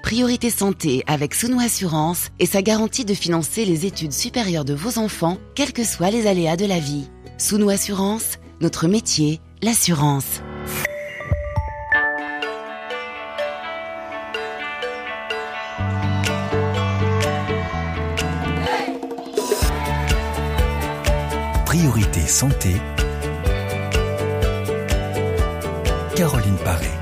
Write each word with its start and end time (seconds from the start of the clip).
Priorité 0.00 0.48
Santé 0.48 1.02
avec 1.08 1.34
Sounou 1.34 1.58
Assurance 1.58 2.28
et 2.38 2.46
sa 2.46 2.62
garantie 2.62 3.04
de 3.04 3.14
financer 3.14 3.64
les 3.64 3.84
études 3.84 4.12
supérieures 4.12 4.64
de 4.64 4.74
vos 4.74 4.98
enfants, 4.98 5.38
quels 5.56 5.72
que 5.72 5.82
soient 5.82 6.10
les 6.10 6.28
aléas 6.28 6.56
de 6.56 6.66
la 6.66 6.78
vie. 6.78 7.08
Sounou 7.36 7.68
Assurance, 7.68 8.38
notre 8.60 8.86
métier, 8.86 9.40
l'assurance. 9.60 10.40
Priorité 21.66 22.20
Santé. 22.20 22.76
Caroline 26.14 26.56
Paré. 26.64 27.01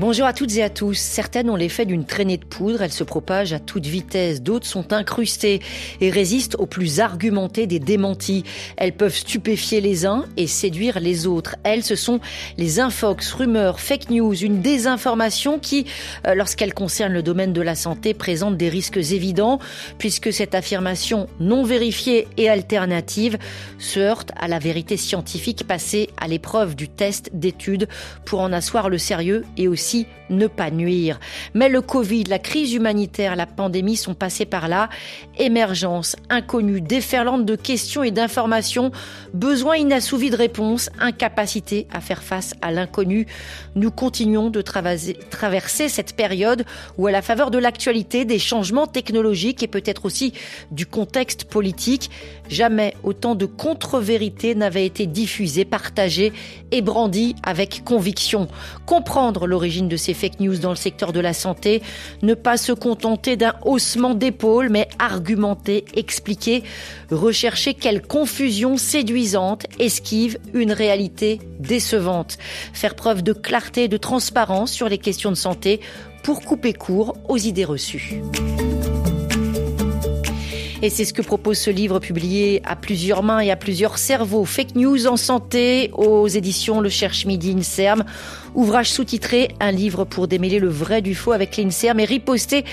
Bonjour 0.00 0.24
à 0.24 0.32
toutes 0.32 0.56
et 0.56 0.62
à 0.62 0.70
tous. 0.70 0.96
Certaines 0.96 1.50
ont 1.50 1.56
l'effet 1.56 1.84
d'une 1.84 2.06
traînée 2.06 2.38
de 2.38 2.44
poudre, 2.46 2.80
elles 2.80 2.90
se 2.90 3.04
propagent 3.04 3.52
à 3.52 3.58
toute 3.58 3.84
vitesse. 3.84 4.40
D'autres 4.40 4.64
sont 4.64 4.94
incrustées 4.94 5.60
et 6.00 6.08
résistent 6.08 6.56
aux 6.58 6.64
plus 6.64 7.00
argumentés 7.00 7.66
des 7.66 7.80
démentis. 7.80 8.44
Elles 8.78 8.94
peuvent 8.94 9.14
stupéfier 9.14 9.82
les 9.82 10.06
uns 10.06 10.24
et 10.38 10.46
séduire 10.46 11.00
les 11.00 11.26
autres. 11.26 11.56
Elles, 11.64 11.84
ce 11.84 11.96
sont 11.96 12.18
les 12.56 12.80
infox, 12.80 13.30
rumeurs, 13.34 13.78
fake 13.78 14.08
news, 14.08 14.34
une 14.34 14.62
désinformation 14.62 15.58
qui, 15.58 15.84
euh, 16.26 16.34
lorsqu'elle 16.34 16.72
concerne 16.72 17.12
le 17.12 17.22
domaine 17.22 17.52
de 17.52 17.60
la 17.60 17.74
santé, 17.74 18.14
présente 18.14 18.56
des 18.56 18.70
risques 18.70 18.96
évidents 18.96 19.58
puisque 19.98 20.32
cette 20.32 20.54
affirmation 20.54 21.26
non 21.40 21.62
vérifiée 21.62 22.26
et 22.38 22.48
alternative 22.48 23.36
se 23.78 24.00
heurte 24.00 24.32
à 24.36 24.48
la 24.48 24.60
vérité 24.60 24.96
scientifique 24.96 25.66
passée 25.66 26.08
à 26.16 26.26
l'épreuve 26.26 26.74
du 26.74 26.88
test 26.88 27.28
d'étude 27.34 27.86
pour 28.24 28.40
en 28.40 28.50
asseoir 28.54 28.88
le 28.88 28.96
sérieux 28.96 29.44
et 29.58 29.68
aussi 29.68 29.89
ne 30.30 30.46
pas 30.46 30.70
nuire. 30.70 31.18
Mais 31.54 31.68
le 31.68 31.80
Covid, 31.80 32.24
la 32.24 32.38
crise 32.38 32.72
humanitaire, 32.72 33.36
la 33.36 33.46
pandémie 33.46 33.96
sont 33.96 34.14
passés 34.14 34.44
par 34.44 34.68
là. 34.68 34.88
Émergence, 35.38 36.16
inconnue, 36.28 36.80
déferlante 36.80 37.44
de 37.44 37.56
questions 37.56 38.02
et 38.02 38.10
d'informations, 38.10 38.90
besoin 39.34 39.76
inassouvi 39.76 40.30
de 40.30 40.36
réponses, 40.36 40.90
incapacité 41.00 41.86
à 41.92 42.00
faire 42.00 42.22
face 42.22 42.54
à 42.62 42.70
l'inconnu. 42.70 43.26
Nous 43.74 43.90
continuons 43.90 44.50
de 44.50 44.62
traverser 44.62 45.88
cette 45.88 46.14
période 46.14 46.64
où, 46.98 47.06
à 47.06 47.10
la 47.10 47.22
faveur 47.22 47.50
de 47.50 47.58
l'actualité, 47.58 48.24
des 48.24 48.38
changements 48.38 48.86
technologiques 48.86 49.62
et 49.62 49.68
peut-être 49.68 50.04
aussi 50.04 50.32
du 50.70 50.86
contexte 50.86 51.44
politique, 51.44 52.10
jamais 52.48 52.94
autant 53.02 53.34
de 53.34 53.46
contre-vérités 53.46 54.54
n'avaient 54.54 54.86
été 54.86 55.06
diffusées, 55.06 55.64
partagées 55.64 56.32
et 56.70 56.82
brandies 56.82 57.34
avec 57.42 57.84
conviction. 57.84 58.48
Comprendre 58.86 59.46
l'origine 59.46 59.69
de 59.70 59.96
ces 59.96 60.14
fake 60.14 60.40
news 60.40 60.58
dans 60.58 60.70
le 60.70 60.76
secteur 60.76 61.12
de 61.12 61.20
la 61.20 61.32
santé, 61.32 61.82
ne 62.22 62.34
pas 62.34 62.56
se 62.56 62.72
contenter 62.72 63.36
d'un 63.36 63.54
haussement 63.64 64.14
d'épaule, 64.14 64.68
mais 64.68 64.88
argumenter, 64.98 65.84
expliquer, 65.94 66.64
rechercher 67.10 67.74
quelle 67.74 68.02
confusion 68.02 68.76
séduisante 68.76 69.66
esquive 69.78 70.38
une 70.54 70.72
réalité 70.72 71.40
décevante, 71.60 72.38
faire 72.72 72.96
preuve 72.96 73.22
de 73.22 73.32
clarté 73.32 73.84
et 73.84 73.88
de 73.88 73.96
transparence 73.96 74.72
sur 74.72 74.88
les 74.88 74.98
questions 74.98 75.30
de 75.30 75.36
santé 75.36 75.80
pour 76.24 76.40
couper 76.42 76.72
court 76.72 77.16
aux 77.28 77.38
idées 77.38 77.64
reçues. 77.64 78.20
Et 80.82 80.88
c'est 80.88 81.04
ce 81.04 81.12
que 81.12 81.20
propose 81.20 81.58
ce 81.58 81.68
livre 81.68 81.98
publié 81.98 82.62
à 82.64 82.74
plusieurs 82.74 83.22
mains 83.22 83.40
et 83.40 83.50
à 83.50 83.56
plusieurs 83.56 83.98
cerveaux. 83.98 84.46
Fake 84.46 84.76
News 84.76 85.06
en 85.06 85.18
santé 85.18 85.90
aux 85.92 86.26
éditions 86.26 86.80
Le 86.80 86.88
Cherche 86.88 87.26
Midi 87.26 87.52
INSERM. 87.52 88.02
Ouvrage 88.54 88.90
sous-titré, 88.90 89.50
un 89.60 89.72
livre 89.72 90.04
pour 90.06 90.26
démêler 90.26 90.58
le 90.58 90.70
vrai 90.70 91.02
du 91.02 91.14
faux 91.14 91.32
avec 91.32 91.58
l'INSERM 91.58 92.00
et 92.00 92.06
riposter 92.06 92.64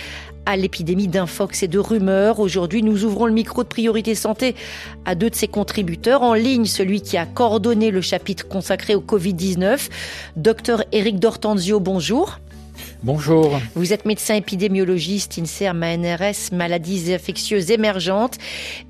à 0.45 0.55
l'épidémie 0.55 1.09
d'infox 1.09 1.63
et 1.63 1.67
de 1.67 1.79
rumeurs. 1.79 2.39
Aujourd'hui, 2.39 2.81
nous 2.81 3.03
ouvrons 3.03 3.25
le 3.25 3.33
micro 3.33 3.63
de 3.63 3.67
priorité 3.67 4.15
santé 4.15 4.55
à 5.03 5.13
deux 5.13 5.29
de 5.29 5.35
ses 5.35 5.49
contributeurs. 5.49 6.21
En 6.21 6.33
ligne, 6.33 6.63
celui 6.63 7.01
qui 7.01 7.17
a 7.17 7.25
coordonné 7.25 7.91
le 7.91 7.99
chapitre 7.99 8.47
consacré 8.47 8.95
au 8.95 9.01
Covid-19, 9.01 9.89
docteur 10.37 10.81
Éric 10.93 11.19
Dortenzio, 11.19 11.81
bonjour. 11.81 12.39
Bonjour. 13.03 13.59
Vous 13.75 13.93
êtes 13.93 14.05
médecin 14.05 14.33
épidémiologiste, 14.33 15.37
INSERM, 15.37 15.83
ANRS, 15.83 16.51
maladies 16.51 17.13
infectieuses 17.13 17.69
émergentes. 17.69 18.39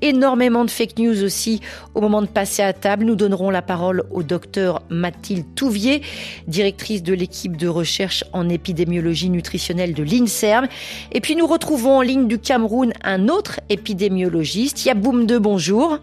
Énormément 0.00 0.64
de 0.64 0.70
fake 0.70 0.98
news 0.98 1.22
aussi. 1.22 1.60
Au 1.94 2.00
moment 2.00 2.22
de 2.22 2.26
passer 2.26 2.62
à 2.62 2.72
table, 2.72 3.04
nous 3.04 3.16
donnerons 3.16 3.50
la 3.50 3.60
parole 3.60 4.04
au 4.10 4.22
docteur 4.22 4.82
Mathilde 4.88 5.44
Touvier, 5.54 6.00
directrice 6.46 7.02
de 7.02 7.12
l'équipe 7.12 7.58
de 7.58 7.68
recherche 7.68 8.24
en 8.32 8.48
épidémiologie 8.48 9.28
nutritionnelle 9.28 9.92
de 9.92 10.02
l'INSERM. 10.02 10.68
Et 11.12 11.20
puis 11.20 11.36
nous 11.36 11.46
retrouvons 11.46 11.98
en 11.98 12.02
ligne 12.02 12.28
du 12.28 12.38
Cameroun 12.38 12.94
un 13.04 13.28
autre 13.28 13.60
épidémiologiste, 13.68 14.86
Yaboum 14.86 15.26
de 15.26 15.36
bonjour. 15.36 15.98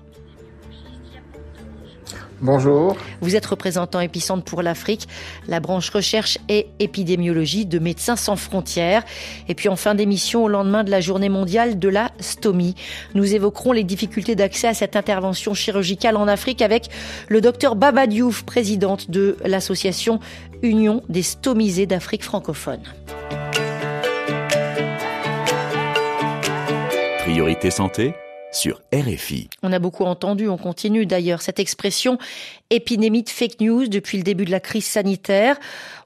Bonjour. 2.41 2.97
Vous 3.22 3.35
êtes 3.35 3.46
représentant 3.46 4.00
épicentre 4.01 4.44
pour 4.44 4.62
l'Afrique, 4.62 5.07
la 5.47 5.59
branche 5.59 5.90
recherche 5.90 6.38
et 6.50 6.68
épidémiologie 6.79 7.66
de 7.66 7.79
Médecins 7.79 8.16
sans 8.16 8.35
frontières. 8.35 9.03
Et 9.47 9.56
puis 9.56 9.69
en 9.69 9.75
fin 9.75 9.96
d'émission, 9.96 10.44
au 10.44 10.47
lendemain 10.50 10.84
de 10.84 10.91
la 10.91 11.00
journée 11.00 11.29
mondiale 11.29 11.79
de 11.79 11.90
la 11.90 12.12
stomie, 12.19 12.75
nous 13.13 13.34
évoquerons 13.34 13.72
les 13.72 13.84
difficultés 13.84 14.35
d'accès 14.35 14.68
à 14.68 14.74
cette 14.74 14.95
intervention 14.95 15.53
chirurgicale 15.53 16.18
en 16.18 16.28
Afrique 16.28 16.62
avec 16.62 16.90
le 17.29 17.40
docteur 17.40 17.75
Baba 17.75 18.06
Diouf, 18.06 18.44
présidente 18.44 19.09
de 19.09 19.38
l'association 19.45 20.19
Union 20.62 21.03
des 21.07 21.24
stomisés 21.24 21.85
d'Afrique 21.85 22.24
francophone. 22.24 22.81
Priorité 27.19 27.72
santé 27.72 28.13
On 29.61 29.73
a 29.73 29.79
beaucoup 29.79 30.05
entendu, 30.05 30.47
on 30.47 30.57
continue 30.57 31.05
d'ailleurs 31.05 31.41
cette 31.41 31.59
expression 31.59 32.17
épidémie 32.69 33.23
de 33.23 33.29
fake 33.29 33.59
news 33.59 33.88
depuis 33.88 34.17
le 34.17 34.23
début 34.23 34.45
de 34.45 34.51
la 34.51 34.59
crise 34.59 34.85
sanitaire. 34.85 35.57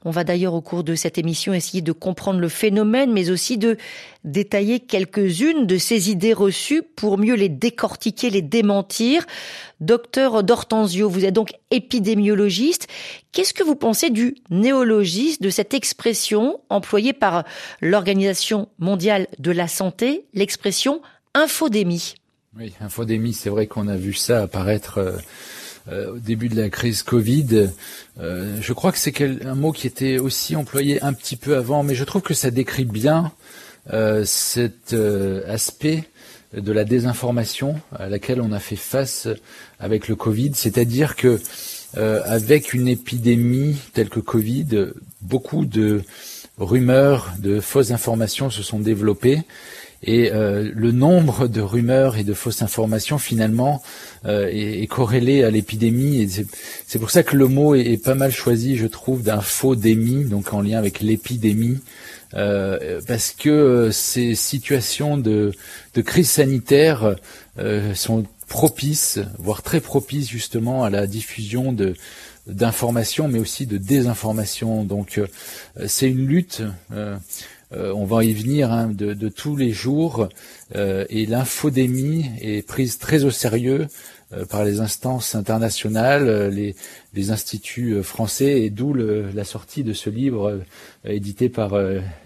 On 0.03 0.11
va 0.11 0.23
d'ailleurs 0.23 0.53
au 0.53 0.61
cours 0.61 0.83
de 0.83 0.95
cette 0.95 1.17
émission 1.17 1.53
essayer 1.53 1.81
de 1.81 1.91
comprendre 1.91 2.39
le 2.39 2.49
phénomène, 2.49 3.11
mais 3.11 3.29
aussi 3.29 3.57
de 3.57 3.77
détailler 4.23 4.79
quelques-unes 4.79 5.67
de 5.67 5.77
ces 5.77 6.09
idées 6.09 6.33
reçues 6.33 6.81
pour 6.81 7.17
mieux 7.17 7.35
les 7.35 7.49
décortiquer, 7.49 8.29
les 8.29 8.41
démentir. 8.41 9.25
Docteur 9.79 10.43
Dortenzio, 10.43 11.07
vous 11.07 11.25
êtes 11.25 11.33
donc 11.33 11.51
épidémiologiste. 11.71 12.87
Qu'est-ce 13.31 13.53
que 13.53 13.63
vous 13.63 13.75
pensez 13.75 14.09
du 14.09 14.35
néologisme, 14.49 15.43
de 15.43 15.49
cette 15.49 15.73
expression 15.73 16.59
employée 16.69 17.13
par 17.13 17.43
l'Organisation 17.79 18.69
mondiale 18.79 19.27
de 19.37 19.51
la 19.51 19.67
santé, 19.67 20.25
l'expression 20.33 21.01
infodémie? 21.35 22.15
Oui, 22.59 22.73
infodémie, 22.81 23.33
c'est 23.33 23.49
vrai 23.49 23.67
qu'on 23.67 23.87
a 23.87 23.95
vu 23.95 24.13
ça 24.13 24.41
apparaître 24.41 24.97
euh, 24.97 25.17
euh, 25.89 26.15
au 26.15 26.17
début 26.17 26.49
de 26.49 26.61
la 26.61 26.69
crise 26.69 27.03
Covid. 27.03 27.69
Euh, 28.19 28.57
je 28.61 28.73
crois 28.73 28.91
que 28.91 28.97
c'est 28.97 29.21
un 29.45 29.55
mot 29.55 29.71
qui 29.71 29.87
était 29.87 30.19
aussi 30.19 30.57
employé 30.57 31.01
un 31.01 31.13
petit 31.13 31.37
peu 31.37 31.55
avant, 31.55 31.83
mais 31.83 31.95
je 31.95 32.03
trouve 32.03 32.21
que 32.21 32.33
ça 32.33 32.51
décrit 32.51 32.85
bien 32.85 33.31
cet 34.23 34.93
aspect 35.47 36.03
de 36.53 36.71
la 36.71 36.83
désinformation 36.83 37.81
à 37.95 38.07
laquelle 38.07 38.39
on 38.39 38.51
a 38.51 38.59
fait 38.59 38.75
face 38.75 39.27
avec 39.79 40.07
le 40.07 40.15
Covid, 40.15 40.51
c'est-à-dire 40.53 41.15
que 41.15 41.39
avec 41.95 42.73
une 42.73 42.87
épidémie 42.87 43.77
telle 43.93 44.09
que 44.09 44.19
Covid, 44.19 44.89
beaucoup 45.21 45.65
de 45.65 46.03
rumeurs, 46.59 47.33
de 47.39 47.59
fausses 47.59 47.89
informations 47.89 48.51
se 48.51 48.61
sont 48.61 48.79
développées 48.79 49.41
et 50.03 50.31
euh, 50.31 50.71
le 50.73 50.91
nombre 50.91 51.47
de 51.47 51.61
rumeurs 51.61 52.17
et 52.17 52.23
de 52.23 52.33
fausses 52.33 52.61
informations 52.61 53.17
finalement 53.17 53.81
euh, 54.25 54.47
est, 54.47 54.81
est, 54.81 54.87
corrélé 54.87 55.43
à 55.43 55.51
l'épidémie. 55.51 56.21
Et 56.21 56.27
c'est 56.87 56.99
pour 56.99 57.11
ça 57.11 57.23
que 57.23 57.35
le 57.35 57.47
mot 57.47 57.75
est, 57.75 58.01
pas 58.01 58.15
mal 58.15 58.31
choisi, 58.31 58.77
je 58.77 58.87
trouve, 58.87 59.23
d'un 59.23 59.41
faux 59.41 59.75
démie, 59.75 60.25
donc 60.25 60.53
en 60.53 60.61
lien 60.61 60.77
avec 60.77 61.01
l'épidémie. 61.01 61.79
Euh, 62.35 63.01
parce 63.07 63.31
que 63.31 63.89
ces 63.91 64.35
situations 64.35 65.17
de, 65.17 65.51
de 65.95 66.01
crise 66.01 66.29
sanitaire 66.29 67.15
euh, 67.57 67.95
sont 67.95 68.23
propices, 68.47 69.19
voire 69.39 69.63
très 69.63 69.81
propices 69.81 70.29
justement 70.29 70.83
à 70.83 70.89
la 70.89 71.07
diffusion 71.07 71.71
de 71.71 71.95
d'informations, 72.47 73.27
mais 73.27 73.37
aussi 73.37 73.67
de 73.67 73.77
désinformation. 73.77 74.83
Donc 74.83 75.21
c'est 75.85 76.09
une 76.09 76.25
lutte 76.25 76.63
euh, 76.91 77.15
on 77.71 78.05
va 78.05 78.23
y 78.23 78.33
venir 78.33 78.71
hein, 78.71 78.89
de, 78.91 79.29
tous 79.29 79.55
les 79.55 79.71
jours, 79.71 80.27
euh, 80.75 81.05
et 81.09 81.25
l'infodémie 81.25 82.25
est 82.41 82.67
prise 82.67 82.97
très 82.97 83.23
au 83.23 83.31
sérieux 83.31 83.81
euh, 83.81 83.85
par 84.49 84.63
les 84.63 84.79
instances 84.79 85.35
internationales, 85.35 86.49
les, 86.49 86.75
les 87.13 87.31
instituts 87.31 88.03
français 88.03 88.61
et 88.61 88.69
d'où 88.69 88.93
la 88.93 89.43
sortie 89.43 89.83
de 89.83 89.93
ce 89.93 90.09
livre 90.09 90.61
édité 91.05 91.49
par 91.49 91.71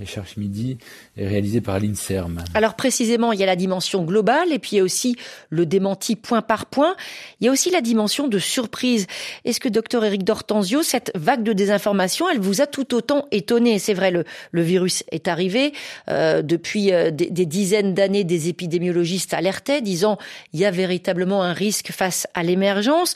Cherche 0.05 0.37
Midi 0.37 0.77
et 1.15 1.27
réalisé 1.27 1.61
par 1.61 1.79
l'INSERM. 1.79 2.43
Alors 2.53 2.75
précisément, 2.75 3.31
il 3.31 3.39
y 3.39 3.43
a 3.43 3.45
la 3.45 3.55
dimension 3.55 4.03
globale 4.03 4.51
et 4.51 4.59
puis 4.59 4.71
il 4.73 4.77
y 4.77 4.79
a 4.81 4.83
aussi 4.83 5.15
le 5.49 5.65
démenti 5.65 6.15
point 6.15 6.41
par 6.41 6.65
point. 6.65 6.95
Il 7.39 7.45
y 7.45 7.47
a 7.47 7.51
aussi 7.51 7.69
la 7.69 7.81
dimension 7.81 8.27
de 8.27 8.39
surprise. 8.39 9.07
Est-ce 9.45 9.59
que 9.59 9.69
docteur 9.69 10.03
Eric 10.03 10.23
Dortenzio, 10.23 10.83
cette 10.83 11.11
vague 11.15 11.43
de 11.43 11.53
désinformation, 11.53 12.29
elle 12.29 12.39
vous 12.39 12.61
a 12.61 12.67
tout 12.67 12.93
autant 12.93 13.27
étonné? 13.31 13.79
C'est 13.79 13.93
vrai, 13.93 14.11
le, 14.11 14.25
le 14.51 14.61
virus 14.61 15.03
est 15.11 15.27
arrivé. 15.27 15.73
Euh, 16.09 16.41
depuis 16.41 16.91
euh, 16.91 17.11
des, 17.11 17.29
des, 17.29 17.45
dizaines 17.45 17.93
d'années, 17.93 18.23
des 18.23 18.49
épidémiologistes 18.49 19.33
alertaient, 19.33 19.81
disant 19.81 20.17
il 20.53 20.59
y 20.59 20.65
a 20.65 20.71
véritablement 20.71 21.43
un 21.43 21.53
risque 21.53 21.91
face 21.93 22.27
à 22.33 22.43
l'émergence. 22.43 23.15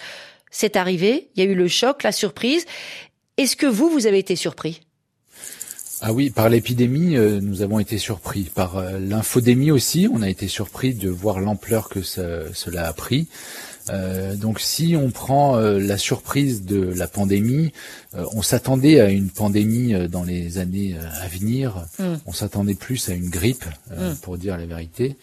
C'est 0.51 0.75
arrivé, 0.75 1.29
il 1.35 1.43
y 1.43 1.47
a 1.47 1.49
eu 1.49 1.55
le 1.55 1.67
choc, 1.67 2.03
la 2.03 2.11
surprise. 2.11 2.65
Est-ce 3.37 3.55
que 3.55 3.67
vous, 3.67 3.89
vous 3.89 4.07
avez 4.07 4.19
été 4.19 4.35
surpris? 4.35 4.81
Ah 6.01 6.13
oui, 6.13 6.29
par 6.29 6.49
l'épidémie, 6.49 7.15
euh, 7.15 7.39
nous 7.41 7.63
avons 7.63 7.79
été 7.79 7.97
surpris. 7.97 8.43
Par 8.53 8.77
euh, 8.77 8.99
l'infodémie 8.99 9.71
aussi, 9.71 10.07
on 10.11 10.21
a 10.21 10.29
été 10.29 10.47
surpris 10.47 10.93
de 10.93 11.09
voir 11.09 11.39
l'ampleur 11.39 11.89
que 11.89 12.01
cela 12.03 12.87
a 12.87 12.93
pris. 12.93 13.27
Euh, 13.89 14.35
donc 14.35 14.59
si 14.59 14.95
on 14.95 15.09
prend 15.09 15.57
la 15.57 15.97
surprise 15.97 16.63
de 16.63 16.81
la 16.81 17.07
pandémie, 17.07 17.71
on 18.13 18.41
s'attendait 18.41 18.99
à 18.99 19.09
une 19.09 19.29
pandémie 19.29 19.93
dans 20.09 20.23
les 20.23 20.57
années 20.57 20.95
à 21.21 21.27
venir. 21.27 21.85
Mm. 21.97 22.15
On 22.25 22.33
s'attendait 22.33 22.75
plus 22.75 23.09
à 23.09 23.13
une 23.13 23.29
grippe, 23.29 23.65
mm. 23.89 24.15
pour 24.21 24.37
dire 24.37 24.57
la 24.57 24.65
vérité. 24.65 25.15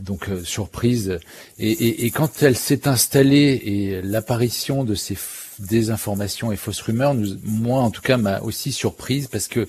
Donc 0.00 0.30
surprise. 0.44 1.18
Et, 1.58 1.70
et, 1.70 2.06
et, 2.06 2.10
quand 2.10 2.42
elle 2.42 2.56
s'est 2.56 2.88
installée 2.88 3.60
et 3.64 4.00
l'apparition 4.02 4.84
de 4.84 4.94
ces 4.94 5.16
désinformation 5.58 6.52
et 6.52 6.56
fausses 6.56 6.80
rumeurs, 6.80 7.14
nous, 7.14 7.36
moi 7.44 7.80
en 7.80 7.90
tout 7.90 8.02
cas, 8.02 8.16
m'a 8.16 8.40
aussi 8.40 8.72
surprise 8.72 9.28
parce 9.28 9.48
que 9.48 9.66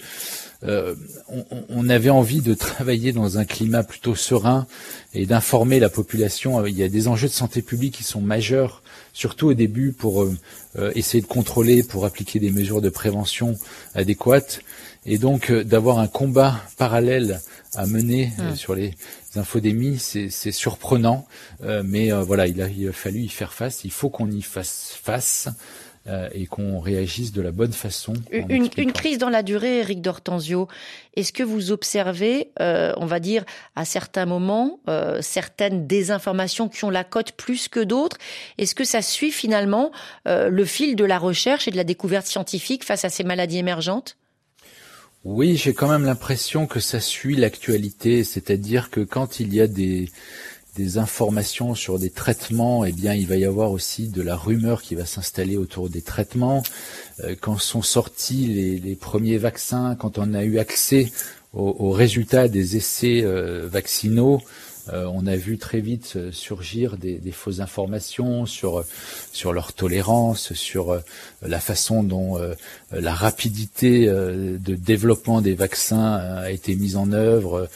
euh, 0.64 0.96
on, 1.28 1.46
on, 1.70 1.90
avait 1.90 2.10
envie 2.10 2.42
de 2.42 2.54
travailler 2.54 3.12
dans 3.12 3.38
un 3.38 3.46
climat 3.46 3.84
plutôt 3.84 4.16
serein 4.16 4.66
et 5.14 5.26
d'informer 5.26 5.80
la 5.80 5.90
population. 5.90 6.66
Il 6.66 6.78
y 6.78 6.84
a 6.84 6.90
des 6.90 7.08
enjeux 7.08 7.28
de 7.28 7.34
santé 7.34 7.62
publique 7.62 7.96
qui 7.96 8.04
sont 8.04 8.22
majeurs, 8.22 8.82
surtout 9.14 9.48
au 9.48 9.54
début, 9.54 9.92
pour 9.92 10.24
euh, 10.24 10.36
euh, 10.78 10.92
essayer 10.96 11.22
de 11.22 11.28
contrôler, 11.28 11.84
pour 11.84 12.06
appliquer 12.06 12.40
des 12.40 12.52
mesures 12.52 12.82
de 12.82 12.90
prévention 12.90 13.56
adéquates. 13.94 14.62
Et 15.06 15.20
donc 15.20 15.52
d'avoir 15.52 16.00
un 16.00 16.08
combat 16.08 16.60
parallèle 16.78 17.40
à 17.76 17.86
mener 17.86 18.32
mmh. 18.38 18.56
sur 18.56 18.74
les 18.74 18.96
infodémies, 19.38 20.00
c'est 20.00 20.52
surprenant. 20.52 21.28
mais 21.62 22.12
voilà, 22.12 22.48
il 22.48 22.62
a, 22.62 22.68
il 22.68 22.88
a 22.90 22.94
fallu 22.94 23.22
y 23.22 23.30
faire 23.30 23.54
face. 23.54 23.84
Il 23.84 23.92
faut 23.92 24.10
qu'on 24.10 24.30
y 24.30 24.42
fasse 24.42 24.98
face. 25.02 25.50
Euh, 26.08 26.30
et 26.34 26.46
qu'on 26.46 26.80
réagisse 26.80 27.32
de 27.32 27.42
la 27.42 27.50
bonne 27.50 27.74
façon. 27.74 28.14
Une, 28.30 28.70
une, 28.78 28.92
crise 28.92 29.18
dans 29.18 29.30
la 29.30 29.42
durée, 29.42 29.80
Eric 29.80 30.04
D'Ortenzio. 30.04 30.68
Est-ce 31.16 31.34
que 31.34 31.42
vous 31.42 31.72
observez, 31.72 32.52
euh, 32.62 32.94
on 32.98 33.08
va 33.08 33.20
dire, 33.20 33.44
à 33.76 33.86
certains 33.86 34.28
moments, 34.28 34.80
euh, 34.88 35.24
certaines 35.24 35.88
désinformations 35.88 36.70
qui 36.70 36.86
ont 36.86 36.92
la 36.92 37.04
cote 37.04 37.32
plus 37.32 37.70
que 37.70 37.80
d'autres? 37.80 38.18
Est-ce 38.60 38.76
que 38.76 38.84
ça 38.84 39.02
suit 39.02 39.32
finalement 39.32 39.92
euh, 40.28 40.50
le 40.50 40.66
fil 40.66 40.96
de 40.96 41.06
la 41.06 41.18
recherche 41.18 41.68
et 41.68 41.72
de 41.72 41.76
la 41.76 41.84
découverte 41.84 42.28
scientifique 42.28 42.84
face 42.84 43.04
à 43.04 43.10
ces 43.10 43.24
maladies 43.24 43.58
émergentes? 43.58 44.16
Oui, 45.26 45.58
j'ai 45.58 45.74
quand 45.74 45.90
même 45.90 46.06
l'impression 46.06 46.68
que 46.68 46.80
ça 46.80 47.00
suit 47.00 47.36
l'actualité, 47.36 48.24
c'est-à-dire 48.24 48.92
que 48.92 49.02
quand 49.02 49.40
il 49.40 49.56
y 49.56 49.60
a 49.60 49.66
des, 49.66 50.12
informations 50.98 51.74
sur 51.74 51.98
des 51.98 52.12
traitements, 52.12 52.86
eh 52.86 52.92
bien, 52.92 53.16
il 53.16 53.26
va 53.26 53.36
y 53.36 53.46
avoir 53.46 53.72
aussi 53.72 54.08
de 54.08 54.22
la 54.22 54.36
rumeur 54.36 54.84
qui 54.84 54.94
va 54.94 55.06
s'installer 55.06 55.58
autour 55.58 55.90
des 55.90 56.02
traitements. 56.02 56.62
Euh, 57.22 57.36
quand 57.40 57.58
sont 57.58 57.82
sortis 57.82 58.46
les, 58.46 58.80
les, 58.80 58.96
premiers 58.96 59.38
vaccins, 59.38 59.96
quand 59.96 60.20
on 60.20 60.34
a 60.34 60.44
eu 60.44 60.60
accès 60.60 61.12
aux, 61.54 61.92
résultats 61.92 62.48
des 62.50 62.76
essais 62.76 63.22
euh, 63.24 63.68
vaccinaux, 63.68 64.42
euh, 64.94 65.06
on 65.14 65.26
a 65.26 65.36
vu 65.36 65.58
très 65.58 65.80
vite 65.80 66.18
surgir 66.32 66.98
des, 66.98 67.20
fausses 67.32 67.60
informations 67.60 68.46
sur 68.46 68.84
sur 69.34 69.52
leur 69.52 69.74
tolérance, 69.74 70.54
sur 70.54 71.02
la 71.42 71.60
façon 71.60 72.04
dont 72.04 72.40
la 72.92 73.14
rapidité 73.14 74.06
de 74.08 74.76
développement 74.76 75.42
des 75.42 75.54
vaccins 75.54 76.14
a 76.14 76.52
été 76.52 76.76
mise 76.76 76.96
en 76.96 77.12
œuvre 77.12 77.56
euh, 77.56 77.68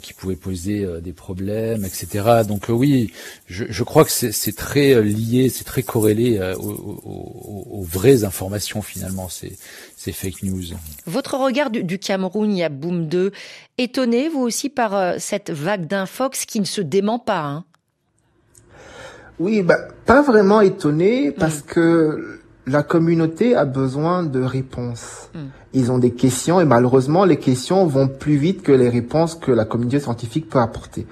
qui 0.00 0.12
pouvaient 0.14 0.36
poser 0.36 0.84
euh, 0.84 1.00
des 1.00 1.12
problèmes, 1.12 1.84
etc. 1.84 2.42
Donc 2.46 2.70
euh, 2.70 2.72
oui, 2.72 3.12
je, 3.46 3.64
je, 3.68 3.82
crois 3.82 4.04
que 4.04 4.10
c'est 4.10 4.56
très 4.56 5.02
lié, 5.02 5.48
c'est 5.48 5.64
très 5.64 5.82
corrélé 5.82 6.40
aux, 6.58 7.70
aux, 7.70 7.82
vraies 7.82 8.24
informations 8.24 8.82
finalement, 8.82 9.28
ces, 9.28 9.56
ces 9.96 10.12
fake 10.12 10.42
news. 10.42 10.62
Votre 11.06 11.36
regard 11.36 11.70
du, 11.70 11.84
du, 11.84 11.98
Cameroun, 11.98 12.52
il 12.52 12.58
y 12.58 12.62
a 12.62 12.68
Boom 12.68 13.08
2, 13.08 13.32
étonné 13.78 14.28
vous 14.28 14.40
aussi 14.40 14.68
par 14.68 15.20
cette 15.20 15.50
vague 15.50 15.86
d'infox 15.86 16.44
qui 16.46 16.60
ne 16.60 16.64
se 16.64 16.80
dément 16.80 17.18
pas 17.18 17.40
hein? 17.40 17.64
Oui, 19.38 19.62
bah, 19.62 19.88
pas 20.06 20.22
vraiment 20.22 20.60
étonné 20.60 21.32
parce 21.32 21.58
mm. 21.60 21.66
que 21.66 22.41
la 22.66 22.82
communauté 22.82 23.54
a 23.56 23.64
besoin 23.64 24.22
de 24.22 24.42
réponses. 24.42 25.28
Mm. 25.34 25.38
Ils 25.74 25.92
ont 25.92 25.98
des 25.98 26.12
questions 26.12 26.60
et 26.60 26.64
malheureusement, 26.64 27.24
les 27.24 27.38
questions 27.38 27.86
vont 27.86 28.08
plus 28.08 28.36
vite 28.36 28.62
que 28.62 28.72
les 28.72 28.88
réponses 28.88 29.34
que 29.34 29.52
la 29.52 29.64
communauté 29.64 30.00
scientifique 30.00 30.48
peut 30.48 30.60
apporter. 30.60 31.06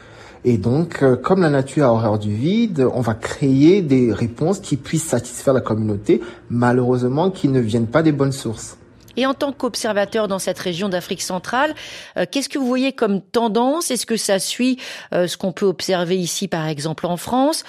Et 0.45 0.57
donc, 0.57 1.03
euh, 1.03 1.17
comme 1.17 1.43
la 1.43 1.51
nature 1.51 1.85
a 1.85 1.93
horreur 1.93 2.19
du 2.19 2.35
vide, 2.35 2.87
on 2.95 3.01
va 3.01 3.15
créer 3.15 3.83
des 3.83 4.13
réponses 4.13 4.61
qui 4.61 4.77
puissent 4.77 5.09
satisfaire 5.09 5.53
la 5.53 5.61
communauté, 5.61 6.23
malheureusement 6.49 7.31
qui 7.31 7.49
ne 7.49 7.61
viennent 7.61 7.87
pas 7.87 8.03
des 8.03 8.13
bonnes 8.13 8.33
sources. 8.33 8.79
Et 9.21 9.27
en 9.27 9.35
tant 9.35 9.53
qu'observateur 9.53 10.29
dans 10.29 10.39
cette 10.39 10.59
région 10.59 10.89
d'Afrique 10.89 11.21
centrale, 11.21 11.75
euh, 12.17 12.25
qu'est-ce 12.31 12.49
que 12.49 12.59
vous 12.59 12.67
voyez 12.67 12.93
comme 12.95 13.21
tendance? 13.21 13.91
Est-ce 13.91 14.07
que 14.07 14.17
ça 14.17 14.39
suit 14.39 14.79
euh, 15.13 15.27
ce 15.27 15.37
qu'on 15.37 15.53
peut 15.53 15.67
observer 15.67 16.17
ici, 16.17 16.49
par 16.49 16.67
exemple, 16.67 17.05
en 17.05 17.19
France? 17.19 17.65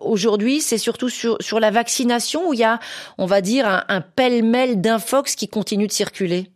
Aujourd'hui, 0.00 0.60
c'est 0.60 0.78
surtout 0.78 1.08
sur, 1.08 1.38
sur 1.40 1.58
la 1.58 1.72
vaccination 1.72 2.48
où 2.48 2.54
il 2.54 2.60
y 2.60 2.64
a, 2.64 2.78
on 3.18 3.26
va 3.26 3.40
dire, 3.40 3.66
un, 3.66 3.82
un 3.88 4.00
pêle-mêle 4.00 4.80
d'infox 4.80 5.34
qui 5.34 5.48
continue 5.48 5.88
de 5.88 5.92
circuler 5.92 6.50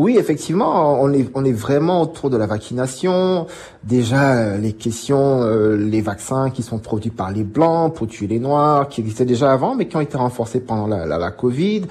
oui, 0.00 0.16
effectivement, 0.16 0.98
on 1.02 1.12
est, 1.12 1.28
on 1.34 1.44
est 1.44 1.52
vraiment 1.52 2.00
autour 2.00 2.30
de 2.30 2.38
la 2.38 2.46
vaccination. 2.46 3.46
Déjà, 3.84 4.32
euh, 4.32 4.56
les 4.56 4.72
questions, 4.72 5.42
euh, 5.42 5.76
les 5.76 6.00
vaccins 6.00 6.48
qui 6.48 6.62
sont 6.62 6.78
produits 6.78 7.10
par 7.10 7.30
les 7.32 7.44
Blancs 7.44 7.94
pour 7.94 8.06
tuer 8.06 8.26
les 8.26 8.38
Noirs, 8.38 8.88
qui 8.88 9.02
existaient 9.02 9.26
déjà 9.26 9.52
avant, 9.52 9.74
mais 9.74 9.88
qui 9.88 9.98
ont 9.98 10.00
été 10.00 10.16
renforcés 10.16 10.60
pendant 10.60 10.86
la, 10.86 11.04
la, 11.04 11.30
Covid. 11.30 11.82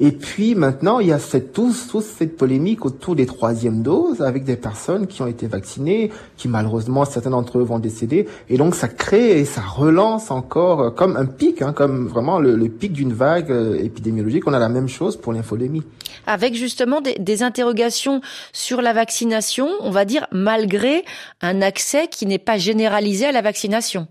Et 0.00 0.12
puis 0.12 0.54
maintenant, 0.54 0.98
il 0.98 1.08
y 1.08 1.12
a 1.12 1.18
cette, 1.18 1.52
tous, 1.52 1.88
tous 1.88 2.00
cette 2.00 2.38
polémique 2.38 2.86
autour 2.86 3.14
des 3.14 3.26
troisièmes 3.26 3.82
doses 3.82 4.22
avec 4.22 4.44
des 4.44 4.56
personnes 4.56 5.06
qui 5.06 5.20
ont 5.20 5.26
été 5.26 5.46
vaccinées, 5.46 6.10
qui 6.38 6.48
malheureusement, 6.48 7.04
certains 7.04 7.30
d'entre 7.30 7.58
eux 7.58 7.64
vont 7.64 7.80
décéder. 7.80 8.28
Et 8.48 8.56
donc, 8.56 8.76
ça 8.76 8.88
crée 8.88 9.40
et 9.40 9.44
ça 9.44 9.60
relance 9.60 10.30
encore 10.30 10.80
euh, 10.80 10.90
comme 10.90 11.18
un 11.18 11.26
pic, 11.26 11.60
hein, 11.60 11.74
comme 11.74 12.08
vraiment 12.08 12.38
le, 12.38 12.56
pic 12.70 12.94
d'une 12.94 13.12
vague 13.12 13.50
épidémiologique. 13.78 14.46
On 14.46 14.54
a 14.54 14.58
la 14.58 14.70
même 14.70 14.88
chose 14.88 15.18
pour 15.18 15.34
l'infodémie. 15.34 15.82
Avec 16.26 16.54
justement 16.54 17.02
des, 17.02 17.14
des 17.18 17.42
interrogations 17.58 18.20
sur 18.52 18.80
la 18.82 18.92
vaccination, 18.92 19.68
on 19.80 19.90
va 19.90 20.04
dire 20.04 20.26
malgré 20.30 21.04
un 21.40 21.60
accès 21.60 22.06
qui 22.08 22.24
n'est 22.24 22.38
pas 22.38 22.56
généralisé 22.56 23.26
à 23.26 23.32
la 23.32 23.42
vaccination. 23.42 24.06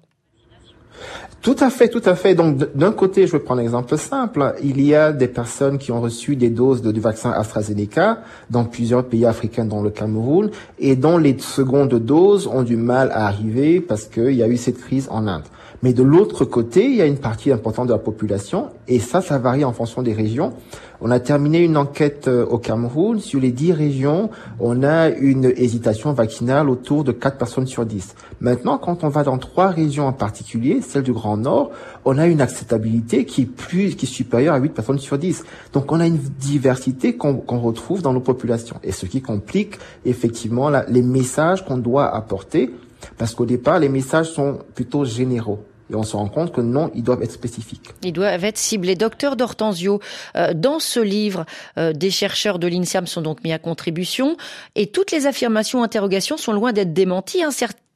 Tout 1.41 1.55
à 1.59 1.69
fait, 1.69 1.87
tout 1.87 2.01
à 2.03 2.15
fait. 2.15 2.35
Donc, 2.35 2.75
d'un 2.75 2.91
côté, 2.91 3.25
je 3.25 3.31
vais 3.31 3.39
prendre 3.39 3.61
un 3.61 3.63
exemple 3.63 3.97
simple. 3.97 4.55
Il 4.63 4.81
y 4.81 4.93
a 4.95 5.13
des 5.13 5.29
personnes 5.29 5.77
qui 5.77 5.91
ont 5.93 6.01
reçu 6.01 6.35
des 6.35 6.49
doses 6.49 6.81
de, 6.81 6.91
du 6.91 6.99
vaccin 6.99 7.31
AstraZeneca 7.31 8.21
dans 8.49 8.65
plusieurs 8.65 9.05
pays 9.05 9.25
africains, 9.25 9.63
dont 9.63 9.81
le 9.81 9.91
Cameroun, 9.91 10.49
et 10.79 10.97
dont 10.97 11.17
les 11.17 11.37
secondes 11.39 11.93
doses 11.93 12.47
ont 12.47 12.63
du 12.63 12.75
mal 12.75 13.11
à 13.11 13.27
arriver 13.27 13.79
parce 13.79 14.05
qu'il 14.05 14.33
y 14.33 14.43
a 14.43 14.47
eu 14.47 14.57
cette 14.57 14.79
crise 14.79 15.07
en 15.09 15.27
Inde. 15.27 15.45
Mais 15.83 15.93
de 15.93 16.01
l'autre 16.01 16.43
côté, 16.43 16.85
il 16.85 16.95
y 16.95 17.01
a 17.03 17.05
une 17.05 17.19
partie 17.19 17.51
importante 17.51 17.87
de 17.87 17.93
la 17.93 17.99
population, 17.99 18.69
et 18.87 18.99
ça, 18.99 19.21
ça 19.21 19.37
varie 19.37 19.63
en 19.63 19.73
fonction 19.73 20.01
des 20.01 20.13
régions. 20.13 20.53
On 21.01 21.11
a 21.11 21.19
terminé 21.19 21.59
une 21.59 21.77
enquête 21.77 22.27
euh, 22.27 22.43
au 22.47 22.57
Cameroun. 22.57 23.19
Sur 23.19 23.39
les 23.39 23.51
10 23.51 23.73
régions, 23.73 24.31
on 24.59 24.81
a 24.81 25.09
une 25.09 25.53
hésitation 25.55 26.13
vaccinale 26.13 26.71
autour 26.71 27.03
de 27.03 27.11
4 27.11 27.37
personnes 27.37 27.67
sur 27.67 27.85
10. 27.85 28.15
Maintenant, 28.41 28.79
quand 28.79 29.03
on 29.03 29.09
va 29.09 29.23
dans 29.23 29.37
trois 29.37 29.67
régions 29.67 30.07
en 30.07 30.13
particulier, 30.13 30.81
celle 30.81 31.03
du 31.03 31.13
Grand 31.13 31.37
Nord, 31.37 31.69
on 32.05 32.17
a 32.17 32.25
une 32.25 32.41
acceptabilité 32.41 33.25
qui 33.25 33.43
est 33.43 33.45
plus, 33.45 33.95
qui 33.95 34.07
est 34.07 34.09
supérieure 34.09 34.55
à 34.55 34.57
8 34.57 34.69
personnes 34.69 34.97
sur 34.97 35.19
10. 35.19 35.43
Donc, 35.73 35.91
on 35.91 35.99
a 35.99 36.07
une 36.07 36.17
diversité 36.17 37.15
qu'on 37.15 37.59
retrouve 37.59 38.01
dans 38.01 38.13
nos 38.13 38.19
populations. 38.19 38.77
Et 38.83 38.91
ce 38.91 39.05
qui 39.05 39.21
complique 39.21 39.77
effectivement 40.05 40.71
les 40.87 41.03
messages 41.03 41.63
qu'on 41.63 41.77
doit 41.77 42.07
apporter 42.15 42.71
parce 43.17 43.33
qu'au 43.33 43.45
départ, 43.45 43.79
les 43.79 43.89
messages 43.89 44.31
sont 44.31 44.59
plutôt 44.75 45.05
généraux. 45.05 45.63
Et 45.89 45.95
on 45.95 46.03
se 46.03 46.15
rend 46.15 46.27
compte 46.27 46.51
que 46.51 46.61
non, 46.61 46.91
ils 46.95 47.03
doivent 47.03 47.23
être 47.23 47.31
spécifiques. 47.31 47.91
Ils 48.03 48.11
doivent 48.11 48.43
être 48.43 48.57
ciblés. 48.57 48.95
Docteur 48.95 49.35
D'Ortenzio, 49.35 50.01
euh, 50.35 50.53
dans 50.53 50.79
ce 50.79 50.99
livre, 50.99 51.45
euh, 51.77 51.93
des 51.93 52.11
chercheurs 52.11 52.59
de 52.59 52.67
l'INSEAM 52.67 53.07
sont 53.07 53.21
donc 53.21 53.43
mis 53.43 53.53
à 53.53 53.59
contribution 53.59 54.37
et 54.75 54.87
toutes 54.87 55.11
les 55.11 55.27
affirmations, 55.27 55.83
interrogations 55.83 56.37
sont 56.37 56.51
loin 56.51 56.73
d'être 56.73 56.93
démenties. 56.93 57.43
Hein. 57.43 57.49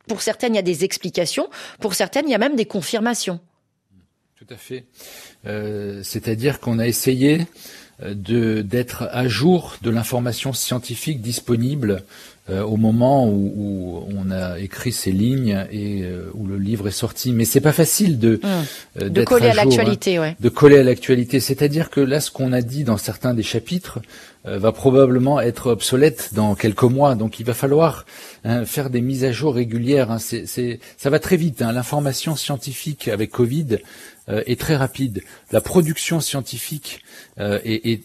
Pour 0.08 0.22
certaines, 0.22 0.54
il 0.54 0.58
y 0.58 0.60
a 0.60 0.64
des 0.64 0.84
explications. 0.84 1.50
Pour 1.80 1.94
certaines, 1.94 2.28
il 2.28 2.32
y 2.32 2.36
a 2.36 2.40
même 2.40 2.56
des 2.56 2.66
confirmations. 2.66 3.40
Tout 4.36 4.48
à 4.50 4.58
fait. 4.58 4.86
Euh, 5.46 6.02
C'est-à-dire 6.04 6.60
qu'on 6.60 6.80
a 6.80 6.88
essayé 6.88 7.46
de 8.04 8.64
d'être 8.64 9.08
à 9.12 9.28
jour 9.28 9.76
de 9.84 9.92
l'information 9.92 10.54
scientifique 10.54 11.22
disponible 11.22 11.98
euh, 11.98 12.02
au 12.60 12.78
moment 12.78 13.28
où, 13.28 13.54
où, 13.56 14.06
on 14.18 14.32
a 14.32 14.60
écrit 14.60 14.92
ces 14.92 15.12
lignes 15.12 15.66
et 15.72 16.04
euh, 16.04 16.30
où 16.34 16.46
le 16.46 16.58
livre 16.58 16.88
est 16.88 16.92
sorti. 16.92 17.32
Mais 17.32 17.46
c'est 17.46 17.62
pas 17.62 17.72
facile 17.72 18.20
de 18.20 18.40
mmh. 18.44 19.10
de 19.10 19.24
coller 19.24 19.48
à, 19.48 19.52
à 19.52 19.54
l'actualité, 19.54 20.18
hein, 20.18 20.22
ouais. 20.22 20.36
De 20.40 20.50
coller 20.50 20.78
à 20.80 20.84
l'actualité. 20.84 21.40
C'est-à-dire 21.40 21.90
que 21.90 22.02
là, 22.02 22.20
ce 22.20 22.32
qu'on 22.32 22.54
a 22.54 22.62
dit 22.62 22.84
dans 22.84 22.98
certains 22.98 23.34
des 23.34 23.44
chapitres 23.44 24.00
euh, 24.46 24.58
va 24.58 24.72
probablement 24.72 25.40
être 25.40 25.72
obsolète 25.72 26.34
dans 26.34 26.56
quelques 26.56 26.84
mois. 26.84 27.16
Donc, 27.16 27.40
il 27.40 27.46
va 27.46 27.54
falloir 27.54 28.06
hein, 28.44 28.66
faire 28.66 28.90
des 28.90 29.02
mises 29.02 29.24
à 29.24 29.32
jour 29.32 29.56
régulières. 29.56 30.12
Hein. 30.12 30.20
C'est, 30.20 30.80
ça 30.98 31.10
va 31.10 31.20
très 31.20 31.38
vite. 31.38 31.62
Hein. 31.62 31.72
L'information 31.72 32.36
scientifique 32.36 33.08
avec 33.08 33.32
Covid 33.32 33.78
est 34.28 34.60
très 34.60 34.78
rapide. 34.78 35.24
La 35.52 35.60
production 35.60 36.22
scientifique 36.22 37.02
est, 37.38 37.92
est 37.92 38.02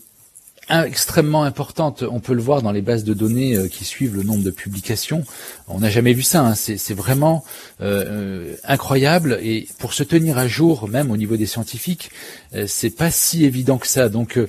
extrêmement 0.68 1.44
importante. 1.44 2.02
On 2.02 2.20
peut 2.20 2.34
le 2.34 2.42
voir 2.42 2.62
dans 2.62 2.72
les 2.72 2.82
bases 2.82 3.04
de 3.04 3.14
données 3.14 3.56
euh, 3.56 3.68
qui 3.68 3.84
suivent 3.84 4.16
le 4.16 4.22
nombre 4.22 4.42
de 4.42 4.50
publications. 4.50 5.24
On 5.68 5.80
n'a 5.80 5.90
jamais 5.90 6.12
vu 6.12 6.22
ça. 6.22 6.42
Hein. 6.42 6.54
C'est 6.54 6.94
vraiment 6.94 7.44
euh, 7.80 8.54
incroyable. 8.64 9.38
Et 9.42 9.68
pour 9.78 9.92
se 9.94 10.02
tenir 10.02 10.38
à 10.38 10.46
jour, 10.48 10.88
même 10.88 11.10
au 11.10 11.16
niveau 11.16 11.36
des 11.36 11.46
scientifiques, 11.46 12.10
euh, 12.54 12.66
c'est 12.68 12.90
pas 12.90 13.10
si 13.10 13.44
évident 13.44 13.78
que 13.78 13.88
ça. 13.88 14.08
Donc, 14.08 14.38
euh, 14.38 14.48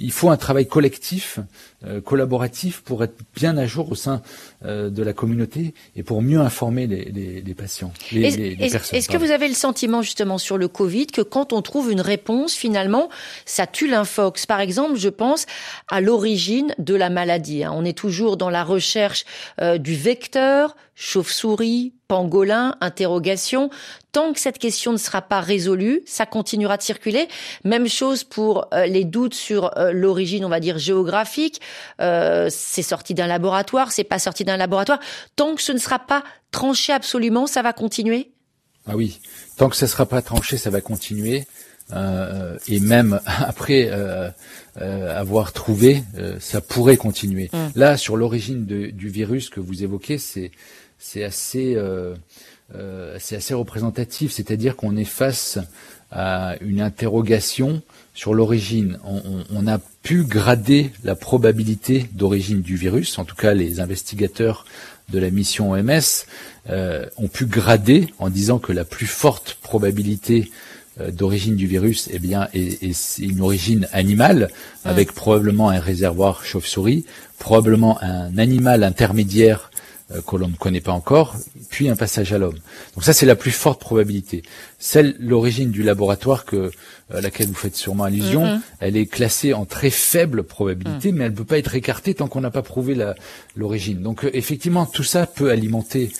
il 0.00 0.12
faut 0.12 0.30
un 0.30 0.36
travail 0.36 0.66
collectif, 0.66 1.40
euh, 1.84 2.00
collaboratif, 2.00 2.82
pour 2.82 3.02
être 3.02 3.16
bien 3.34 3.56
à 3.56 3.66
jour 3.66 3.90
au 3.90 3.94
sein 3.94 4.22
de 4.64 5.02
la 5.04 5.12
communauté 5.12 5.72
et 5.94 6.02
pour 6.02 6.20
mieux 6.20 6.40
informer 6.40 6.88
les, 6.88 7.04
les, 7.04 7.40
les 7.40 7.54
patients, 7.54 7.92
les, 8.10 8.34
est, 8.34 8.36
les, 8.36 8.52
est, 8.66 8.70
personnes. 8.70 8.98
Est-ce 8.98 9.08
que 9.08 9.16
vous 9.16 9.30
avez 9.30 9.46
le 9.46 9.54
sentiment 9.54 10.02
justement 10.02 10.36
sur 10.36 10.58
le 10.58 10.66
Covid 10.66 11.06
que 11.06 11.20
quand 11.22 11.52
on 11.52 11.62
trouve 11.62 11.92
une 11.92 12.00
réponse, 12.00 12.54
finalement, 12.54 13.08
ça 13.46 13.68
tue 13.68 13.86
l'infox? 13.88 14.46
Par 14.46 14.58
exemple, 14.60 14.96
je 14.96 15.08
pense 15.08 15.46
à 15.88 16.00
l'origine 16.00 16.74
de 16.78 16.96
la 16.96 17.08
maladie. 17.08 17.62
Hein. 17.62 17.72
On 17.72 17.84
est 17.84 17.96
toujours 17.96 18.36
dans 18.36 18.50
la 18.50 18.64
recherche 18.64 19.24
euh, 19.60 19.78
du 19.78 19.94
vecteur, 19.94 20.57
chauve-souris, 20.94 21.94
pangolin, 22.08 22.74
interrogation. 22.80 23.70
Tant 24.12 24.32
que 24.32 24.40
cette 24.40 24.58
question 24.58 24.92
ne 24.92 24.96
sera 24.96 25.22
pas 25.22 25.40
résolue, 25.40 26.02
ça 26.06 26.26
continuera 26.26 26.76
de 26.76 26.82
circuler. 26.82 27.28
Même 27.64 27.88
chose 27.88 28.24
pour 28.24 28.66
euh, 28.72 28.86
les 28.86 29.04
doutes 29.04 29.34
sur 29.34 29.76
euh, 29.78 29.92
l'origine, 29.92 30.44
on 30.44 30.48
va 30.48 30.60
dire 30.60 30.78
géographique. 30.78 31.60
Euh, 32.00 32.48
c'est 32.50 32.82
sorti 32.82 33.14
d'un 33.14 33.26
laboratoire, 33.26 33.92
c'est 33.92 34.04
pas 34.04 34.18
sorti 34.18 34.44
d'un 34.44 34.56
laboratoire. 34.56 34.98
Tant 35.36 35.54
que 35.54 35.62
ce 35.62 35.72
ne 35.72 35.78
sera 35.78 35.98
pas 35.98 36.24
tranché 36.50 36.92
absolument, 36.92 37.46
ça 37.46 37.62
va 37.62 37.72
continuer? 37.72 38.32
Ah 38.86 38.96
oui, 38.96 39.20
tant 39.56 39.68
que 39.68 39.76
ça 39.76 39.86
ne 39.86 39.90
sera 39.90 40.06
pas 40.06 40.22
tranché, 40.22 40.56
ça 40.56 40.70
va 40.70 40.80
continuer. 40.80 41.46
Et 42.68 42.80
même 42.80 43.20
après 43.26 43.90
euh, 44.80 44.88
euh, 44.88 45.18
avoir 45.18 45.52
trouvé, 45.52 46.02
ça 46.40 46.60
pourrait 46.60 46.96
continuer. 46.96 47.50
Mmh. 47.52 47.78
Là, 47.78 47.96
sur 47.96 48.16
l'origine 48.16 48.64
du 48.64 49.08
virus 49.08 49.50
que 49.50 49.60
vous 49.60 49.82
évoquez, 49.82 50.18
c'est 50.18 50.50
c'est 50.98 51.24
assez 51.24 51.76
c'est 53.18 53.36
assez 53.36 53.54
représentatif, 53.54 54.32
c'est-à-dire 54.32 54.76
qu'on 54.76 54.96
est 54.96 55.04
face 55.04 55.58
à 56.10 56.56
une 56.60 56.80
interrogation 56.80 57.82
sur 58.14 58.34
l'origine. 58.34 58.98
On, 59.04 59.16
on, 59.16 59.44
on, 59.50 59.66
a 59.66 59.78
pu 60.02 60.24
grader 60.24 60.90
la 61.04 61.14
probabilité 61.14 62.06
d'origine 62.12 62.62
du 62.62 62.76
virus, 62.76 63.18
en 63.18 63.24
tout 63.24 63.36
cas 63.36 63.54
les 63.54 63.80
investigateurs 63.80 64.64
de 65.10 65.18
la 65.18 65.30
mission 65.30 65.70
OMS 65.72 66.26
euh, 66.70 67.06
ont 67.16 67.28
pu 67.28 67.46
grader 67.46 68.08
en 68.18 68.28
disant 68.28 68.58
que 68.58 68.72
la 68.72 68.84
plus 68.84 69.06
forte 69.06 69.58
probabilité 69.62 70.50
d'origine 71.12 71.56
du 71.56 71.66
virus, 71.66 72.08
eh 72.12 72.18
bien, 72.18 72.48
est, 72.54 72.82
est 72.82 73.18
une 73.18 73.40
origine 73.40 73.88
animale, 73.92 74.50
avec 74.84 75.12
probablement 75.12 75.70
un 75.70 75.80
réservoir 75.80 76.44
chauve-souris, 76.44 77.04
probablement 77.38 78.02
un 78.02 78.36
animal 78.38 78.82
intermédiaire 78.82 79.70
euh, 80.10 80.22
que 80.26 80.36
l'on 80.36 80.48
ne 80.48 80.56
connaît 80.56 80.80
pas 80.80 80.92
encore, 80.92 81.36
puis 81.68 81.90
un 81.90 81.96
passage 81.96 82.32
à 82.32 82.38
l'homme. 82.38 82.58
Donc 82.94 83.04
ça, 83.04 83.12
c'est 83.12 83.26
la 83.26 83.36
plus 83.36 83.50
forte 83.50 83.78
probabilité. 83.78 84.42
Celle, 84.78 85.14
l'origine 85.20 85.70
du 85.70 85.82
laboratoire 85.82 86.46
que 86.46 86.70
à 87.12 87.20
laquelle 87.20 87.48
vous 87.48 87.54
faites 87.54 87.76
sûrement 87.76 88.04
allusion, 88.04 88.44
mm 88.44 88.56
-hmm. 88.56 88.60
elle 88.80 88.96
est 88.96 89.04
classée 89.06 89.52
en 89.52 89.66
très 89.66 89.90
faible 89.90 90.44
probabilité, 90.44 91.12
mm. 91.12 91.14
mais 91.14 91.24
elle 91.24 91.32
ne 91.32 91.36
peut 91.36 91.44
pas 91.44 91.58
être 91.58 91.74
écartée 91.74 92.14
tant 92.14 92.26
qu'on 92.26 92.40
n'a 92.40 92.50
pas 92.50 92.62
prouvé 92.62 92.96
l'origine. 93.54 94.00
Donc 94.00 94.24
euh, 94.24 94.30
effectivement, 94.32 94.86
tout 94.86 95.04
ça 95.04 95.26
peut 95.26 95.50
alimenter 95.50 96.10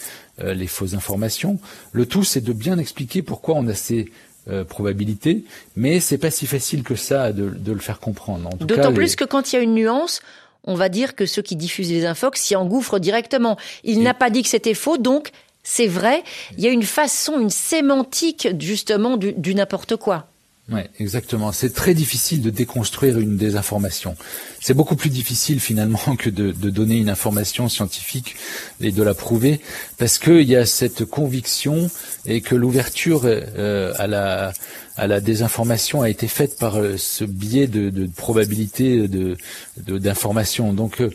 euh, 0.40 0.52
les 0.52 0.66
fausses 0.66 0.94
informations. 0.94 1.58
Le 1.92 2.04
tout, 2.04 2.24
c'est 2.24 2.44
de 2.44 2.52
bien 2.52 2.76
expliquer 2.78 3.22
pourquoi 3.22 3.54
on 3.56 3.66
a 3.68 3.74
ces 3.74 4.12
euh, 4.50 4.64
probabilité, 4.64 5.44
mais 5.76 6.00
c'est 6.00 6.18
pas 6.18 6.30
si 6.30 6.46
facile 6.46 6.82
que 6.82 6.94
ça 6.94 7.32
de, 7.32 7.50
de 7.50 7.72
le 7.72 7.80
faire 7.80 8.00
comprendre. 8.00 8.50
D'autant 8.60 8.92
plus 8.92 9.16
que 9.16 9.24
quand 9.24 9.52
il 9.52 9.56
y 9.56 9.58
a 9.58 9.62
une 9.62 9.74
nuance, 9.74 10.20
on 10.64 10.74
va 10.74 10.88
dire 10.88 11.14
que 11.14 11.26
ceux 11.26 11.42
qui 11.42 11.56
diffusent 11.56 11.90
les 11.90 12.04
infox 12.04 12.40
s'y 12.40 12.56
engouffrent 12.56 12.98
directement. 12.98 13.56
Il 13.84 14.02
n'a 14.02 14.14
pas 14.14 14.30
dit 14.30 14.42
que 14.42 14.48
c'était 14.48 14.74
faux, 14.74 14.98
donc 14.98 15.30
c'est 15.62 15.86
vrai. 15.86 16.22
Il 16.56 16.64
y 16.64 16.66
a 16.66 16.70
une 16.70 16.82
façon, 16.82 17.40
une 17.40 17.50
sémantique 17.50 18.48
justement 18.58 19.16
du, 19.16 19.32
du 19.32 19.54
n'importe 19.54 19.96
quoi. 19.96 20.26
Oui, 20.70 20.80
exactement. 21.00 21.50
C'est 21.52 21.72
très 21.72 21.94
difficile 21.94 22.42
de 22.42 22.50
déconstruire 22.50 23.18
une 23.18 23.38
désinformation. 23.38 24.16
C'est 24.60 24.74
beaucoup 24.74 24.96
plus 24.96 25.08
difficile 25.08 25.60
finalement 25.60 26.14
que 26.18 26.28
de, 26.28 26.52
de, 26.52 26.68
donner 26.68 26.98
une 26.98 27.08
information 27.08 27.70
scientifique 27.70 28.36
et 28.82 28.92
de 28.92 29.02
la 29.02 29.14
prouver, 29.14 29.60
parce 29.96 30.18
qu'il 30.18 30.42
y 30.42 30.56
a 30.56 30.66
cette 30.66 31.06
conviction 31.06 31.90
et 32.26 32.42
que 32.42 32.54
l'ouverture 32.54 33.22
euh, 33.24 33.94
à 33.96 34.06
la 34.06 34.52
à 34.98 35.06
la 35.06 35.20
désinformation 35.20 36.02
a 36.02 36.10
été 36.10 36.26
faite 36.26 36.58
par 36.58 36.76
euh, 36.76 36.96
ce 36.98 37.24
biais 37.24 37.68
de, 37.68 37.88
de 37.88 38.06
probabilité 38.06 39.08
de 39.08 39.36
d'information. 39.76 40.72
Donc 40.74 41.00
euh, 41.00 41.10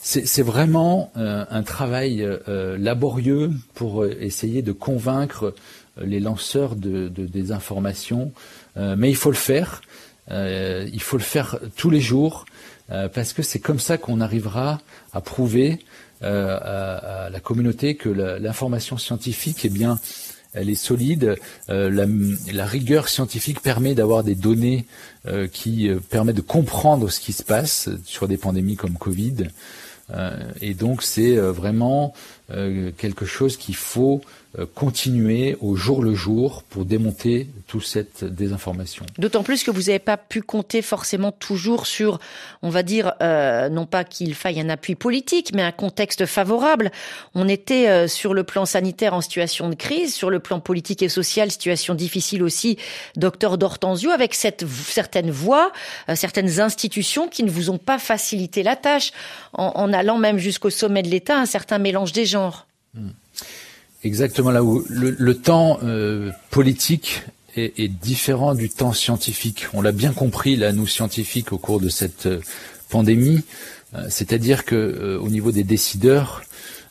c'est 0.00 0.42
vraiment 0.42 1.10
euh, 1.16 1.44
un 1.50 1.64
travail 1.64 2.24
laborieux 2.46 3.50
pour 3.74 4.06
essayer 4.06 4.62
de 4.62 4.70
convaincre 4.70 5.52
les 6.00 6.20
lanceurs 6.20 6.76
de, 6.76 7.08
de 7.08 7.26
désinformation 7.26 8.30
mais 8.76 9.10
il 9.10 9.16
faut 9.16 9.30
le 9.30 9.36
faire. 9.36 9.80
Euh, 10.30 10.88
il 10.92 11.02
faut 11.02 11.16
le 11.16 11.22
faire 11.22 11.58
tous 11.76 11.90
les 11.90 12.00
jours 12.00 12.46
euh, 12.90 13.08
parce 13.08 13.32
que 13.32 13.42
c'est 13.42 13.60
comme 13.60 13.78
ça 13.78 13.96
qu'on 13.96 14.20
arrivera 14.20 14.80
à 15.12 15.20
prouver 15.20 15.78
à, 16.22 17.28
la 17.30 17.40
communauté 17.40 17.94
que 17.94 18.08
l'information 18.08 18.96
scientifique, 18.96 19.64
eh 19.64 19.68
bien, 19.68 19.98
elle 20.56 20.70
est 20.70 20.74
solide. 20.74 21.36
Euh, 21.68 22.06
la, 22.52 22.66
rigueur 22.66 23.08
scientifique 23.08 23.60
permet 23.60 23.94
d'avoir 23.94 24.24
des 24.24 24.34
données 24.34 24.86
euh, 25.26 25.46
qui 25.46 25.88
euh, 25.88 26.00
permettent 26.00 26.36
de 26.36 26.40
comprendre 26.40 27.10
ce 27.10 27.20
qui 27.20 27.32
se 27.32 27.42
passe 27.42 27.90
sur 28.04 28.26
des 28.26 28.38
pandémies 28.38 28.76
comme 28.76 28.94
Covid. 28.94 29.48
et 30.60 30.74
donc 30.74 31.02
c'est 31.02 31.36
vraiment 31.36 32.14
quelque 32.96 33.26
chose 33.26 33.56
qu'il 33.56 33.74
faut 33.74 34.20
continuer 34.74 35.56
au 35.60 35.76
jour 35.76 36.02
le 36.02 36.14
jour 36.14 36.62
pour 36.62 36.84
démonter 36.84 37.48
toute 37.66 37.84
cette 37.84 38.24
désinformation. 38.24 39.04
D'autant 39.18 39.42
plus 39.42 39.64
que 39.64 39.70
vous 39.70 39.82
n'avez 39.82 39.98
pas 39.98 40.16
pu 40.16 40.40
compter 40.40 40.82
forcément 40.82 41.32
toujours 41.32 41.86
sur, 41.86 42.18
on 42.62 42.70
va 42.70 42.82
dire, 42.82 43.12
euh, 43.22 43.68
non 43.68 43.86
pas 43.86 44.04
qu'il 44.04 44.34
faille 44.34 44.60
un 44.60 44.68
appui 44.68 44.94
politique, 44.94 45.52
mais 45.54 45.62
un 45.62 45.72
contexte 45.72 46.26
favorable. 46.26 46.90
On 47.34 47.48
était 47.48 47.88
euh, 47.88 48.08
sur 48.08 48.34
le 48.34 48.44
plan 48.44 48.64
sanitaire 48.64 49.14
en 49.14 49.20
situation 49.20 49.68
de 49.68 49.74
crise, 49.74 50.14
sur 50.14 50.30
le 50.30 50.40
plan 50.40 50.60
politique 50.60 51.02
et 51.02 51.08
social, 51.08 51.50
situation 51.50 51.94
difficile 51.94 52.42
aussi, 52.42 52.78
docteur 53.16 53.58
D'Hortensio, 53.58 54.10
avec 54.10 54.34
cette, 54.34 54.64
certaines 54.66 55.30
voix, 55.30 55.72
euh, 56.08 56.14
certaines 56.14 56.60
institutions 56.60 57.28
qui 57.28 57.42
ne 57.42 57.50
vous 57.50 57.70
ont 57.70 57.78
pas 57.78 57.98
facilité 57.98 58.62
la 58.62 58.76
tâche, 58.76 59.12
en, 59.52 59.72
en 59.74 59.92
allant 59.92 60.18
même 60.18 60.38
jusqu'au 60.38 60.70
sommet 60.70 61.02
de 61.02 61.08
l'État, 61.08 61.38
un 61.38 61.46
certain 61.46 61.78
mélange 61.78 62.12
des 62.12 62.26
genres. 62.26 62.66
Hmm. 62.94 63.10
Exactement 64.06 64.52
là 64.52 64.62
où 64.62 64.84
le, 64.88 65.16
le 65.18 65.34
temps 65.34 65.80
euh, 65.82 66.30
politique 66.50 67.22
est, 67.56 67.80
est, 67.80 67.88
différent 67.88 68.54
du 68.54 68.70
temps 68.70 68.92
scientifique. 68.92 69.66
On 69.74 69.82
l'a 69.82 69.90
bien 69.90 70.12
compris 70.12 70.54
là, 70.54 70.72
nous 70.72 70.86
scientifiques, 70.86 71.52
au 71.52 71.58
cours 71.58 71.80
de 71.80 71.88
cette 71.88 72.26
euh, 72.26 72.40
pandémie. 72.88 73.40
Euh, 73.96 74.06
C'est-à-dire 74.08 74.64
que 74.64 75.18
au 75.20 75.28
niveau 75.28 75.50
des 75.50 75.64
décideurs, 75.64 76.42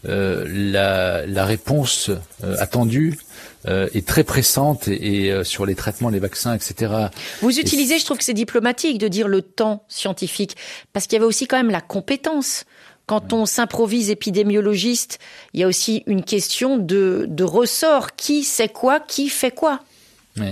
la, 0.03 1.25
la, 1.25 1.45
réponse 1.45 2.11
attendue 2.59 3.17
est 3.65 4.05
très 4.05 4.23
pressante 4.23 4.87
et, 4.87 5.29
et 5.29 5.43
sur 5.43 5.65
les 5.65 5.73
traitements, 5.73 6.09
les 6.09 6.19
vaccins, 6.19 6.53
etc. 6.53 6.93
Vous 7.41 7.59
utilisez, 7.59 7.97
je 7.97 8.05
trouve 8.05 8.19
que 8.19 8.23
c'est 8.23 8.33
diplomatique 8.33 8.99
de 8.99 9.07
dire 9.07 9.27
le 9.27 9.41
temps 9.41 9.83
scientifique, 9.87 10.57
parce 10.93 11.07
qu'il 11.07 11.13
y 11.13 11.15
avait 11.15 11.25
aussi 11.25 11.47
quand 11.47 11.57
même 11.57 11.71
la 11.71 11.81
compétence. 11.81 12.65
Quand 13.05 13.33
on 13.33 13.45
s'improvise 13.45 14.09
épidémiologiste, 14.09 15.19
il 15.53 15.59
y 15.59 15.63
a 15.63 15.67
aussi 15.67 16.03
une 16.07 16.23
question 16.23 16.77
de, 16.77 17.25
de 17.29 17.43
ressort. 17.43 18.15
Qui 18.15 18.43
sait 18.43 18.69
quoi 18.69 18.99
Qui 18.99 19.29
fait 19.29 19.51
quoi? 19.51 19.81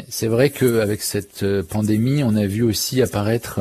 C'est 0.08 0.28
vrai 0.28 0.50
qu'avec 0.50 1.02
cette 1.02 1.62
pandémie, 1.64 2.24
on 2.24 2.36
a 2.36 2.46
vu 2.46 2.62
aussi 2.62 3.02
apparaître 3.02 3.60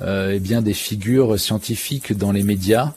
euh, 0.00 0.32
eh 0.34 0.40
bien 0.40 0.60
des 0.60 0.72
figures 0.72 1.38
scientifiques 1.38 2.16
dans 2.16 2.32
les 2.32 2.42
médias 2.42 2.94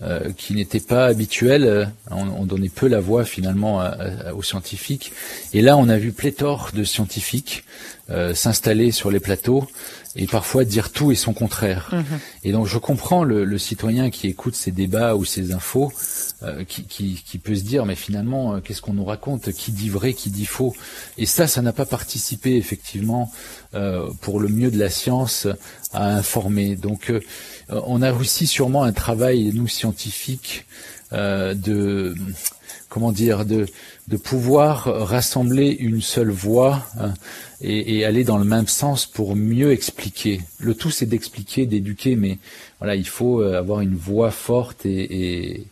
euh, 0.00 0.30
qui 0.34 0.54
n'était 0.54 0.80
pas 0.80 1.06
habituel. 1.06 1.90
On, 2.10 2.28
on, 2.28 2.44
donnait 2.46 2.70
peu 2.70 2.88
la 2.88 3.00
voix 3.00 3.24
finalement 3.24 3.82
aux 4.34 4.42
scientifiques. 4.42 5.12
Et 5.52 5.60
là, 5.60 5.76
on 5.76 5.90
a 5.90 5.98
vu 5.98 6.12
pléthore 6.12 6.70
de 6.72 6.84
scientifiques 6.84 7.64
euh, 8.08 8.34
s'installer 8.34 8.92
sur 8.92 9.10
les 9.10 9.18
plateaux 9.18 9.66
et 10.16 10.26
parfois 10.26 10.64
dire 10.64 10.90
tout 10.90 11.12
et 11.12 11.14
son 11.14 11.32
contraire. 11.32 11.90
Mhm. 11.92 12.04
Et 12.44 12.52
donc 12.52 12.66
je 12.66 12.78
comprends 12.78 13.22
le, 13.22 13.44
le, 13.44 13.58
citoyen 13.58 14.10
qui 14.10 14.26
écoute 14.26 14.54
ces 14.54 14.70
débats 14.70 15.14
ou 15.14 15.24
ces 15.24 15.52
infos, 15.52 15.92
euh, 16.42 16.64
qui, 16.64 16.84
qui, 16.84 17.22
qui, 17.24 17.38
peut 17.38 17.54
se 17.54 17.62
dire 17.62 17.86
mais 17.86 17.94
finalement 17.94 18.54
euh, 18.54 18.60
qu'est-ce 18.60 18.80
qu'on 18.80 18.94
nous 18.94 19.04
raconte? 19.04 19.52
Qui 19.52 19.72
dit 19.72 19.90
vrai 19.90 20.14
Qui 20.14 20.30
dit 20.30 20.46
faux? 20.46 20.74
Et 21.18 21.26
ça, 21.26 21.46
ça 21.46 21.62
n'a 21.62 21.72
pas 21.72 21.86
participé 21.86 22.56
effectivement 22.56 23.30
euh, 23.74 24.10
pour 24.22 24.40
le 24.40 24.48
mieux 24.48 24.70
de 24.70 24.78
la 24.78 24.90
science 24.90 25.46
à 25.92 26.16
informer. 26.16 26.76
Donc 26.76 27.12
on 27.68 28.02
a 28.02 28.12
aussi 28.12 28.46
sûrement 28.46 28.84
un 28.84 28.92
travail 28.92 29.50
nous 29.54 29.68
scientifiques 29.68 30.66
de 31.12 32.14
comment 32.88 33.12
dire 33.12 33.44
de 33.44 33.66
pouvoir 34.16 34.84
rassembler 34.84 35.68
une 35.68 36.00
seule 36.00 36.30
voix 36.30 36.86
hein, 36.98 37.14
et, 37.60 38.04
aller 38.04 38.24
dans 38.24 38.38
le 38.38 38.44
même 38.44 38.66
sens 38.66 39.06
pour 39.06 39.36
mieux 39.36 39.72
expliquer. 39.72 40.40
Le 40.58 40.74
tout, 40.74 40.90
c'est 40.90 41.06
d'expliquer, 41.06 41.66
d'éduquer, 41.66 42.16
mais 42.16 42.38
voilà, 42.78 42.94
il 42.96 43.06
faut 43.06 43.40
euh, 43.40 43.58
avoir 43.58 43.80
une 43.80 43.96
voix 43.96 44.30
forte 44.30 44.84
et, 44.86 45.64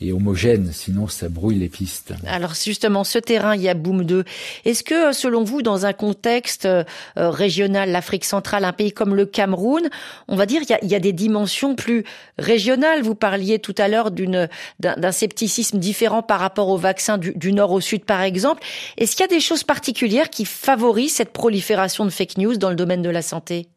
et 0.00 0.12
homogène, 0.12 0.70
sinon 0.72 1.08
ça 1.08 1.28
brouille 1.28 1.58
les 1.58 1.68
pistes. 1.68 2.12
Alors 2.26 2.54
justement, 2.54 3.02
ce 3.02 3.18
terrain, 3.18 3.54
il 3.56 3.62
y 3.62 3.68
a 3.68 3.74
Boom 3.74 4.04
2. 4.04 4.24
Est-ce 4.64 4.84
que, 4.84 5.12
selon 5.12 5.42
vous, 5.42 5.62
dans 5.62 5.86
un 5.86 5.94
contexte 5.94 6.66
euh, 6.66 6.84
régional, 7.16 7.90
l'Afrique 7.90 8.26
centrale, 8.26 8.64
un 8.64 8.72
pays 8.72 8.92
comme 8.92 9.14
le 9.14 9.24
Cameroun, 9.24 9.88
on 10.28 10.36
va 10.36 10.44
dire, 10.44 10.60
il 10.62 10.68
y 10.68 10.74
a, 10.74 10.78
il 10.82 10.90
y 10.90 10.94
a 10.94 11.00
des 11.00 11.12
dimensions 11.12 11.74
plus 11.74 12.04
régionales. 12.38 13.02
Vous 13.02 13.14
parliez 13.14 13.58
tout 13.58 13.74
à 13.78 13.88
l'heure 13.88 14.10
d'une 14.10 14.48
d'un 14.80 15.12
scepticisme 15.12 15.78
différent 15.78 16.22
par 16.22 16.40
rapport 16.40 16.68
au 16.68 16.76
vaccin 16.76 17.16
du, 17.16 17.32
du 17.34 17.52
nord 17.52 17.72
au 17.72 17.80
sud, 17.80 18.04
par 18.04 18.20
exemple. 18.20 18.62
Est-ce 18.98 19.16
qu'il 19.16 19.22
y 19.22 19.24
a 19.24 19.34
des 19.34 19.40
choses 19.40 19.64
particulières 19.64 20.30
qui 20.30 20.44
favorisent 20.44 21.14
cette 21.14 21.32
prolifération 21.32 22.04
de 22.04 22.10
fake 22.10 22.38
news 22.38 22.56
dans 22.56 22.70
le 22.70 22.76
domaine 22.76 23.02
de 23.02 23.10
la 23.10 23.22
santé? 23.22 23.68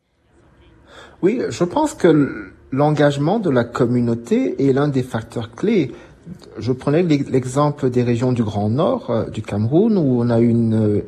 Oui, 1.22 1.42
je 1.50 1.64
pense 1.64 1.94
que 1.94 2.52
l'engagement 2.72 3.40
de 3.40 3.50
la 3.50 3.64
communauté 3.64 4.68
est 4.68 4.74
l'un 4.74 4.88
des 4.88 5.04
facteurs 5.04 5.52
clés 5.52 5.92
je 6.58 6.72
prenais 6.72 7.04
l'exemple 7.04 7.90
des 7.90 8.04
régions 8.04 8.32
du 8.32 8.44
Grand 8.44 8.70
Nord, 8.70 9.10
euh, 9.10 9.30
du 9.30 9.42
Cameroun, 9.42 9.98
où 9.98 10.22
on 10.22 10.30
a 10.30 10.40
une 10.40 10.74
euh, 10.74 11.02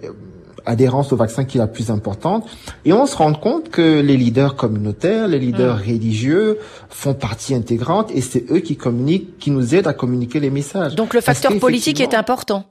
adhérence 0.66 1.12
au 1.14 1.16
vaccin 1.16 1.44
qui 1.46 1.58
est 1.58 1.62
la 1.62 1.68
plus 1.68 1.90
importante. 1.90 2.48
Et 2.86 2.94
on 2.94 3.06
se 3.06 3.16
rend 3.16 3.34
compte 3.34 3.70
que 3.70 4.02
les 4.02 4.18
leaders 4.18 4.56
communautaires, 4.56 5.28
les 5.28 5.40
leaders 5.40 5.78
mm. 5.78 5.82
religieux 5.82 6.58
font 6.90 7.14
partie 7.14 7.56
intégrante 7.56 8.12
et 8.14 8.22
c'est 8.22 8.52
eux 8.52 8.60
qui 8.60 8.76
communiquent, 8.76 9.38
qui 9.40 9.52
nous 9.52 9.76
aident 9.76 9.88
à 9.88 9.94
communiquer 9.94 10.40
les 10.40 10.50
messages. 10.50 10.96
Donc 10.96 11.14
le 11.14 11.22
facteur 11.22 11.58
politique 11.60 12.02
est 12.02 12.14
important 12.14 12.66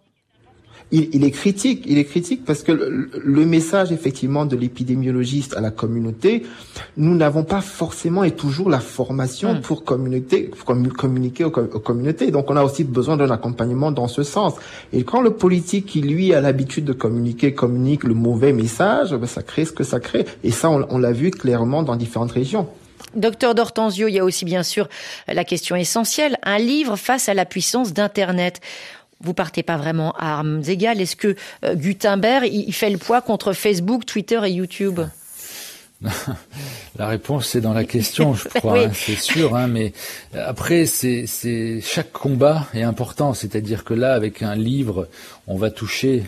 il, 0.93 1.09
il, 1.13 1.25
est 1.25 1.31
critique. 1.31 1.85
Il 1.87 1.99
est 1.99 2.05
critique 2.05 2.45
parce 2.45 2.63
que 2.63 2.73
le, 2.73 3.47
message 3.47 3.93
effectivement 3.93 4.47
de 4.47 4.57
l'épidémiologiste 4.57 5.57
à 5.57 5.61
la 5.61 5.71
communauté, 5.71 6.45
nous 6.97 7.15
n'avons 7.15 7.45
pas 7.45 7.61
forcément 7.61 8.25
et 8.25 8.33
toujours 8.33 8.71
la 8.71 8.81
formation 8.81 9.55
hmm. 9.55 9.61
pour 9.61 9.85
communiquer, 9.85 10.51
communiquer 10.97 11.45
aux, 11.45 11.51
communautés. 11.51 12.31
Donc 12.31 12.51
on 12.51 12.57
a 12.57 12.63
aussi 12.63 12.85
besoin 12.85 13.17
d'un 13.17 13.31
accompagnement 13.31 13.93
dans 13.93 14.09
ce 14.09 14.23
sens. 14.23 14.55
Et 14.93 15.05
quand 15.05 15.21
le 15.21 15.31
politique 15.31 15.87
qui 15.87 16.01
lui 16.01 16.35
a 16.35 16.41
l'habitude 16.41 16.85
de 16.85 16.93
communiquer 16.93 17.55
communique 17.55 18.05
le 18.05 18.15
mauvais 18.15 18.53
message, 18.53 19.15
ben, 19.15 19.27
ça 19.27 19.43
crée 19.43 19.65
ce 19.65 19.73
que 19.73 19.85
ça 19.85 20.01
crée. 20.01 20.27
Et 20.45 20.51
ça, 20.51 20.71
on, 20.71 20.87
on 20.91 20.99
l'a 20.99 21.13
vu 21.13 21.31
clairement 21.31 21.83
dans 21.83 21.97
différentes 21.97 22.33
régions. 22.33 22.69
Docteur 23.15 23.55
D'Ortenzio, 23.57 24.07
il 24.07 24.15
y 24.15 24.19
a 24.21 24.25
aussi 24.25 24.45
bien 24.45 24.63
sûr 24.63 24.89
la 25.27 25.45
question 25.45 25.75
essentielle, 25.75 26.39
un 26.45 26.59
livre 26.59 26.97
face 26.97 27.29
à 27.29 27.35
la 27.35 27.45
puissance 27.45 27.93
d'Internet 27.93 28.61
vous 29.21 29.35
partez 29.35 29.63
pas 29.63 29.77
vraiment 29.77 30.13
à 30.13 30.39
armes 30.39 30.63
égales. 30.67 31.01
Est-ce 31.01 31.17
que 31.17 31.37
euh, 31.65 31.75
Gutenberg, 31.75 32.49
il, 32.51 32.73
fait 32.73 32.91
le 32.91 32.99
poids 32.99 33.21
contre 33.21 33.53
Facebook, 33.53 34.07
Twitter 34.07 34.41
et 34.45 34.51
YouTube? 34.51 35.01
La 36.99 37.07
réponse 37.07 37.47
c'est 37.47 37.61
dans 37.61 37.75
la 37.75 37.85
question, 37.85 38.35
je 38.35 38.49
crois, 38.55 38.87
hein, 38.87 38.91
c'est 38.95 39.19
sûr. 39.19 39.55
Hein, 39.55 39.69
mais 39.69 39.93
après, 40.35 40.87
c'est 40.87 41.27
chaque 41.83 42.13
combat 42.13 42.67
est 42.75 42.83
important. 42.83 43.35
C'est-à-dire 43.35 43.85
que 43.85 43.95
là, 43.95 44.15
avec 44.15 44.43
un 44.43 44.55
livre, 44.55 45.09
on 45.51 45.57
va 45.57 45.71
toucher 45.71 46.23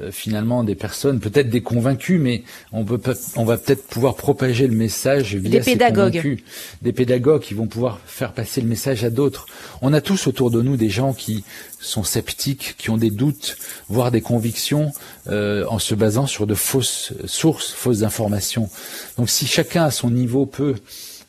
euh, 0.00 0.10
finalement 0.12 0.62
des 0.62 0.74
personnes, 0.74 1.20
peut-être 1.20 1.48
des 1.48 1.62
convaincus, 1.62 2.20
mais 2.20 2.42
on, 2.70 2.84
peut, 2.84 3.00
on 3.34 3.44
va 3.44 3.56
peut-être 3.56 3.86
pouvoir 3.86 4.14
propager 4.14 4.66
le 4.66 4.76
message 4.76 5.34
via 5.34 5.58
des 5.58 5.64
pédagogues. 5.64 6.12
Convaincus, 6.12 6.40
des 6.82 6.92
pédagogues 6.92 7.40
qui 7.40 7.54
vont 7.54 7.66
pouvoir 7.66 7.98
faire 8.04 8.32
passer 8.32 8.60
le 8.60 8.68
message 8.68 9.04
à 9.04 9.10
d'autres. 9.10 9.46
On 9.80 9.94
a 9.94 10.02
tous 10.02 10.26
autour 10.26 10.50
de 10.50 10.60
nous 10.60 10.76
des 10.76 10.90
gens 10.90 11.14
qui 11.14 11.44
sont 11.80 12.04
sceptiques, 12.04 12.74
qui 12.76 12.90
ont 12.90 12.98
des 12.98 13.10
doutes, 13.10 13.56
voire 13.88 14.10
des 14.10 14.20
convictions, 14.20 14.92
euh, 15.28 15.64
en 15.68 15.78
se 15.78 15.94
basant 15.94 16.26
sur 16.26 16.46
de 16.46 16.54
fausses 16.54 17.14
sources, 17.24 17.72
fausses 17.72 18.02
informations. 18.02 18.68
Donc 19.16 19.30
si 19.30 19.46
chacun 19.46 19.84
à 19.84 19.90
son 19.90 20.10
niveau 20.10 20.44
peut 20.44 20.74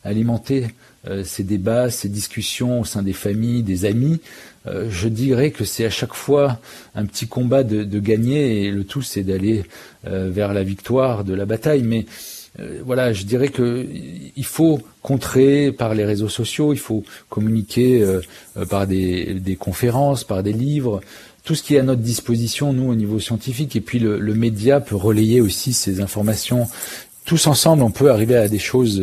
alimenter 0.04 0.66
euh, 1.08 1.24
ces 1.24 1.44
débats, 1.44 1.90
ces 1.90 2.10
discussions 2.10 2.80
au 2.80 2.84
sein 2.84 3.02
des 3.02 3.14
familles, 3.14 3.62
des 3.62 3.86
amis, 3.86 4.20
euh, 4.66 4.88
je 4.90 5.08
dirais 5.08 5.50
que 5.50 5.64
c'est 5.64 5.86
à 5.86 5.90
chaque 5.90 6.14
fois 6.14 6.58
un 6.94 7.06
petit 7.06 7.26
combat 7.26 7.62
de, 7.62 7.98
gagner 7.98 8.64
et 8.64 8.70
le 8.70 8.84
tout 8.84 9.00
c'est 9.00 9.22
d'aller 9.22 9.64
euh, 10.06 10.28
vers 10.30 10.52
la 10.52 10.62
victoire 10.62 11.24
de 11.24 11.34
la 11.34 11.46
bataille. 11.46 11.82
Mais 11.82 12.04
euh, 12.58 12.82
voilà, 12.84 13.12
je 13.12 13.24
dirais 13.24 13.48
que 13.48 13.86
il 14.36 14.44
faut 14.44 14.80
contrer 15.02 15.72
par 15.72 15.94
les 15.94 16.04
réseaux 16.04 16.28
sociaux, 16.28 16.74
il 16.74 16.78
faut 16.78 17.04
communiquer 17.30 18.04
par 18.68 18.86
des, 18.86 19.56
conférences, 19.58 20.24
par 20.24 20.42
des 20.42 20.52
livres, 20.52 21.00
tout 21.42 21.54
ce 21.54 21.62
qui 21.62 21.76
est 21.76 21.78
à 21.78 21.82
notre 21.82 22.02
disposition, 22.02 22.74
nous, 22.74 22.90
au 22.90 22.94
niveau 22.94 23.18
scientifique, 23.18 23.76
et 23.76 23.80
puis 23.80 23.98
le 23.98 24.34
média 24.34 24.80
peut 24.80 24.96
relayer 24.96 25.40
aussi 25.40 25.72
ces 25.72 26.02
informations. 26.02 26.68
Tous 27.24 27.46
ensemble, 27.46 27.82
on 27.82 27.90
peut 27.90 28.10
arriver 28.10 28.36
à 28.36 28.48
des 28.48 28.58
choses 28.58 29.02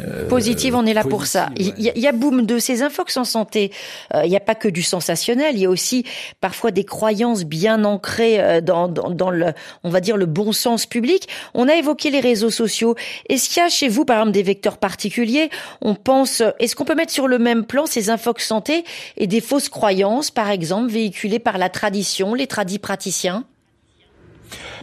euh, 0.00 0.28
positive, 0.28 0.74
on 0.74 0.86
est 0.86 0.94
là 0.94 1.04
pour 1.04 1.26
ça. 1.26 1.50
Il, 1.56 1.74
y 1.78 2.06
a, 2.06 2.12
boom 2.12 2.46
de 2.46 2.58
ces 2.58 2.82
infox 2.82 3.16
en 3.16 3.24
santé. 3.24 3.72
Euh, 4.14 4.22
il 4.24 4.30
n'y 4.30 4.36
a 4.36 4.40
pas 4.40 4.54
que 4.54 4.68
du 4.68 4.82
sensationnel. 4.82 5.56
Il 5.56 5.60
y 5.60 5.66
a 5.66 5.70
aussi 5.70 6.04
parfois 6.40 6.70
des 6.70 6.84
croyances 6.84 7.44
bien 7.44 7.84
ancrées 7.84 8.40
euh, 8.40 8.60
dans, 8.60 8.88
dans, 8.88 9.30
le, 9.30 9.52
on 9.84 9.90
va 9.90 10.00
dire 10.00 10.16
le 10.16 10.26
bon 10.26 10.52
sens 10.52 10.86
public. 10.86 11.28
On 11.54 11.68
a 11.68 11.74
évoqué 11.74 12.10
les 12.10 12.20
réseaux 12.20 12.50
sociaux. 12.50 12.94
Est-ce 13.28 13.48
qu'il 13.48 13.62
y 13.62 13.66
a 13.66 13.68
chez 13.68 13.88
vous, 13.88 14.04
par 14.04 14.18
exemple, 14.18 14.32
des 14.32 14.42
vecteurs 14.42 14.78
particuliers? 14.78 15.50
On 15.80 15.94
pense, 15.94 16.42
est-ce 16.58 16.76
qu'on 16.76 16.84
peut 16.84 16.94
mettre 16.94 17.12
sur 17.12 17.28
le 17.28 17.38
même 17.38 17.64
plan 17.64 17.86
ces 17.86 18.10
infox 18.10 18.44
santé 18.44 18.84
et 19.16 19.26
des 19.26 19.40
fausses 19.40 19.68
croyances, 19.68 20.30
par 20.30 20.50
exemple, 20.50 20.90
véhiculées 20.90 21.38
par 21.38 21.58
la 21.58 21.68
tradition, 21.68 22.34
les 22.34 22.46
tradis 22.46 22.78
praticiens 22.78 23.44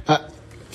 ah, 0.08 0.22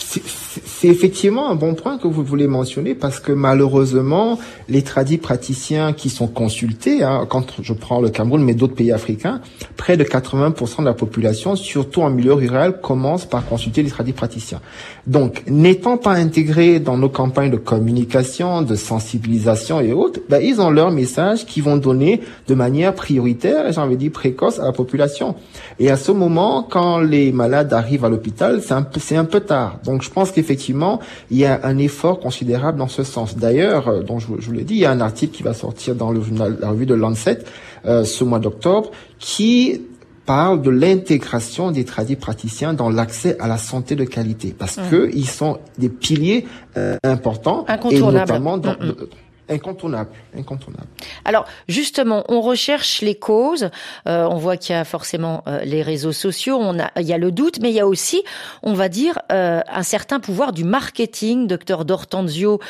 c'est 0.09 0.89
effectivement 0.89 1.51
un 1.51 1.55
bon 1.55 1.75
point 1.75 1.99
que 1.99 2.09
vous 2.09 2.25
voulez 2.25 2.47
mentionner 2.47 2.95
parce 2.95 3.21
que 3.21 3.33
malheureusement, 3.33 4.39
les 4.69 4.83
tradis 4.83 5.19
praticiens 5.19 5.93
qui 5.93 6.09
sont 6.09 6.29
consultés, 6.29 7.03
hein, 7.03 7.27
quand 7.29 7.57
je 7.61 7.73
prends 7.75 8.01
le 8.01 8.09
Cameroun 8.09 8.43
mais 8.43 8.55
d'autres 8.55 8.75
pays 8.75 8.91
africains, 8.91 9.43
près 9.77 9.97
de 9.97 10.05
80% 10.05 10.81
de 10.81 10.85
la 10.87 10.95
population, 10.95 11.57
surtout 11.57 12.01
en 12.03 12.11
milieu 12.11 12.33
rural, 12.33 12.81
commence 12.81 13.27
par 13.27 13.45
consulter 13.45 13.83
les 13.83 13.91
tradis 13.91 14.13
praticiens. 14.13 14.61
Donc, 15.07 15.43
n'étant 15.47 15.99
pas 15.99 16.13
intégrés 16.13 16.81
dans 16.81 16.97
nos 16.97 17.09
campagnes 17.11 17.51
de 17.51 17.57
communication, 17.57 18.63
de 18.63 18.77
sensibilisation 18.77 19.81
et 19.81 19.93
autres, 19.93 20.21
ben, 20.29 20.41
ils 20.43 20.61
ont 20.61 20.71
leur 20.71 20.91
message 20.91 21.45
qu'ils 21.45 21.63
vont 21.63 21.77
donner 21.77 22.23
de 22.47 22.55
manière 22.55 22.95
prioritaire 22.95 23.69
et 23.69 23.73
j'ai 23.73 23.81
envie 23.81 23.97
de 23.97 24.01
dire 24.01 24.13
précoce 24.13 24.59
à 24.59 24.65
la 24.65 24.73
population. 24.73 25.35
Et 25.79 25.91
à 25.91 25.97
ce 25.97 26.13
moment, 26.13 26.63
quand 26.63 26.99
les 26.99 27.31
malades 27.33 27.73
arrivent 27.73 28.05
à 28.05 28.09
l'hôpital, 28.09 28.63
c'est 28.63 28.75
un, 28.75 29.21
un 29.21 29.25
peu 29.25 29.41
tard. 29.41 29.79
Je 30.03 30.11
pense 30.11 30.31
qu'effectivement, 30.33 31.01
il 31.31 31.39
y 31.39 31.45
a 31.45 31.61
un 31.65 31.79
effort 31.79 32.21
considérable 32.21 32.79
dans 32.79 32.89
ce 32.89 33.05
sens. 33.05 33.37
D'ailleurs, 33.37 33.89
euh, 33.89 34.03
dont 34.03 34.19
je, 34.19 34.27
vous 34.29 34.53
l'ai 34.53 34.65
dit, 34.65 34.75
il 34.75 34.81
y 34.81 34.85
a 34.85 34.91
un 34.91 35.01
article 35.01 35.37
qui 35.37 35.43
va 35.43 35.55
sortir 35.55 35.95
dans 35.95 36.11
le 36.11 36.21
la 36.61 36.71
revue 36.71 36.87
de 36.87 36.95
Lancet 36.95 37.39
euh, 37.87 38.05
ce 38.05 38.25
mois 38.25 38.39
d'octobre 38.39 38.91
qui 39.19 39.83
parle 40.27 40.61
de 40.61 40.69
l'intégration 40.69 41.71
des 41.71 41.85
tradis 41.85 42.17
praticiens 42.17 42.75
dans 42.75 42.91
l'accès 42.91 43.37
à 43.41 43.49
la 43.49 43.57
santé 43.57 43.97
de 43.97 44.05
qualité 44.05 44.55
parce 44.57 44.77
mmh. 44.77 44.91
que 44.91 45.11
ils 45.15 45.29
sont 45.29 45.59
des 45.79 45.89
piliers 45.89 46.45
euh, 46.77 46.99
importants 47.03 47.65
et 47.91 47.99
notamment 47.99 48.59
dans, 48.59 48.73
mmh, 48.73 48.89
mmh. 48.89 49.07
Incontournable, 49.51 50.11
incontournable. 50.37 50.89
Alors 51.25 51.47
justement, 51.69 52.23
on 52.29 52.43
recherche 52.43 53.01
les 53.01 53.15
causes. 53.15 53.71
Euh, 54.07 54.27
on 54.31 54.37
voit 54.37 54.59
qu'il 54.59 54.75
y 54.75 54.79
a 54.79 54.85
forcément 54.85 55.43
euh, 55.47 55.61
les 55.65 55.83
réseaux 55.83 56.13
sociaux. 56.13 56.59
On 56.61 56.79
a, 56.79 56.91
il 57.01 57.07
y 57.07 57.15
a 57.15 57.19
le 57.19 57.33
doute, 57.33 57.59
mais 57.63 57.71
il 57.71 57.75
y 57.75 57.81
a 57.81 57.87
aussi, 57.87 58.23
on 58.63 58.75
va 58.75 58.91
dire, 58.91 59.19
euh, 59.33 59.63
un 59.67 59.83
certain 59.83 60.21
pouvoir 60.21 60.53
du 60.53 60.65
marketing. 60.65 61.47
Docteur 61.47 61.87
D'Ortenzio, 61.87 62.61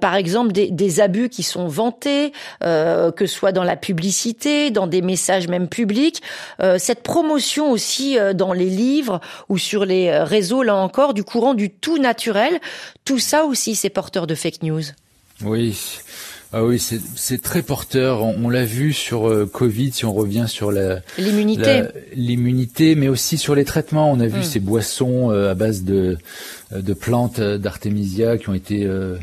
par 0.00 0.14
exemple, 0.14 0.52
des, 0.52 0.70
des, 0.70 1.00
abus 1.00 1.28
qui 1.28 1.42
sont 1.42 1.66
vantés, 1.66 2.32
que 2.60 3.12
ce 3.18 3.26
soit 3.26 3.52
dans 3.52 3.64
la 3.64 3.76
publicité, 3.76 4.70
dans 4.70 4.86
des 4.86 5.02
messages 5.02 5.48
même 5.48 5.68
publics. 5.68 6.22
cette 6.78 7.02
promotion 7.02 7.70
aussi 7.70 8.16
dans 8.34 8.52
les 8.52 8.68
livres 8.68 9.20
ou 9.48 9.58
sur 9.58 9.84
les 9.84 10.16
réseaux, 10.18 10.62
là 10.62 10.76
encore, 10.76 11.14
du 11.14 11.24
courant 11.24 11.54
du 11.54 11.70
tout 11.70 11.98
naturel. 11.98 12.60
Tout 13.04 13.18
ça 13.18 13.44
aussi, 13.44 13.74
c'est 13.74 13.90
porteur 13.90 14.26
de 14.26 14.34
fake 14.34 14.62
news. 14.62 14.82
Oui. 15.44 15.78
Ah 16.54 16.64
oui, 16.64 16.78
c'est 16.78 17.40
très 17.40 17.62
porteur. 17.62 18.22
On, 18.22 18.50
l'a 18.50 18.66
vu 18.66 18.92
sur 18.92 19.26
euh, 19.26 19.48
Covid, 19.50 19.90
si 19.92 20.04
on 20.04 20.12
revient 20.12 20.44
sur 20.48 20.70
la 20.70 21.00
l'immunité, 21.16 21.84
l'immunité, 22.14 22.94
mais 22.94 23.08
aussi 23.08 23.38
sur 23.38 23.54
les 23.54 23.64
traitements. 23.64 24.12
On 24.12 24.20
a 24.20 24.26
vu 24.26 24.40
hmm. 24.40 24.44
ces 24.44 24.60
boissons 24.60 25.30
euh, 25.30 25.50
à 25.50 25.54
base 25.54 25.82
de 25.82 26.18
de 26.72 26.94
plantes 26.94 27.40
d'artémisia 27.40 28.36
qui 28.36 28.50
ont 28.50 28.54
été 28.54 28.84
euh, 28.84 29.16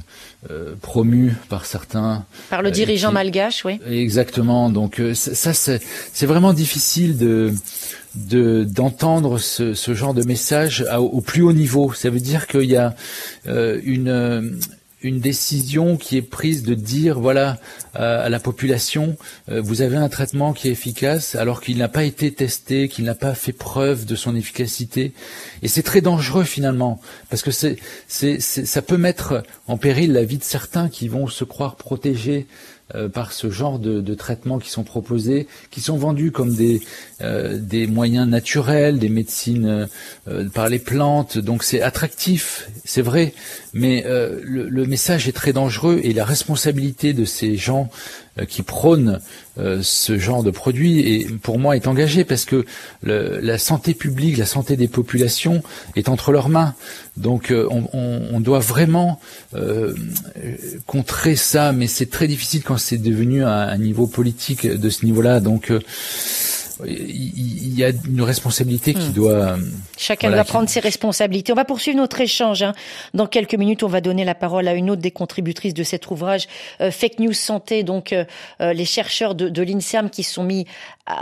promues 0.82 1.36
par 1.50 1.66
certains. 1.66 2.26
Par 2.50 2.64
le 2.64 2.72
dirigeant 2.72 3.12
malgache, 3.12 3.64
oui. 3.64 3.80
Exactement. 3.88 4.72
Donc 4.72 5.00
ça, 5.14 5.54
c'est 5.54 6.26
vraiment 6.26 6.54
difficile 6.54 7.18
de 7.18 7.54
d'entendre 8.16 9.38
ce, 9.38 9.76
ce, 9.76 9.94
genre 9.94 10.16
de 10.16 10.24
message 10.24 10.84
au 10.98 11.22
plus 11.22 11.44
haut 11.44 11.54
niveau. 11.54 11.94
Ça 11.94 12.10
veut 12.10 12.20
dire 12.20 12.48
qu'il 12.48 12.64
y 12.64 12.76
a 12.76 12.96
une 13.46 14.58
une 15.02 15.20
décision 15.20 15.98
qui 15.98 16.18
est 16.18 16.22
prise 16.22 16.64
de 16.64 16.74
dire 16.74 17.20
voilà 17.20 17.58
à 17.94 18.30
la 18.30 18.40
population 18.40 19.18
euh, 19.50 19.62
vous 19.62 19.82
avez 19.82 19.98
un 19.98 20.10
traitement 20.10 20.54
qui 20.54 20.68
est 20.68 20.72
efficace 20.72 21.36
alors 21.36 21.62
qu'il 21.62 21.78
n'a 21.78 21.88
pas 21.88 22.04
été 22.04 22.32
testé, 22.34 22.88
qu'il 22.88 23.06
n'a 23.06 23.16
pas 23.16 23.34
fait 23.34 23.54
preuve 23.54 24.06
de 24.06 24.16
son 24.16 24.36
efficacité 24.36 25.14
et 25.62 25.68
c'est 25.68 25.84
très 25.84 26.02
dangereux 26.02 26.44
finalement 26.44 27.02
parce 27.30 27.42
que 27.42 27.52
c'est 27.52 27.78
ça 28.08 28.82
peut 28.82 28.98
mettre 28.98 29.44
en 29.68 29.78
péril 29.78 30.14
la 30.14 30.24
vie 30.24 30.38
de 30.38 30.44
certains 30.44 30.90
qui 30.90 31.08
vont 31.08 31.28
se 31.28 31.44
croire 31.44 31.76
protégés 31.76 32.48
euh, 32.96 33.08
par 33.08 33.34
ce 33.34 33.52
genre 33.52 33.78
de, 33.78 34.16
traitements 34.16 34.58
qui 34.58 34.72
sont 34.72 34.84
proposés, 34.84 35.48
qui 35.70 35.80
sont 35.80 35.96
vendus 35.96 36.32
comme 36.32 36.56
des, 36.56 36.82
euh, 37.22 37.60
des 37.60 37.86
moyens 37.86 38.28
naturels, 38.28 38.98
des 38.98 39.10
médecines 39.10 39.88
euh, 40.28 40.50
par 40.50 40.70
les 40.70 40.80
plantes. 40.80 41.38
Donc 41.38 41.64
c'est 41.64 41.84
attractif, 41.84 42.68
c'est 42.86 43.04
vrai, 43.04 43.36
mais 43.74 44.04
le, 44.06 44.68
le, 44.68 44.86
message 44.86 45.28
est 45.28 45.34
très 45.34 45.54
dangereux 45.54 46.00
et 46.04 46.14
la 46.14 46.26
responsabilité 46.26 47.14
de 47.14 47.26
ces 47.26 47.56
gens 47.56 47.90
euh, 48.40 48.46
qui 48.46 48.62
prône 48.62 49.20
euh, 49.58 49.80
ce 49.82 50.18
genre 50.18 50.44
de 50.44 50.52
produit 50.52 51.00
et 51.00 51.26
pour 51.26 51.60
moi 51.60 51.76
est 51.76 51.88
engagé 51.88 52.24
parce 52.24 52.46
que 52.46 52.66
la 53.04 53.58
santé 53.58 53.94
publique, 53.94 54.38
la 54.38 54.46
santé 54.46 54.76
des 54.76 54.88
populations 54.88 55.64
est 55.96 56.10
entre 56.10 56.32
leurs 56.32 56.50
mains. 56.50 56.76
Donc 57.18 57.52
euh, 57.52 57.68
on, 57.70 58.40
doit 58.40 58.60
vraiment 58.60 59.20
contrer 60.86 61.36
ça, 61.36 61.72
mais 61.74 61.88
c'est 61.88 62.10
très 62.10 62.28
difficile 62.28 62.64
quand 62.64 62.78
c'est 62.78 62.98
devenu 62.98 63.44
un, 63.44 63.50
un, 63.50 63.78
niveau 63.78 64.08
politique 64.08 64.66
de 64.66 64.90
ce 64.90 65.06
niveau-là. 65.06 65.40
Donc 65.40 65.72
il 66.86 67.78
y 67.78 67.84
a 67.84 67.90
une 68.08 68.22
responsabilité 68.22 68.94
qui 68.94 69.10
hmm. 69.10 69.14
doit. 69.14 69.58
Chacun 69.98 70.32
doit 70.32 70.44
prendre 70.44 70.70
ses 70.70 70.80
responsabilités. 70.80 71.52
On 71.52 71.56
va 71.56 71.66
poursuivre 71.66 71.98
notre 71.98 72.22
échange. 72.22 72.64
Hein. 72.64 72.74
Dans 73.14 73.28
quelques 73.28 73.56
minutes, 73.56 73.84
on 73.84 73.88
va 73.88 74.02
donner 74.02 74.26
la 74.26 74.36
parole 74.36 74.68
à 74.68 74.74
une 74.74 74.90
autre 74.90 75.02
des 75.02 75.12
contributrices 75.12 75.74
de 75.74 75.84
cet 75.84 76.10
ouvrage, 76.10 76.48
euh, 76.82 76.92
Fake 76.92 77.20
News 77.20 77.34
Santé. 77.34 77.84
Donc, 77.84 78.14
euh, 78.14 78.26
euh, 78.62 78.74
les 78.74 78.86
chercheurs 78.86 79.36
de, 79.36 79.50
de 79.50 79.62
l'INSERM 79.62 80.10
qui 80.10 80.24
sont 80.24 80.44
mis 80.44 80.66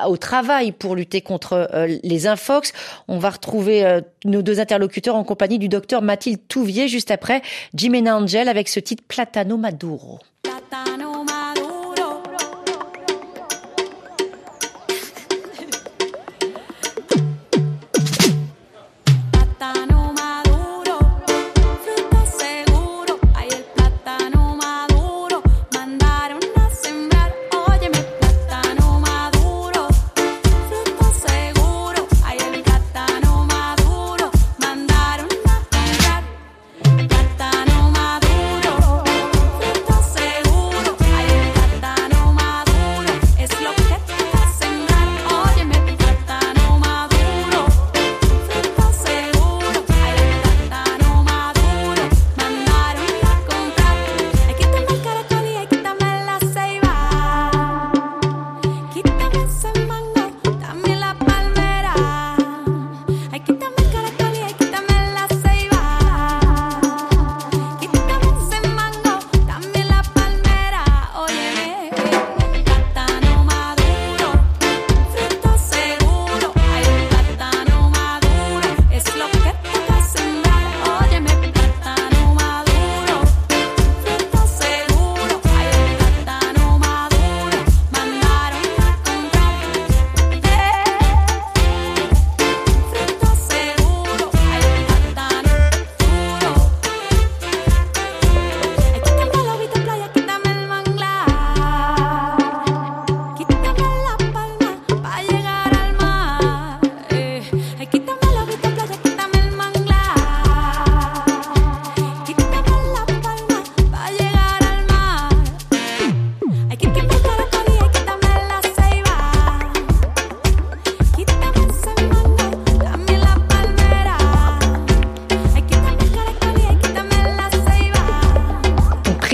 au 0.06 0.18
travail 0.18 0.74
pour 0.74 0.96
lutter 0.96 1.22
contre 1.22 1.70
les 2.04 2.28
infox. 2.28 2.74
On 3.08 3.20
va 3.20 3.30
retrouver 3.30 4.02
nos 4.26 4.42
deux 4.42 4.60
interlocuteurs 4.60 5.16
en 5.16 5.24
compagnie 5.24 5.60
du 5.60 5.70
docteur 5.70 6.02
Mathilde 6.02 6.42
Touvier 6.50 6.90
juste 6.90 7.10
après 7.10 7.42
Jimena 7.74 8.18
Angel 8.18 8.50
avec 8.50 8.68
ce 8.68 8.82
titre 8.82 9.04
Platano 9.08 9.56
Maduro. 9.56 10.20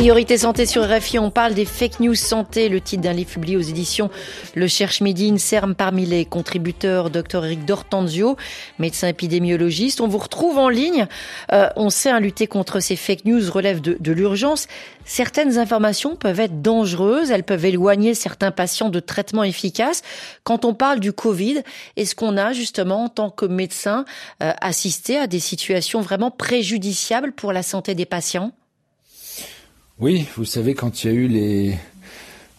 Priorité 0.04 0.38
santé 0.38 0.66
sur 0.66 0.84
RFI, 0.84 1.18
on 1.18 1.32
parle 1.32 1.54
des 1.54 1.64
fake 1.64 2.02
news 2.02 2.14
santé, 2.14 2.68
le 2.68 2.82
titre 2.82 3.04
d'un 3.04 3.14
livre 3.14 3.30
publié 3.30 3.56
aux 3.56 3.62
éditions 3.62 4.10
Le 4.54 4.68
Cherche 4.68 5.00
Midi, 5.00 5.32
INSERM 5.32 5.76
parmi 5.76 6.06
les 6.06 6.26
contributeurs, 6.26 7.10
Dr 7.10 7.46
Eric 7.46 7.64
Dortanzio, 7.64 8.36
médecin 8.80 9.08
épidémiologiste. 9.08 10.02
On 10.02 10.10
vous 10.10 10.18
retrouve 10.18 10.58
en 10.58 10.68
ligne. 10.68 11.08
Euh, 11.54 11.70
on 11.78 11.90
sait, 11.90 12.10
à 12.10 12.20
lutter 12.20 12.48
contre 12.48 12.82
ces 12.82 12.98
fake 12.98 13.24
news 13.24 13.50
relève 13.50 13.80
de, 13.80 13.96
de 13.98 14.12
l'urgence. 14.12 14.68
Certaines 15.06 15.58
informations 15.58 16.18
peuvent 16.18 16.42
être 16.42 16.62
dangereuses, 16.62 17.32
elles 17.32 17.46
peuvent 17.46 17.64
éloigner 17.64 18.14
certains 18.14 18.52
patients 18.52 18.90
de 18.90 19.00
traitements 19.00 19.46
efficaces. 19.46 20.02
Quand 20.44 20.66
on 20.66 20.74
parle 20.74 21.00
du 21.00 21.14
Covid, 21.14 21.62
est-ce 21.96 22.14
qu'on 22.14 22.36
a 22.36 22.52
justement, 22.52 23.06
en 23.06 23.10
tant 23.10 23.30
que 23.30 23.46
médecin, 23.46 24.04
euh, 24.42 24.52
assisté 24.60 25.18
à 25.18 25.28
des 25.28 25.40
situations 25.40 26.02
vraiment 26.02 26.30
préjudiciables 26.30 27.32
pour 27.32 27.54
la 27.54 27.64
santé 27.64 27.96
des 27.96 28.06
patients? 28.06 28.52
Oui, 30.00 30.26
vous 30.36 30.46
savez, 30.46 30.74
quand 30.74 31.04
il 31.04 31.08
y 31.08 31.10
a 31.10 31.14
eu 31.14 31.28
les, 31.28 31.78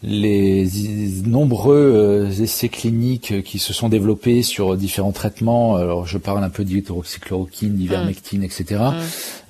les 0.05 0.69
nombreux 1.25 1.77
euh, 1.77 2.31
essais 2.31 2.69
cliniques 2.69 3.43
qui 3.43 3.59
se 3.59 3.73
sont 3.73 3.89
développés 3.89 4.43
sur 4.43 4.77
différents 4.77 5.13
traitements, 5.13 5.77
alors 5.77 6.07
je 6.07 6.19
parle 6.19 6.45
un 6.45 6.51
peu 6.51 6.65
d'hydroxychloroquine, 6.65 7.75
d'ivermectine, 7.75 8.41
mmh. 8.41 8.45
etc. 8.45 8.65
Mmh. 8.71 8.95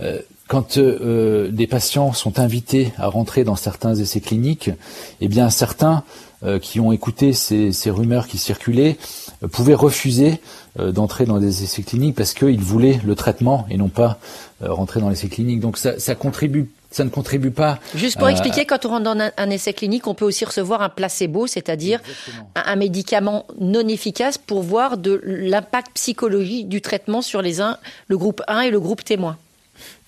Euh, 0.03 0.19
quand 0.47 0.79
euh, 0.79 1.51
des 1.51 1.67
patients 1.67 2.13
sont 2.13 2.39
invités 2.39 2.93
à 2.99 3.09
rentrer 3.09 3.45
dans 3.45 3.57
certains 3.57 3.95
essais 3.97 4.21
cliniques, 4.21 4.71
eh 5.21 5.29
bien 5.29 5.51
certains 5.51 6.05
qui 6.61 6.79
ont 6.79 6.93
écouté 6.93 7.33
ces, 7.33 7.73
ces, 7.73 7.91
rumeurs 7.91 8.29
qui 8.29 8.37
circulaient 8.37 8.99
pouvaient 9.51 9.73
refuser 9.73 10.43
d'entrer 10.79 11.25
dans 11.25 11.39
des 11.39 11.65
essais 11.65 11.83
cliniques 11.83 12.17
parce 12.17 12.35
qu'ils 12.35 12.61
voulaient 12.61 13.01
le 13.03 13.15
traitement 13.15 13.65
et 13.71 13.79
non 13.79 13.89
pas 13.89 14.19
rentrer 14.61 15.01
dans 15.01 15.09
l'essai 15.09 15.29
clinique. 15.29 15.61
Donc 15.61 15.79
ça, 15.79 15.99
ça 15.99 16.15
contribue 16.15 16.69
ça 16.95 17.05
ne 17.05 17.11
contribue 17.11 17.51
pas. 17.51 17.79
Juste 17.95 18.19
pour 18.19 18.29
expliquer, 18.29 18.67
quand 18.67 18.85
on 18.87 18.91
rentre 18.91 19.05
dans 19.05 19.31
un, 19.37 19.51
essai 19.51 19.73
clinique, 19.73 20.07
on 20.07 20.15
peut 20.15 20.25
aussi 20.25 20.45
recevoir 20.45 20.83
un 20.83 20.89
placebo, 20.89 21.47
c'est-à-dire 21.47 22.01
un, 22.55 22.77
médicament 22.77 23.47
non 23.61 23.87
efficace 23.89 24.39
pour 24.39 24.63
voir 24.63 24.97
de 24.97 25.21
l'impact 25.25 25.93
psychologique 25.95 26.69
du 26.69 26.81
traitement 26.81 27.23
sur 27.23 27.43
les 27.43 27.61
uns, 27.61 27.79
le 28.09 28.17
groupe 28.17 28.43
1 28.47 28.61
et 28.61 28.71
le 28.71 28.81
groupe 28.81 29.05
témoin. 29.05 29.37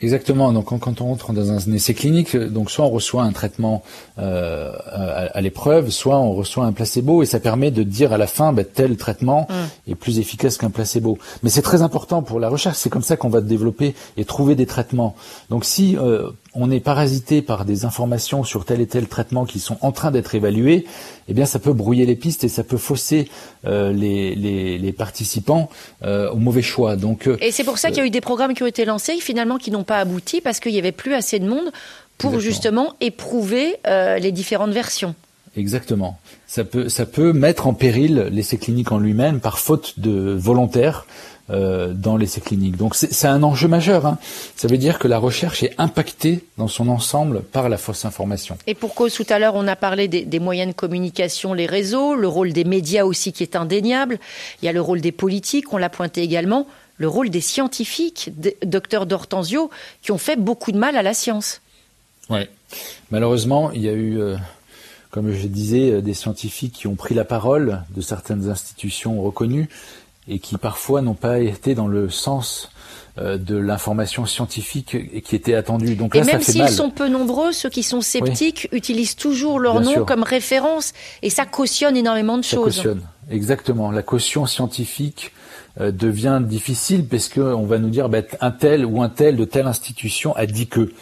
Exactement. 0.02 0.52
Donc 0.52 0.66
quand, 0.66 1.00
on 1.00 1.06
rentre 1.06 1.32
dans 1.32 1.50
un 1.50 1.72
essai 1.72 1.94
clinique, 1.94 2.36
donc 2.36 2.70
soit 2.70 2.84
on 2.84 2.90
reçoit 2.90 3.22
un 3.22 3.32
traitement 3.32 3.82
euh, 4.18 4.72
à, 4.86 5.40
l'épreuve, 5.40 5.90
soit 5.90 6.18
on 6.18 6.32
reçoit 6.34 6.66
un 6.66 6.72
placebo, 6.72 7.22
et 7.22 7.26
ça 7.26 7.40
permet 7.40 7.70
de 7.70 7.82
dire 7.82 8.12
à 8.12 8.18
la 8.18 8.26
fin 8.26 8.52
bah, 8.52 8.64
tel 8.64 8.96
traitement 8.96 9.48
mm. 9.48 9.90
est 9.90 9.94
plus 9.94 10.18
efficace 10.18 10.58
qu'un 10.58 10.70
placebo. 10.70 11.18
Mais 11.42 11.50
c'est 11.50 11.62
très 11.62 11.82
important 11.82 12.22
pour 12.22 12.40
la 12.40 12.48
recherche. 12.48 12.76
C'est 12.76 12.90
comme 12.90 13.02
ça 13.02 13.16
qu'on 13.16 13.30
va 13.30 13.40
développer 13.40 13.94
et 14.16 14.24
trouver 14.24 14.54
des 14.54 14.66
traitements. 14.66 15.16
Donc 15.50 15.64
si 15.64 15.96
euh, 15.96 16.30
on 16.56 16.70
est 16.70 16.80
parasité 16.80 17.42
par 17.42 17.64
des 17.64 17.84
informations 17.84 18.44
sur 18.44 18.64
tel 18.64 18.80
et 18.80 18.86
tel 18.86 19.06
traitement 19.06 19.44
qui 19.44 19.60
sont 19.60 19.78
en 19.82 19.92
train 19.92 20.10
d'être 20.10 20.34
évalués, 20.34 20.86
eh 21.28 21.34
bien 21.34 21.46
ça 21.46 21.58
peut 21.58 21.72
brouiller 21.72 22.06
les 22.06 22.16
pistes 22.16 22.44
et 22.44 22.48
ça 22.48 22.64
peut 22.64 22.76
fausser 22.76 23.28
euh, 23.66 23.92
les, 23.92 24.34
les, 24.34 24.78
les, 24.78 24.92
participants 24.92 25.70
euh, 26.02 26.30
au 26.30 26.36
mauvais 26.36 26.62
choix. 26.62 26.96
Donc 26.96 27.28
et 27.40 27.52
c'est 27.52 27.64
pour 27.64 27.78
ça 27.78 27.88
qu'il 27.88 27.98
y 27.98 28.00
a 28.00 28.06
eu 28.06 28.10
des 28.10 28.20
programmes 28.20 28.54
qui 28.54 28.62
ont 28.62 28.66
été 28.66 28.84
lancés 28.84 29.18
finalement 29.20 29.58
qui 29.58 29.70
n'ont 29.70 29.84
pas 29.84 29.98
abouti 29.98 30.40
parce 30.40 30.60
qu'il 30.60 30.72
n'y 30.72 30.78
avait 30.78 30.92
plus 30.92 31.14
assez 31.14 31.38
de 31.38 31.48
monde 31.48 31.70
pour 32.18 32.40
justement 32.40 32.94
éprouver 33.00 33.76
euh, 33.86 34.18
les 34.18 34.32
différentes 34.32 34.72
versions. 34.72 35.14
Exactement. 35.56 36.18
Ça 36.46 36.64
peut, 36.64 36.88
ça 36.88 37.06
peut 37.06 37.32
mettre 37.32 37.66
en 37.66 37.74
péril 37.74 38.28
l'essai 38.30 38.58
clinique 38.58 38.92
en 38.92 38.98
lui-même 38.98 39.40
par 39.40 39.58
faute 39.58 39.98
de 39.98 40.34
volontaire 40.38 41.06
euh, 41.50 41.92
dans 41.92 42.16
l'essai 42.16 42.40
clinique. 42.40 42.76
Donc 42.76 42.94
c'est 42.94 43.26
un 43.26 43.42
enjeu 43.42 43.68
majeur. 43.68 44.06
Hein. 44.06 44.18
Ça 44.56 44.68
veut 44.68 44.78
dire 44.78 44.98
que 44.98 45.08
la 45.08 45.18
recherche 45.18 45.62
est 45.62 45.74
impactée 45.78 46.44
dans 46.58 46.68
son 46.68 46.88
ensemble 46.88 47.42
par 47.42 47.68
la 47.68 47.76
fausse 47.76 48.04
information. 48.04 48.58
Et 48.66 48.74
pour 48.74 48.94
cause, 48.94 49.14
tout 49.14 49.26
à 49.28 49.38
l'heure, 49.38 49.54
on 49.54 49.66
a 49.68 49.76
parlé 49.76 50.08
des, 50.08 50.24
des, 50.24 50.40
moyens 50.40 50.68
de 50.68 50.76
communication, 50.76 51.54
les 51.54 51.66
réseaux, 51.66 52.14
le 52.14 52.28
rôle 52.28 52.52
des 52.52 52.64
médias 52.64 53.04
aussi 53.04 53.32
qui 53.32 53.42
est 53.42 53.56
indéniable. 53.56 54.18
Il 54.62 54.66
y 54.66 54.68
a 54.68 54.72
le 54.72 54.80
rôle 54.80 55.00
des 55.00 55.12
politiques, 55.12 55.72
on 55.72 55.78
l'a 55.78 55.88
pointé 55.90 56.22
également 56.22 56.66
le 56.98 57.08
rôle 57.08 57.30
des 57.30 57.40
scientifiques, 57.40 58.30
docteur 58.64 59.06
D'Hortensio, 59.06 59.70
qui 60.02 60.12
ont 60.12 60.18
fait 60.18 60.36
beaucoup 60.36 60.72
de 60.72 60.78
mal 60.78 60.96
à 60.96 61.02
la 61.02 61.14
science. 61.14 61.60
Oui. 62.30 62.40
Malheureusement, 63.10 63.70
il 63.70 63.82
y 63.82 63.88
a 63.88 63.92
eu, 63.92 64.18
euh, 64.18 64.36
comme 65.10 65.32
je 65.32 65.46
disais, 65.46 65.90
euh, 65.90 66.00
des 66.00 66.14
scientifiques 66.14 66.72
qui 66.72 66.86
ont 66.86 66.96
pris 66.96 67.14
la 67.14 67.24
parole 67.24 67.82
de 67.94 68.00
certaines 68.00 68.48
institutions 68.48 69.22
reconnues 69.22 69.68
et 70.28 70.38
qui 70.38 70.56
parfois 70.56 71.02
n'ont 71.02 71.14
pas 71.14 71.38
été 71.38 71.74
dans 71.74 71.88
le 71.88 72.08
sens 72.10 72.70
euh, 73.18 73.38
de 73.38 73.56
l'information 73.56 74.26
scientifique 74.26 75.22
qui 75.22 75.36
était 75.36 75.54
attendue. 75.54 75.94
Donc 75.94 76.14
et 76.14 76.22
même 76.22 76.42
s'ils 76.42 76.68
sont 76.68 76.90
peu 76.90 77.08
nombreux, 77.08 77.52
ceux 77.52 77.70
qui 77.70 77.82
sont 77.82 78.02
sceptiques 78.02 78.68
utilisent 78.72 79.16
toujours 79.16 79.58
leur 79.58 79.80
nom 79.80 80.04
comme 80.04 80.22
référence 80.22 80.92
et 81.22 81.30
ça 81.30 81.46
cautionne 81.46 81.96
énormément 81.96 82.36
de 82.36 82.44
ça 82.44 82.56
choses. 82.56 82.76
Cautionne. 82.76 83.00
Exactement. 83.30 83.90
La 83.90 84.02
caution 84.02 84.44
scientifique 84.44 85.32
euh, 85.80 85.90
devient 85.92 86.40
difficile 86.42 87.06
parce 87.06 87.28
qu'on 87.28 87.64
va 87.64 87.78
nous 87.78 87.90
dire 87.90 88.08
bah, 88.08 88.20
un 88.40 88.50
tel 88.50 88.84
ou 88.84 89.02
un 89.02 89.08
tel 89.08 89.36
de 89.36 89.44
telle 89.44 89.66
institution 89.66 90.34
a 90.36 90.46
dit 90.46 90.66
que. 90.66 90.92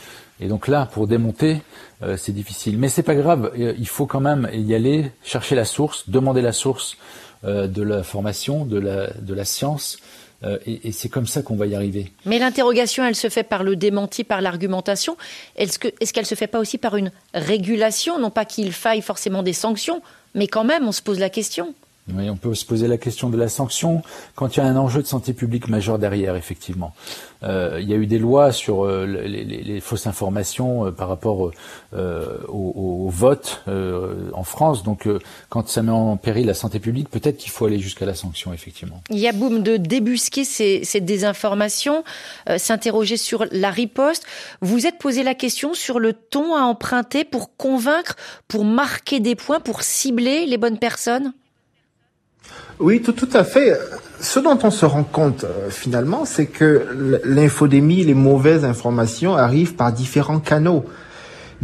Et 0.40 0.48
donc 0.48 0.68
là, 0.68 0.86
pour 0.86 1.06
démonter, 1.06 1.62
euh, 2.02 2.16
c'est 2.16 2.32
difficile. 2.32 2.78
Mais 2.78 2.88
c'est 2.88 3.02
pas 3.02 3.14
grave, 3.14 3.52
il 3.56 3.88
faut 3.88 4.06
quand 4.06 4.20
même 4.20 4.48
y 4.52 4.74
aller, 4.74 5.10
chercher 5.22 5.54
la 5.54 5.64
source, 5.64 6.08
demander 6.08 6.42
la 6.42 6.52
source 6.52 6.96
de 7.44 7.82
la 7.82 8.02
formation, 8.02 8.64
de 8.64 8.78
la, 8.78 9.10
de 9.12 9.34
la 9.34 9.44
science. 9.44 9.98
et, 10.66 10.92
c'est 10.92 11.08
comme 11.08 11.26
ça 11.26 11.42
qu'on 11.42 11.56
va 11.56 11.66
y 11.66 11.74
arriver. 11.74 12.12
Mais 12.24 12.38
l'interrogation, 12.38 13.04
elle 13.04 13.14
se 13.14 13.28
fait 13.28 13.44
par 13.44 13.64
le 13.64 13.76
démenti, 13.76 14.24
par 14.24 14.40
l'argumentation. 14.40 15.16
Est-ce 15.56 15.78
qu'elle 15.78 15.92
est 16.00 16.24
se 16.24 16.34
fait 16.34 16.46
pas 16.46 16.58
aussi 16.58 16.78
par 16.78 16.96
une 16.96 17.12
régulation? 17.34 18.18
Non 18.18 18.30
pas 18.30 18.44
qu'il 18.44 18.72
faille 18.72 19.02
forcément 19.02 19.42
des 19.42 19.52
sanctions, 19.52 20.02
mais 20.34 20.46
quand 20.46 20.64
même, 20.64 20.86
on 20.86 20.92
se 20.92 21.02
pose 21.02 21.18
la 21.18 21.30
question. 21.30 21.74
Oui, 22.12 22.28
on 22.28 22.36
peut 22.36 22.54
se 22.54 22.66
poser 22.66 22.86
la 22.86 22.98
question 22.98 23.30
de 23.30 23.38
la 23.38 23.48
sanction 23.48 24.02
quand 24.34 24.56
il 24.56 24.60
y 24.60 24.62
a 24.62 24.66
un 24.66 24.76
enjeu 24.76 25.00
de 25.00 25.06
santé 25.06 25.32
publique 25.32 25.68
majeur 25.68 25.98
derrière, 25.98 26.36
effectivement. 26.36 26.92
Euh, 27.42 27.78
il 27.80 27.88
y 27.88 27.94
a 27.94 27.96
eu 27.96 28.06
des 28.06 28.18
lois 28.18 28.52
sur 28.52 28.84
euh, 28.84 29.06
les, 29.06 29.80
fausses 29.80 30.06
informations 30.06 30.86
euh, 30.86 30.90
par 30.90 31.08
rapport 31.08 31.50
au, 32.48 33.08
vote 33.08 33.62
en 33.66 34.44
France. 34.44 34.82
Donc, 34.82 35.08
quand 35.48 35.68
ça 35.68 35.82
met 35.82 35.92
en 35.92 36.16
péril 36.16 36.46
la 36.46 36.54
santé 36.54 36.78
publique, 36.78 37.08
peut-être 37.08 37.38
qu'il 37.38 37.50
faut 37.50 37.66
aller 37.66 37.78
jusqu'à 37.78 38.04
la 38.04 38.14
sanction, 38.14 38.52
effectivement. 38.52 39.02
Il 39.10 39.18
y 39.18 39.28
a 39.28 39.32
boum 39.32 39.62
de 39.62 39.76
débusquer 39.76 40.44
ces, 40.44 40.84
ces 40.84 41.00
désinformations, 41.00 42.04
s'interroger 42.56 43.16
sur 43.16 43.46
la 43.50 43.70
riposte. 43.70 44.24
Vous 44.60 44.86
êtes 44.86 44.98
posé 44.98 45.22
la 45.22 45.34
question 45.34 45.74
sur 45.74 46.00
le 46.00 46.12
ton 46.12 46.54
à 46.54 46.62
emprunter 46.62 47.24
pour 47.24 47.56
convaincre, 47.56 48.16
pour 48.48 48.64
marquer 48.64 49.20
des 49.20 49.36
points, 49.36 49.60
pour 49.60 49.82
cibler 49.82 50.46
les 50.46 50.58
bonnes 50.58 50.78
personnes? 50.78 51.32
Oui, 52.80 53.02
tout, 53.02 53.28
à 53.32 53.44
fait. 53.44 53.78
Ce 54.20 54.40
dont 54.40 54.58
on 54.62 54.70
se 54.70 54.86
rend 54.86 55.04
compte 55.04 55.44
euh, 55.44 55.70
finalement, 55.70 56.24
c'est 56.24 56.46
que 56.46 57.20
l'infodémie, 57.24 58.04
les 58.04 58.14
mauvaises 58.14 58.64
informations 58.64 59.36
arrivent 59.36 59.74
par 59.74 59.92
différents 59.92 60.40
canaux. 60.40 60.84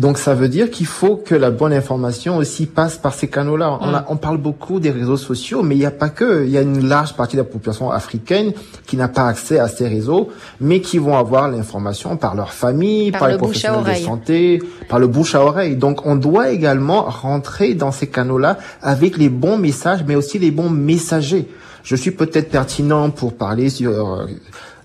Donc 0.01 0.17
ça 0.17 0.35
veut 0.35 0.49
dire 0.49 0.71
qu'il 0.71 0.87
faut 0.87 1.17
que 1.17 1.35
la 1.35 1.51
bonne 1.51 1.75
information 1.75 2.39
aussi 2.39 2.65
passe 2.65 2.97
par 2.97 3.13
ces 3.13 3.29
canaux-là. 3.29 3.79
On, 3.83 3.89
mm. 3.89 4.05
on, 4.09 4.17
parle 4.17 4.39
beaucoup 4.39 4.81
des 4.81 4.91
réseaux 4.91 5.19
sociaux, 5.19 5.63
mais 5.63 5.75
il 5.75 5.79
n'y 5.79 5.85
a 5.85 5.91
pas 5.91 6.09
que. 6.09 6.47
Il 6.47 6.51
y 6.51 6.57
a 6.57 6.63
une 6.63 6.89
large 6.89 7.13
partie 7.13 7.37
de 7.37 7.43
la 7.43 7.49
population 7.49 7.91
africaine 7.91 8.53
qui 8.87 8.97
n'a 8.97 9.09
pas 9.09 9.27
accès 9.27 9.59
à 9.59 9.69
ces 9.69 9.87
réseaux, 9.87 10.31
mais 10.59 10.81
qui 10.81 10.97
vont 10.97 11.19
avoir 11.19 11.51
l'information 11.51 12.17
par 12.17 12.35
leur 12.35 12.55
famille, 12.55 13.13
par, 13.13 13.29
les 13.29 13.37
professionnels 13.37 13.85
de 13.85 14.03
santé, 14.03 14.63
par 14.89 14.99
le 14.99 15.07
bouche 15.07 15.35
à 15.35 15.45
oreille. 15.45 15.77
Donc 15.77 16.07
on 16.07 16.17
doit 16.17 16.49
également 16.51 17.03
rentrer 17.03 17.75
dans 17.75 17.93
ces 17.93 18.07
canaux-là 18.07 18.57
avec 18.81 19.19
les 19.19 19.29
bons 19.29 19.59
messages, 19.59 20.03
mais 20.09 20.15
aussi 20.15 20.39
les 20.39 20.51
bons 20.51 20.71
messagers. 20.71 21.47
Je 21.83 21.97
suis 21.97 22.11
peut-être 22.11 22.51
pertinent 22.51 23.11
pour 23.11 23.35
parler 23.35 23.71
sur 23.71 23.91
euh, 23.91 24.27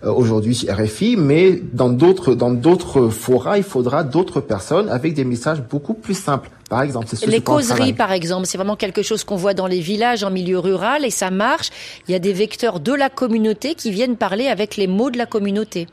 aujourd'hui 0.03 0.65
RFI, 0.69 1.17
mais 1.17 1.61
dans 1.73 1.89
d'autres 1.89 2.35
dans 2.35 2.51
d'autres 2.51 3.09
forats, 3.09 3.57
il 3.57 3.63
faudra 3.63 4.03
d'autres 4.03 4.41
personnes 4.41 4.89
avec 4.89 5.13
des 5.13 5.25
messages 5.25 5.61
beaucoup 5.61 5.93
plus 5.93 6.13
simples. 6.13 6.49
Par 6.69 6.81
exemple, 6.81 7.07
c'est 7.09 7.27
les 7.27 7.41
causeries, 7.41 7.93
par 7.93 8.11
exemple, 8.11 8.47
c'est 8.47 8.57
vraiment 8.57 8.75
quelque 8.75 9.03
chose 9.03 9.23
qu'on 9.23 9.35
voit 9.35 9.53
dans 9.53 9.67
les 9.67 9.79
villages, 9.79 10.23
en 10.23 10.31
milieu 10.31 10.57
rural, 10.57 11.05
et 11.05 11.11
ça 11.11 11.29
marche. 11.29 11.69
Il 12.07 12.11
y 12.11 12.15
a 12.15 12.19
des 12.19 12.33
vecteurs 12.33 12.79
de 12.79 12.93
la 12.93 13.09
communauté 13.09 13.75
qui 13.75 13.91
viennent 13.91 14.17
parler 14.17 14.47
avec 14.47 14.75
les 14.75 14.87
mots 14.87 15.11
de 15.11 15.17
la 15.17 15.27
communauté. 15.27 15.87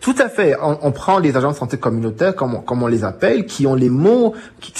Tout 0.00 0.14
à 0.18 0.28
fait. 0.28 0.56
On, 0.60 0.92
prend 0.92 1.18
les 1.18 1.36
agents 1.36 1.50
de 1.50 1.56
santé 1.56 1.78
communautaire, 1.78 2.34
comme 2.34 2.54
on, 2.54 2.64
on 2.68 2.86
les 2.86 3.02
appelle, 3.02 3.46
qui 3.46 3.66
ont 3.66 3.74
les 3.74 3.88
mots 3.88 4.34
qui 4.60 4.72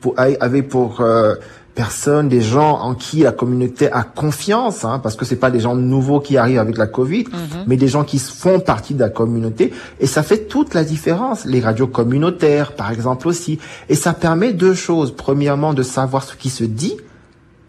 pour, 0.00 0.14
avec 0.16 0.68
pour 0.68 1.00
euh, 1.00 1.34
personnes, 1.78 2.28
des 2.28 2.40
gens 2.40 2.80
en 2.80 2.96
qui 2.96 3.20
la 3.20 3.30
communauté 3.30 3.88
a 3.92 4.02
confiance, 4.02 4.84
hein, 4.84 4.98
parce 5.00 5.14
que 5.14 5.24
c'est 5.24 5.36
pas 5.36 5.52
des 5.52 5.60
gens 5.60 5.76
nouveaux 5.76 6.18
qui 6.18 6.36
arrivent 6.36 6.58
avec 6.58 6.76
la 6.76 6.88
Covid, 6.88 7.26
mhm. 7.26 7.66
mais 7.68 7.76
des 7.76 7.86
gens 7.86 8.02
qui 8.02 8.18
font 8.18 8.58
partie 8.58 8.94
de 8.94 8.98
la 8.98 9.10
communauté, 9.10 9.72
et 10.00 10.08
ça 10.08 10.24
fait 10.24 10.48
toute 10.48 10.74
la 10.74 10.82
différence. 10.82 11.44
Les 11.44 11.60
radios 11.60 11.86
communautaires, 11.86 12.72
par 12.72 12.90
exemple 12.90 13.28
aussi, 13.28 13.60
et 13.88 13.94
ça 13.94 14.12
permet 14.12 14.52
deux 14.52 14.74
choses. 14.74 15.14
Premièrement, 15.14 15.72
de 15.72 15.84
savoir 15.84 16.24
ce 16.24 16.34
qui 16.34 16.50
se 16.50 16.64
dit, 16.64 16.96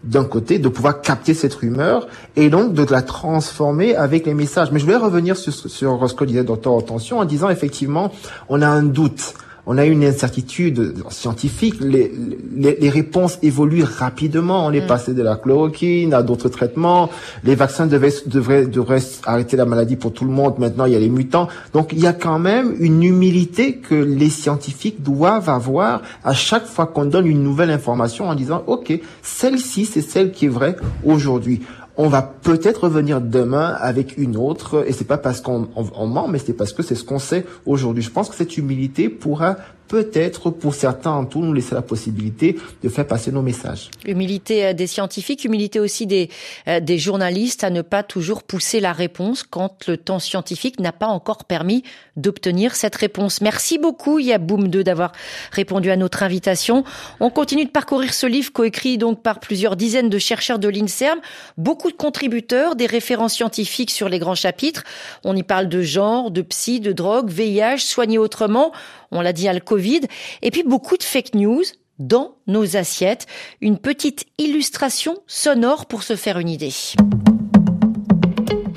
d'un 0.02 0.24
côté, 0.24 0.58
de 0.58 0.68
pouvoir 0.68 1.02
capter 1.02 1.32
cette 1.32 1.54
rumeur 1.54 2.08
et 2.34 2.50
donc 2.50 2.72
de 2.72 2.84
la 2.90 3.02
transformer 3.02 3.94
avec 3.94 4.26
les 4.26 4.34
messages. 4.34 4.72
Mais 4.72 4.80
je 4.80 4.86
voulais 4.86 4.96
revenir 4.96 5.36
sur, 5.36 5.52
sur 5.52 6.10
ce 6.10 6.14
que 6.14 6.24
disait 6.24 6.42
Dr. 6.42 6.76
Attention 6.76 7.18
en 7.18 7.24
disant 7.26 7.48
effectivement, 7.48 8.10
on 8.48 8.60
a 8.60 8.66
un 8.68 8.82
doute 8.82 9.34
on 9.66 9.78
a 9.78 9.84
une 9.84 10.04
incertitude 10.04 10.94
scientifique. 11.10 11.76
Les, 11.80 12.12
les, 12.56 12.90
réponses 12.90 13.38
évoluent 13.42 13.84
rapidement. 13.84 14.66
On 14.66 14.72
est 14.72 14.82
mm. 14.82 14.86
passé 14.86 15.14
de 15.14 15.22
la 15.22 15.36
chloroquine 15.36 16.14
à 16.14 16.22
d'autres 16.22 16.48
traitements. 16.48 17.10
Les 17.44 17.54
vaccins 17.54 17.86
devaient, 17.86 18.12
devraient, 18.26 18.66
devraient 18.66 19.02
arrêter 19.24 19.56
la 19.56 19.64
maladie 19.64 19.96
pour 19.96 20.12
tout 20.12 20.24
le 20.24 20.30
monde. 20.30 20.58
Maintenant, 20.58 20.86
il 20.86 20.92
y 20.92 20.96
a 20.96 20.98
les 20.98 21.08
mutants. 21.08 21.48
Donc, 21.72 21.92
il 21.92 22.00
y 22.00 22.06
a 22.06 22.12
quand 22.12 22.38
même 22.38 22.74
une 22.78 23.02
humilité 23.02 23.76
que 23.76 23.94
les 23.94 24.30
scientifiques 24.30 25.02
doivent 25.02 25.48
avoir 25.48 26.02
à 26.24 26.34
chaque 26.34 26.66
fois 26.66 26.86
qu'on 26.86 27.04
donne 27.04 27.26
une 27.26 27.42
nouvelle 27.42 27.70
information 27.70 28.28
en 28.28 28.34
disant, 28.34 28.62
OK, 28.66 28.92
celle-ci, 29.22 29.84
c'est 29.84 30.02
celle 30.02 30.32
qui 30.32 30.46
est 30.46 30.48
vraie 30.48 30.76
aujourd'hui 31.04 31.62
on 32.00 32.08
va 32.08 32.22
peut-être 32.22 32.84
revenir 32.84 33.20
demain 33.20 33.76
avec 33.78 34.16
une 34.16 34.36
autre, 34.36 34.84
et 34.86 34.92
c'est 34.92 35.04
pas 35.04 35.18
parce 35.18 35.42
qu'on 35.42 35.68
ment, 36.06 36.28
mais 36.28 36.38
c'est 36.38 36.54
parce 36.54 36.72
que 36.72 36.82
c'est 36.82 36.94
ce 36.94 37.04
qu'on 37.04 37.18
sait 37.18 37.44
aujourd'hui. 37.66 38.02
Je 38.02 38.10
pense 38.10 38.30
que 38.30 38.34
cette 38.34 38.56
humilité 38.56 39.10
pourra 39.10 39.56
peut-être 39.90 40.50
pour 40.50 40.72
certains 40.72 41.10
en 41.10 41.24
tout 41.24 41.42
nous 41.42 41.52
laisser 41.52 41.74
la 41.74 41.82
possibilité 41.82 42.56
de 42.80 42.88
faire 42.88 43.06
passer 43.08 43.32
nos 43.32 43.42
messages. 43.42 43.90
Humilité 44.06 44.66
euh, 44.66 44.72
des 44.72 44.86
scientifiques, 44.86 45.44
humilité 45.44 45.80
aussi 45.80 46.06
des, 46.06 46.30
euh, 46.68 46.78
des 46.78 46.96
journalistes 46.96 47.64
à 47.64 47.70
ne 47.70 47.82
pas 47.82 48.04
toujours 48.04 48.44
pousser 48.44 48.78
la 48.78 48.92
réponse 48.92 49.42
quand 49.42 49.88
le 49.88 49.96
temps 49.96 50.20
scientifique 50.20 50.78
n'a 50.78 50.92
pas 50.92 51.08
encore 51.08 51.44
permis 51.44 51.82
d'obtenir 52.16 52.76
cette 52.76 52.94
réponse. 52.94 53.40
Merci 53.40 53.78
beaucoup 53.78 54.20
Yaboum 54.20 54.68
2 54.68 54.84
d'avoir 54.84 55.10
répondu 55.50 55.90
à 55.90 55.96
notre 55.96 56.22
invitation. 56.22 56.84
On 57.18 57.30
continue 57.30 57.64
de 57.64 57.70
parcourir 57.70 58.14
ce 58.14 58.28
livre 58.28 58.52
coécrit 58.52 58.96
donc 58.96 59.22
par 59.24 59.40
plusieurs 59.40 59.74
dizaines 59.74 60.08
de 60.08 60.18
chercheurs 60.18 60.60
de 60.60 60.68
l'INSERM, 60.68 61.18
beaucoup 61.58 61.90
de 61.90 61.96
contributeurs, 61.96 62.76
des 62.76 62.86
références 62.86 63.34
scientifiques 63.34 63.90
sur 63.90 64.08
les 64.08 64.20
grands 64.20 64.36
chapitres. 64.36 64.84
On 65.24 65.34
y 65.34 65.42
parle 65.42 65.68
de 65.68 65.82
genre, 65.82 66.30
de 66.30 66.42
psy, 66.42 66.78
de 66.78 66.92
drogue, 66.92 67.28
VIH, 67.28 67.78
soigner 67.78 68.18
autrement 68.18 68.70
on 69.10 69.20
l'a 69.20 69.32
dit 69.32 69.48
à 69.48 69.52
le 69.52 69.60
Covid, 69.60 70.00
et 70.42 70.50
puis 70.50 70.62
beaucoup 70.62 70.96
de 70.96 71.02
fake 71.02 71.34
news 71.34 71.64
dans 71.98 72.36
nos 72.46 72.76
assiettes. 72.76 73.26
Une 73.60 73.78
petite 73.78 74.26
illustration 74.38 75.18
sonore 75.26 75.86
pour 75.86 76.02
se 76.02 76.16
faire 76.16 76.38
une 76.38 76.48
idée. 76.48 76.72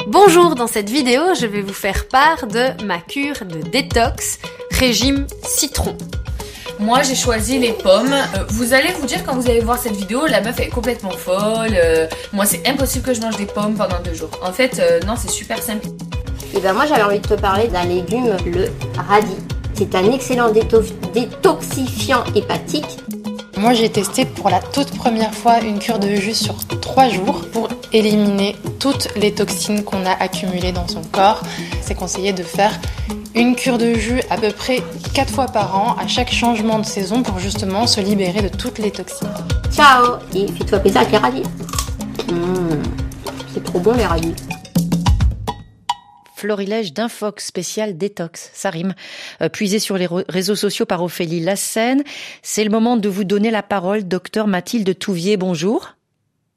Bonjour, 0.08 0.56
dans 0.56 0.67
cette 0.67 0.89
vidéo, 0.89 1.22
je 1.39 1.48
vais 1.48 1.62
vous 1.62 1.74
faire 1.74 2.08
part 2.08 2.46
de 2.48 2.84
ma 2.86 3.00
cure 3.00 3.46
de 3.46 3.62
détox 3.69 4.39
régime 4.72 5.26
citron. 5.43 5.98
Moi 6.80 7.02
j'ai 7.04 7.15
choisi 7.15 7.60
les 7.60 7.72
pommes. 7.72 8.13
Euh, 8.13 8.43
vous 8.50 8.74
allez 8.74 8.91
vous 8.93 9.06
dire 9.06 9.24
quand 9.24 9.36
vous 9.36 9.50
allez 9.50 9.62
voir 9.62 9.78
cette 9.78 9.96
vidéo, 9.96 10.26
la 10.26 10.41
meuf 10.41 10.60
est 10.60 10.69
complètement 10.69 11.12
folle. 11.12 11.76
Euh, 11.76 12.08
moi 12.34 12.46
c'est 12.46 12.67
impossible 12.67 13.06
que 13.06 13.13
je 13.13 13.22
mange 13.22 13.38
des 13.38 13.46
pommes 13.46 13.76
pendant 13.76 14.00
deux 14.02 14.13
jours. 14.13 14.32
En 14.43 14.52
fait, 14.52 14.80
euh, 14.80 15.00
non, 15.08 15.15
c'est 15.15 15.30
super 15.30 15.62
simple. 15.62 15.88
Et 16.56 16.60
ben 16.60 16.74
moi 16.74 16.86
j'avais 16.86 17.04
envie 17.04 17.19
de 17.19 17.28
te 17.28 17.36
parler 17.36 17.67
d'un 17.67 17.86
légume, 17.86 18.36
le 18.46 18.67
radis. 18.98 19.38
C'est 19.73 19.95
un 19.95 20.12
excellent 20.12 20.51
détoxifiant 20.51 22.23
hépatique. 22.36 22.99
Moi 23.57 23.73
j'ai 23.73 23.89
testé 23.89 24.25
pour 24.25 24.49
la 24.49 24.59
toute 24.59 24.95
première 24.97 25.33
fois 25.33 25.62
une 25.62 25.79
cure 25.79 25.99
de 25.99 26.15
jus 26.15 26.36
sur 26.36 26.55
trois 26.81 27.09
jours 27.09 27.41
pour 27.51 27.69
éliminer 27.91 28.55
toutes 28.79 29.07
les 29.15 29.31
toxines 29.31 29.83
qu'on 29.83 30.05
a 30.05 30.12
accumulées 30.12 30.71
dans 30.71 30.88
son 30.88 31.01
corps. 31.01 31.41
C'est 31.81 31.95
conseillé 31.95 32.33
de 32.33 32.43
faire 32.43 32.79
une 33.36 33.55
cure 33.55 33.77
de 33.77 33.93
jus 33.95 34.21
à 34.29 34.38
peu 34.38 34.51
près 34.51 34.81
4 35.13 35.33
fois 35.33 35.45
par 35.47 35.75
an 35.75 35.95
à 35.99 36.07
chaque 36.07 36.31
changement 36.31 36.79
de 36.79 36.86
saison 36.86 37.23
pour 37.23 37.39
justement 37.39 37.88
se 37.88 37.99
libérer 37.99 38.41
de 38.41 38.49
toutes 38.49 38.79
les 38.79 38.91
toxines. 38.91 39.27
Ciao 39.71 40.17
Et 40.36 40.47
fais-toi 40.47 40.79
plaisir 40.79 41.01
avec 41.01 41.12
les 41.12 41.17
radis. 41.17 41.43
Mmh, 42.31 42.83
c'est 43.53 43.63
trop 43.63 43.79
bon 43.79 43.93
les 43.93 44.05
radis 44.05 44.36
florilège 46.43 46.91
d'infox 46.91 47.45
spécial 47.45 47.97
détox. 47.97 48.51
Ça 48.53 48.69
rime. 48.69 48.95
Euh, 49.41 49.47
puisé 49.47 49.79
sur 49.79 49.97
les 49.97 50.08
réseaux 50.27 50.58
sociaux 50.58 50.86
par 50.86 51.01
Ophélie 51.01 51.39
Lassène. 51.39 52.03
C'est 52.41 52.65
le 52.65 52.69
moment 52.69 52.97
de 52.97 53.08
vous 53.08 53.23
donner 53.23 53.49
la 53.49 53.63
parole, 53.63 54.06
docteur 54.06 54.47
Mathilde 54.47 54.97
Touvier. 54.99 55.38
Bonjour. 55.38 55.93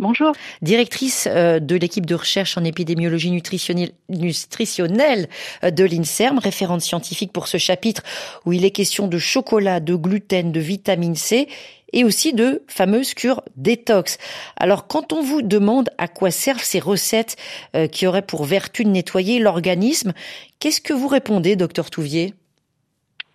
Bonjour. 0.01 0.33
Directrice 0.61 1.29
euh, 1.31 1.61
de 1.61 1.77
l'équipe 1.77 2.05
de 2.05 2.17
recherche 2.17 2.59
en 2.59 2.65
épidémiologie 2.65 3.31
nutritionnelle, 3.31 3.93
nutritionnelle 4.09 5.29
euh, 5.63 5.71
de 5.71 5.85
l'INSERM, 5.85 6.41
référente 6.41 6.81
scientifique 6.81 7.33
pour 7.33 7.47
ce 7.47 7.57
chapitre 7.57 8.03
où 8.45 8.53
il 8.53 8.65
est 8.65 8.73
question 8.73 9.07
de 9.07 9.19
chocolat, 9.19 9.79
de 9.79 9.95
gluten, 9.95 10.51
de 10.51 10.61
vitamine 10.61 11.15
C 11.15 11.47
et 11.93 12.05
aussi 12.05 12.33
de 12.33 12.63
fameuses 12.69 13.15
cures 13.15 13.43
détox. 13.57 14.19
Alors 14.57 14.87
quand 14.87 15.13
on 15.13 15.23
vous 15.23 15.43
demande 15.43 15.91
à 15.99 16.09
quoi 16.09 16.31
servent 16.31 16.63
ces 16.63 16.81
recettes 16.81 17.37
euh, 17.75 17.87
qui 17.87 18.07
auraient 18.07 18.23
pour 18.23 18.45
vertu 18.45 18.85
de 18.85 18.91
nettoyer 18.91 19.39
l'organisme, 19.39 20.13
qu'est-ce 20.59 20.81
que 20.81 20.93
vous 20.93 21.09
répondez, 21.09 21.57
docteur 21.57 21.91
Touvier? 21.91 22.35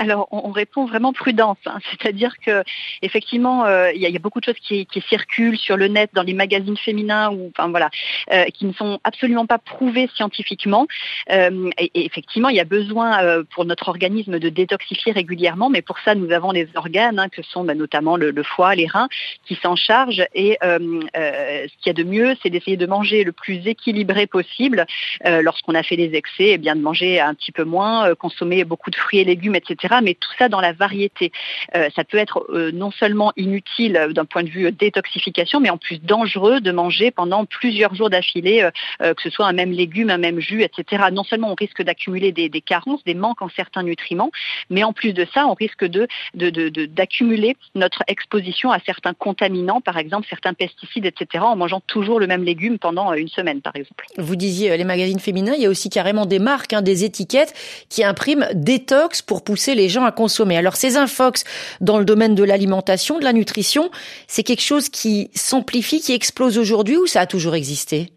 Alors, 0.02 0.28
on, 0.32 0.50
répond 0.50 0.86
vraiment 0.86 1.14
prudence, 1.14 1.60
hein. 1.68 1.78
c'est-à-dire 1.92 2.34
que 2.44 2.64
effectivement, 3.04 3.66
euh, 3.66 3.92
il 3.94 4.02
y, 4.02 4.16
a 4.16 4.20
beaucoup 4.20 4.40
de 4.40 4.46
choses 4.46 4.60
qui, 4.60 4.88
circulent 5.08 5.60
sur 5.60 5.78
le 5.78 5.88
net, 5.88 6.10
dans 6.14 6.24
les 6.24 6.34
magazines 6.34 6.76
féminins, 6.76 7.30
ou 7.30 7.52
enfin 7.56 7.70
voilà, 7.70 7.92
euh, 8.34 8.46
qui 8.46 8.66
ne 8.66 8.74
sont 8.74 9.00
absolument 9.04 9.46
pas 9.46 9.60
prouvées 9.60 10.10
scientifiquement. 10.16 10.88
Euh, 11.30 11.70
et, 11.78 11.92
effectivement, 12.04 12.50
il 12.50 12.56
y 12.56 12.60
a 12.60 12.66
besoin 12.66 13.44
pour 13.54 13.66
notre 13.66 13.90
organisme 13.90 14.40
de 14.40 14.50
détoxifier 14.50 15.12
régulièrement, 15.12 15.70
mais 15.70 15.84
pour 15.84 16.00
ça, 16.00 16.16
nous 16.16 16.32
avons 16.32 16.52
les 16.52 16.68
organes, 16.74 17.20
hein, 17.20 17.30
que 17.30 17.44
sont 17.44 17.64
bah, 17.64 17.76
notamment 17.76 18.18
le, 18.18 18.34
foie, 18.42 18.74
les 18.74 18.88
reins, 18.88 19.08
qui 19.46 19.54
s'en 19.62 19.76
chargent. 19.76 20.26
Et 20.34 20.58
ce 20.64 21.78
qu'il 21.78 21.88
y 21.88 21.90
a 21.92 21.94
de 21.94 22.04
mieux, 22.04 22.36
c'est 22.42 22.50
d'essayer 22.50 22.78
de 22.78 22.88
manger 22.88 23.24
le 23.24 23.34
plus 23.34 23.68
équilibré 23.68 24.26
possible. 24.26 24.88
Lorsqu'on 25.24 25.76
a 25.76 25.84
fait 25.84 25.98
des 25.98 26.16
excès, 26.16 26.54
eh 26.54 26.58
bien 26.58 26.76
de 26.76 26.82
manger 26.82 27.20
un 27.20 27.36
petit 27.36 27.52
peu 27.52 27.66
moins, 27.66 28.16
consommer 28.16 28.64
beaucoup 28.64 28.90
de 28.90 28.96
fruits 28.96 29.20
et 29.20 29.26
légumes, 29.26 29.56
etc 29.56 29.91
mais 30.00 30.14
tout 30.14 30.30
ça 30.40 30.48
dans 30.48 30.62
la 30.62 30.72
variété. 30.72 31.32
Euh, 31.76 31.90
ça 31.96 32.04
peut 32.04 32.18
être 32.18 32.46
euh, 32.50 32.72
non 32.72 32.92
seulement 32.92 33.34
inutile 33.36 33.98
euh, 33.98 34.14
d'un 34.14 34.26
point 34.26 34.44
de 34.44 34.50
vue 34.50 34.72
détoxification, 34.72 35.60
mais 35.60 35.70
en 35.70 35.78
plus 35.78 36.02
dangereux 36.02 36.62
de 36.62 36.72
manger 36.72 37.12
pendant 37.12 37.46
plusieurs 37.46 37.96
jours 37.96 38.10
d'affilée, 38.10 38.70
que 39.00 39.22
ce 39.22 39.30
soit 39.30 39.48
un 39.48 39.54
même 39.54 39.72
légume, 39.72 40.10
un 40.10 40.18
même 40.18 40.40
jus, 40.40 40.64
etc. 40.64 41.04
Non 41.12 41.24
seulement 41.24 41.52
on 41.52 41.56
risque 41.56 41.82
d'accumuler 41.82 42.32
des, 42.32 42.50
carences, 42.62 43.04
des 43.04 43.16
manques 43.16 43.42
en 43.42 43.50
certains 43.50 43.84
nutriments, 43.84 44.32
mais 44.70 44.84
en 44.84 44.94
plus 44.94 45.14
de 45.14 45.26
ça, 45.34 45.48
on 45.48 45.54
risque 45.54 45.86
de, 45.86 46.08
d'accumuler 46.34 47.58
notre 47.74 48.04
exposition 48.08 48.72
à 48.72 48.80
certains 48.80 49.14
contaminants, 49.14 49.82
par 49.82 49.98
exemple 49.98 50.28
certains 50.30 50.54
pesticides, 50.54 51.06
etc., 51.06 51.44
en 51.44 51.56
mangeant 51.56 51.82
toujours 51.88 52.20
le 52.20 52.28
même 52.28 52.44
légume 52.44 52.78
pendant 52.78 53.14
une 53.14 53.30
semaine, 53.30 53.62
par 53.62 53.76
exemple. 53.76 54.06
Vous 54.18 54.36
disiez 54.36 54.78
les 54.78 54.84
magazines 54.84 55.20
féminins, 55.20 55.54
il 55.56 55.64
y 55.64 55.66
a 55.66 55.70
aussi 55.70 55.90
carrément 55.90 56.26
des 56.26 56.40
marques, 56.40 56.74
hein, 56.74 56.82
des 56.82 57.04
étiquettes 57.04 57.54
qui 57.90 58.04
impriment 58.04 58.48
détox 58.54 59.22
pour 59.22 59.44
pousser 59.44 59.76
les 59.76 59.81
les 59.82 59.90
gens 59.90 60.06
à 60.06 60.12
consommer. 60.12 60.58
Alors 60.58 60.76
ces 60.76 60.98
infox 60.98 61.44
dans 61.82 61.98
le 61.98 62.06
domaine 62.06 62.36
de 62.36 62.44
l'alimentation, 62.44 63.20
de 63.20 63.24
la 63.24 63.34
nutrition, 63.34 63.92
c'est 64.28 64.44
quelque 64.44 64.62
chose 64.62 64.90
qui 64.90 65.30
s'amplifie, 65.34 66.00
qui 66.00 66.14
explose 66.14 66.58
aujourd'hui 66.58 66.98
ou 66.98 67.08
ça 67.08 67.22
a 67.22 67.26
toujours 67.26 67.56
existé? 67.56 68.14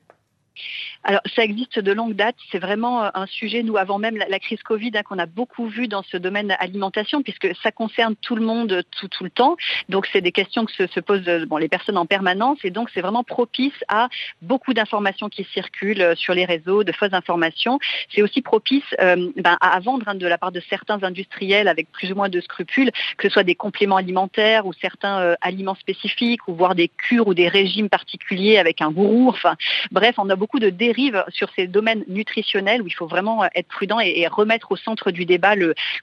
Alors, 1.04 1.20
ça 1.36 1.44
existe 1.44 1.78
de 1.78 1.92
longue 1.92 2.14
date. 2.14 2.36
C'est 2.50 2.58
vraiment 2.58 3.04
euh, 3.04 3.10
un 3.12 3.26
sujet, 3.26 3.62
nous, 3.62 3.76
avant 3.76 3.98
même 3.98 4.16
la, 4.16 4.38
crise 4.38 4.62
Covid, 4.62 4.90
hein, 4.94 5.02
qu'on 5.02 5.18
a 5.18 5.26
beaucoup 5.26 5.68
vu 5.68 5.86
dans 5.86 6.02
ce 6.02 6.16
domaine 6.16 6.56
alimentation, 6.58 7.22
puisque 7.22 7.54
ça 7.62 7.70
concerne 7.70 8.16
tout 8.16 8.34
le 8.34 8.44
monde 8.44 8.82
tout, 8.98 9.08
tout 9.08 9.22
le 9.22 9.30
temps. 9.30 9.56
Donc, 9.90 10.08
c'est 10.10 10.22
des 10.22 10.32
questions 10.32 10.64
que 10.64 10.72
se, 10.72 11.00
posent 11.00 11.28
euh, 11.28 11.44
bon, 11.44 11.58
les 11.58 11.68
personnes 11.68 11.98
en 11.98 12.06
permanence. 12.06 12.58
Et 12.64 12.70
donc, 12.70 12.88
c'est 12.94 13.02
vraiment 13.02 13.22
propice 13.22 13.74
à 13.88 14.08
beaucoup 14.40 14.72
d'informations 14.72 15.28
qui 15.28 15.44
circulent 15.52 16.00
euh, 16.00 16.14
sur 16.14 16.32
les 16.32 16.46
réseaux, 16.46 16.84
de 16.84 16.92
fausses 16.92 17.12
informations. 17.12 17.78
C'est 18.08 18.22
aussi 18.22 18.40
propice 18.40 18.84
ben, 18.98 19.56
à 19.60 19.80
vendre 19.80 20.08
hein, 20.08 20.14
de 20.14 20.26
la 20.26 20.38
part 20.38 20.52
de 20.52 20.60
certains 20.70 21.02
industriels 21.02 21.68
avec 21.68 21.90
plus 21.92 22.12
ou 22.12 22.14
moins 22.14 22.28
de 22.28 22.40
scrupules, 22.40 22.90
que 23.18 23.28
ce 23.28 23.32
soit 23.34 23.42
des 23.42 23.54
compléments 23.54 23.96
alimentaires 23.96 24.66
ou 24.66 24.72
certains 24.72 25.34
aliments 25.40 25.74
spécifiques, 25.74 26.48
ou 26.48 26.54
voire 26.54 26.74
des 26.74 26.88
cures 26.88 27.28
ou 27.28 27.34
des 27.34 27.48
régimes 27.48 27.88
particuliers 27.88 28.58
avec 28.58 28.80
un 28.80 28.90
gourou. 28.90 29.28
Enfin, 29.28 29.56
bref, 29.90 30.14
on 30.18 30.30
a 30.30 30.36
beaucoup 30.36 30.58
de 30.58 30.70
dérives 30.70 30.93
sur 31.28 31.48
ces 31.56 31.66
domaines 31.66 32.04
nutritionnels 32.08 32.82
où 32.82 32.86
il 32.86 32.94
faut 32.94 33.06
vraiment 33.06 33.44
être 33.54 33.68
prudent 33.68 34.00
et, 34.00 34.26
remettre 34.26 34.72
au 34.72 34.76
centre 34.76 35.10
du 35.10 35.24
débat 35.24 35.54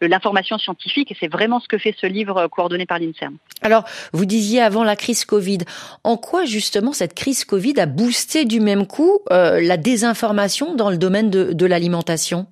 l'information 0.01 0.57
scientifique. 0.57 1.11
Et 1.11 1.17
c'est 1.19 1.31
vraiment 1.31 1.59
ce 1.59 1.67
que 1.67 1.77
fait 1.77 1.95
ce 1.99 2.07
livre 2.07 2.47
coordonné 2.47 2.85
par 2.85 2.99
l'INSERM. 2.99 3.37
Alors, 3.61 3.83
vous 4.13 4.25
disiez 4.25 4.61
avant 4.61 4.83
la 4.83 4.95
crise 4.95 5.25
Covid, 5.25 5.59
en 6.03 6.17
quoi 6.17 6.45
justement 6.45 6.93
cette 6.93 7.13
crise 7.13 7.45
Covid 7.45 7.79
a 7.79 7.85
boosté 7.85 8.45
du 8.45 8.59
même 8.59 8.87
coup 8.87 9.19
euh, 9.31 9.59
la 9.61 9.77
désinformation 9.77 10.75
dans 10.75 10.89
le 10.89 10.97
domaine 10.97 11.29
de 11.29 11.65
l'alimentation? 11.65 12.47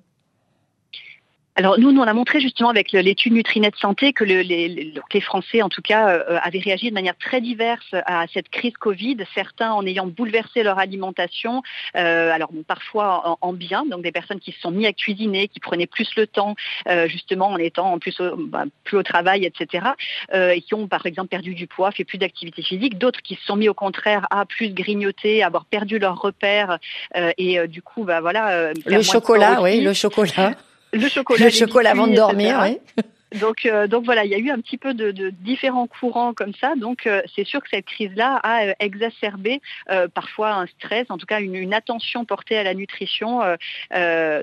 Alors 1.56 1.78
nous, 1.78 1.92
nous, 1.92 2.00
on 2.00 2.06
a 2.06 2.14
montré 2.14 2.40
justement 2.40 2.70
avec 2.70 2.92
l'étude 2.92 3.32
Nutrinet 3.32 3.72
Santé 3.80 4.12
que 4.12 4.24
le, 4.24 4.40
les, 4.40 4.68
les, 4.68 5.20
Français, 5.20 5.62
en 5.62 5.68
tout 5.68 5.82
cas, 5.82 6.08
euh, 6.08 6.38
avaient 6.42 6.60
réagi 6.60 6.88
de 6.88 6.94
manière 6.94 7.16
très 7.18 7.40
diverse 7.40 7.94
à 8.06 8.24
cette 8.32 8.48
crise 8.48 8.72
Covid. 8.78 9.16
Certains 9.34 9.72
en 9.72 9.84
ayant 9.84 10.06
bouleversé 10.06 10.62
leur 10.62 10.78
alimentation, 10.78 11.62
euh, 11.96 12.32
alors 12.32 12.50
parfois 12.66 13.36
en, 13.40 13.52
bien, 13.52 13.84
donc 13.84 14.02
des 14.02 14.12
personnes 14.12 14.40
qui 14.40 14.52
se 14.52 14.60
sont 14.60 14.70
mis 14.70 14.86
à 14.86 14.92
cuisiner, 14.92 15.48
qui 15.48 15.60
prenaient 15.60 15.86
plus 15.86 16.08
le 16.16 16.26
temps, 16.26 16.54
euh, 16.88 17.08
justement 17.08 17.48
en 17.48 17.58
étant 17.58 17.92
en 17.92 17.98
plus 17.98 18.16
bah, 18.38 18.64
plus 18.84 18.96
au 18.96 19.02
travail, 19.02 19.44
etc. 19.44 19.88
et 20.32 20.62
qui 20.62 20.74
ont 20.74 20.86
par 20.86 21.04
exemple 21.04 21.28
perdu 21.28 21.54
du 21.54 21.66
poids, 21.66 21.90
fait 21.90 22.04
plus 22.04 22.18
d'activité 22.18 22.62
physique. 22.62 22.96
D'autres 22.96 23.22
qui 23.22 23.34
se 23.34 23.44
sont 23.44 23.56
mis 23.56 23.68
au 23.68 23.74
contraire 23.74 24.26
à 24.30 24.46
plus 24.46 24.72
grignoter, 24.72 25.42
à 25.42 25.46
avoir 25.46 25.64
perdu 25.64 25.98
leurs 25.98 26.20
repères 26.20 26.78
et 27.36 27.66
du 27.68 27.82
coup, 27.82 28.04
bah 28.04 28.20
voilà. 28.20 28.72
le 28.72 29.02
chocolat, 29.02 29.60
oui, 29.60 29.80
le 29.80 29.92
chocolat. 29.92 30.54
Le 30.92 31.08
chocolat. 31.08 31.44
Le 31.44 31.50
chocolat 31.50 31.90
avant 31.90 32.06
de 32.06 32.14
dormir, 32.14 32.60
oui. 32.62 32.78
Donc, 33.38 33.64
euh, 33.64 33.86
donc 33.86 34.04
voilà, 34.04 34.24
il 34.24 34.30
y 34.30 34.34
a 34.34 34.38
eu 34.38 34.50
un 34.50 34.60
petit 34.60 34.76
peu 34.76 34.92
de, 34.94 35.30
différents 35.30 35.86
courants 35.86 36.34
comme 36.34 36.52
ça. 36.60 36.74
Donc 36.76 37.06
euh, 37.06 37.22
c'est 37.34 37.46
sûr 37.46 37.62
que 37.62 37.68
cette 37.70 37.86
crise-là 37.86 38.40
a 38.42 38.66
euh, 38.66 38.72
exacerbé 38.80 39.60
parfois 40.14 40.52
un 40.54 40.66
stress, 40.66 41.06
en 41.08 41.18
tout 41.18 41.26
cas 41.26 41.40
une, 41.40 41.74
attention 41.74 42.24
portée 42.24 42.56
à 42.56 42.62
la 42.62 42.74
nutrition. 42.74 43.40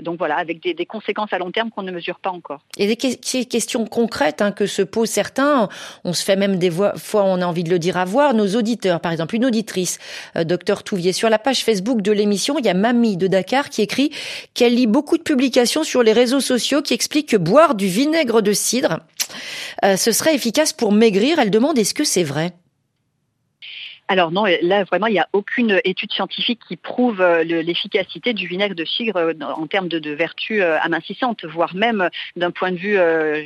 donc 0.02 0.18
voilà, 0.18 0.38
avec 0.38 0.62
des, 0.62 0.74
des, 0.74 0.86
conséquences 0.86 1.34
à 1.34 1.38
long 1.38 1.52
terme 1.52 1.70
qu'on 1.70 1.84
ne 1.84 1.92
mesure 1.92 2.20
pas 2.20 2.30
encore. 2.30 2.62
Et 2.78 2.88
des 2.88 2.96
questions 2.96 3.86
concrètes 3.86 4.42
hein, 4.42 4.52
que 4.52 4.66
se 4.66 4.82
posent 4.82 5.10
certains. 5.10 5.68
On 6.04 6.14
se 6.14 6.24
fait 6.24 6.36
même 6.36 6.58
des 6.58 6.72
fois, 6.72 6.94
on 7.14 7.42
a 7.42 7.46
envie 7.46 7.64
de 7.64 7.70
le 7.70 7.80
dire 7.80 7.98
à 7.98 8.06
voir, 8.06 8.34
nos 8.34 8.56
auditeurs. 8.56 9.02
Par 9.02 9.12
exemple, 9.12 9.36
une 9.36 9.46
auditrice, 9.46 10.00
docteur 10.36 10.84
Touvier, 10.84 11.14
sur 11.14 11.30
la 11.30 11.40
page 11.40 11.64
Facebook 11.64 12.02
de 12.02 12.12
l'émission, 12.12 12.58
il 12.60 12.66
y 12.66 12.70
a 12.70 12.74
Mamie 12.74 13.18
de 13.18 13.28
Dakar 13.28 13.70
qui 13.70 13.82
écrit 13.82 14.12
qu'elle 14.54 14.76
lit 14.76 14.88
beaucoup 14.88 15.18
de 15.18 15.24
publications 15.24 15.84
sur 15.84 16.04
les 16.04 16.14
réseaux 16.14 16.42
sociaux 16.42 16.82
qui 16.82 16.94
expliquent 16.94 17.30
que 17.30 17.38
boire 17.38 17.76
du 17.76 17.88
vinaigre 17.88 18.42
de 18.42 18.54
cidre 18.54 18.77
euh, 19.84 19.98
ce 19.98 20.12
serait 20.12 20.36
efficace 20.36 20.74
pour 20.74 20.92
maigrir. 20.92 21.40
Elle 21.40 21.52
demande 21.52 21.78
est-ce 21.78 21.94
que 21.94 22.04
c'est 22.04 22.24
vrai? 22.24 22.54
Alors 24.08 24.32
non, 24.32 24.46
là 24.62 24.84
vraiment, 24.86 25.08
il 25.08 25.14
n'y 25.14 25.20
a 25.20 25.28
aucune 25.34 25.82
étude 25.84 26.12
scientifique 26.12 26.62
qui 26.68 26.78
prouve 26.78 27.22
euh, 27.22 27.44
l'efficacité 27.44 28.34
du 28.34 28.48
vinaigre 28.48 28.76
de 28.76 28.86
cidre 28.86 29.18
euh, 29.18 29.34
en 29.42 29.68
termes 29.68 29.90
de, 29.90 30.00
de 30.00 30.12
vertus 30.12 30.62
amincissantes, 30.82 31.46
voire 31.46 31.76
même 31.76 32.10
d'un 32.36 32.52
point 32.52 32.72
de 32.72 32.78
vue, 32.78 32.98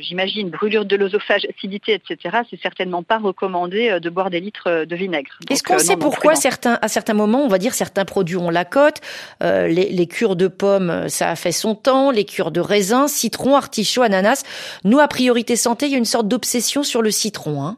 j'imagine, 0.02 0.50
brûlure 0.50 0.84
de 0.84 0.96
l'osophage, 0.96 1.46
acidité, 1.54 1.94
etc. 1.94 2.38
C'est 2.50 2.60
certainement 2.60 3.02
pas 3.02 3.18
recommandé 3.18 3.98
de 4.00 4.10
boire 4.10 4.30
des 4.30 4.40
litres 4.40 4.84
de 4.84 4.96
vinaigre. 4.96 5.38
Est-ce 5.50 5.62
qu'on 5.62 5.78
sait 5.78 5.96
pourquoi 5.96 6.34
certains, 6.34 6.78
à 6.80 6.88
certains 6.88 7.14
moments, 7.14 7.44
on 7.44 7.48
va 7.48 7.58
dire 7.58 7.74
certains 7.74 8.04
produits 8.04 8.36
ont 8.36 8.50
la 8.50 8.64
cote, 8.64 9.00
les, 9.40 9.68
les, 9.68 10.06
cures 10.06 10.36
de 10.36 10.48
pommes, 10.48 11.08
ça 11.08 11.30
a 11.30 11.36
fait 11.36 11.52
son 11.52 11.74
temps, 11.74 12.10
les 12.10 12.24
cures 12.24 12.50
de 12.50 12.60
raisin, 12.60 13.08
citron, 13.08 13.56
artichaut, 13.56 14.02
ananas. 14.02 14.44
Nous, 14.84 14.98
à 14.98 15.08
priorité 15.08 15.56
santé, 15.56 15.86
il 15.86 15.92
y 15.92 15.94
a 15.94 15.98
une 15.98 16.04
sorte 16.04 16.28
d'obsession 16.28 16.82
sur 16.82 17.02
le 17.02 17.10
citron. 17.10 17.62
Hein 17.64 17.76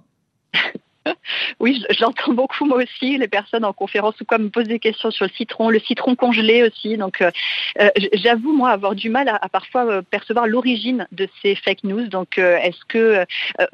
Oui, 1.61 1.82
je, 1.90 2.00
l'entends 2.02 2.32
beaucoup 2.32 2.64
moi 2.64 2.78
aussi. 2.78 3.18
Les 3.18 3.28
personnes 3.28 3.64
en 3.64 3.72
conférence 3.72 4.20
ou 4.20 4.24
quoi 4.24 4.38
me 4.38 4.48
posent 4.48 4.68
des 4.68 4.78
questions 4.78 5.11
sur 5.11 5.24
le 5.24 5.30
citron, 5.30 5.70
le 5.70 5.78
citron 5.78 6.16
congelé 6.16 6.62
aussi. 6.62 6.96
Donc, 6.96 7.20
euh, 7.20 7.30
euh, 7.80 7.90
j'avoue 8.12 8.52
moi 8.52 8.70
avoir 8.70 8.94
du 8.94 9.11
mal 9.11 9.28
à, 9.28 9.48
parfois 9.48 9.86
euh, 9.86 10.02
percevoir 10.02 10.46
l'origine 10.46 11.07
de 11.12 11.28
ces 11.42 11.55
fake 11.55 11.84
news. 11.84 12.09
Donc, 12.09 12.38
est-ce 12.38 12.84
que 12.88 13.24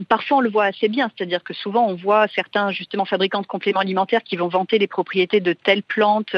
parfois 0.09 0.39
on 0.39 0.41
le 0.41 0.51
voit 0.51 0.65
assez 0.65 0.89
bien, 0.89 1.11
c'est-à-dire 1.17 1.43
que 1.43 1.55
souvent 1.55 1.87
on 1.87 1.95
voit 1.95 2.27
certains 2.29 2.71
justement 2.71 3.05
fabricants 3.05 3.41
de 3.41 3.47
compléments 3.47 3.81
alimentaires 3.81 4.23
qui 4.23 4.37
vont 4.37 4.49
vanter 4.49 4.79
les 4.79 4.87
propriétés 4.87 5.41
de 5.41 5.53
telles 5.53 5.83
plantes, 5.83 6.37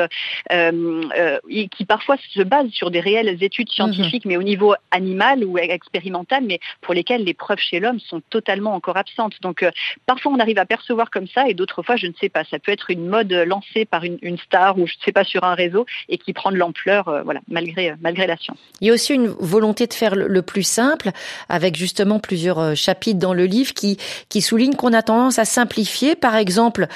qui 0.51 1.85
parfois 1.87 2.17
se 2.31 2.43
basent 2.43 2.71
sur 2.71 2.91
des 2.91 3.01
réelles 3.01 3.43
études 3.43 3.69
mhm. 3.69 3.75
scientifiques, 3.75 4.25
mais 4.25 4.37
au 4.37 4.43
niveau 4.43 4.75
animal 4.91 5.45
ou 5.45 5.59
expérimental, 5.59 6.45
mais 6.45 6.61
pour 6.81 6.95
lesquelles 6.95 7.25
les 7.25 7.35
preuves 7.35 7.59
chez 7.59 7.81
l'homme 7.81 8.01
sont 8.01 8.21
totalement 8.31 8.75
encore 8.75 8.97
absentes. 8.97 9.41
Donc, 9.41 9.65
parfois 10.07 10.33
on 10.33 10.39
arrive 10.39 10.59
à 10.59 10.67
percevoir 10.67 10.82
comme 11.11 11.27
ça 11.27 11.49
et 11.49 11.55
d'autres 11.55 11.83
fois, 11.83 11.97
je 11.97 12.07
ne 12.07 12.13
sais 12.21 12.29
pas. 12.29 12.45
Ça 12.45 12.59
peut 12.59 12.73
être 12.73 12.91
une 12.91 13.07
mode 13.07 13.33
lancée 13.33 13.85
par 13.85 14.05
une, 14.05 14.39
star 14.39 14.79
ou 14.79 14.87
je 14.87 14.95
ne 14.95 15.05
sais 15.05 15.13
pas 15.13 15.25
sur 15.25 15.45
un 15.45 15.55
réseau 15.55 15.87
et 16.09 16.19
qui 16.19 16.33
prend 16.33 16.51
de 16.51 16.57
l'ampleur, 16.57 17.09
euh, 17.09 17.23
voilà, 17.23 17.41
malgré 17.49 17.91
euh, 17.91 17.95
malgré 18.01 18.27
la 18.27 18.37
science. 18.37 18.59
Il 18.81 18.89
y 18.89 18.91
a 18.91 18.95
aussi 18.95 19.15
une 19.15 19.29
volonté 19.29 19.87
de 19.87 19.95
faire 19.95 20.15
le, 20.15 20.43
plus 20.43 20.63
simple, 20.63 21.11
avec 21.49 21.77
justement 21.77 22.19
plusieurs 22.19 22.59
euh, 22.59 22.75
chapitres 22.75 23.19
dans 23.19 23.35
le 23.35 23.45
livre 23.45 23.75
qui 23.75 23.99
qui 24.29 24.41
soulignent 24.41 24.75
qu'on 24.75 24.93
a 24.93 25.03
tendance 25.03 25.39
à 25.39 25.45
simplifier, 25.45 26.17
par 26.17 26.37
exemple, 26.37 26.87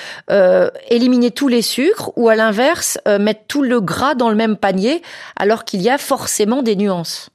éliminer 0.91 1.31
tous 1.31 1.49
les 1.49 1.63
sucres 1.63 2.13
ou 2.17 2.29
à 2.29 2.35
l'inverse 2.35 2.99
mettre 3.21 3.41
tout 3.49 3.63
le 3.63 3.81
gras 3.81 4.15
dans 4.15 4.31
le 4.31 4.37
même 4.37 4.57
panier, 4.57 5.03
alors 5.37 5.65
qu'il 5.65 5.83
y 5.83 5.91
a 5.91 5.99
forcément 5.99 6.63
des 6.63 6.77
nuances. 6.77 7.31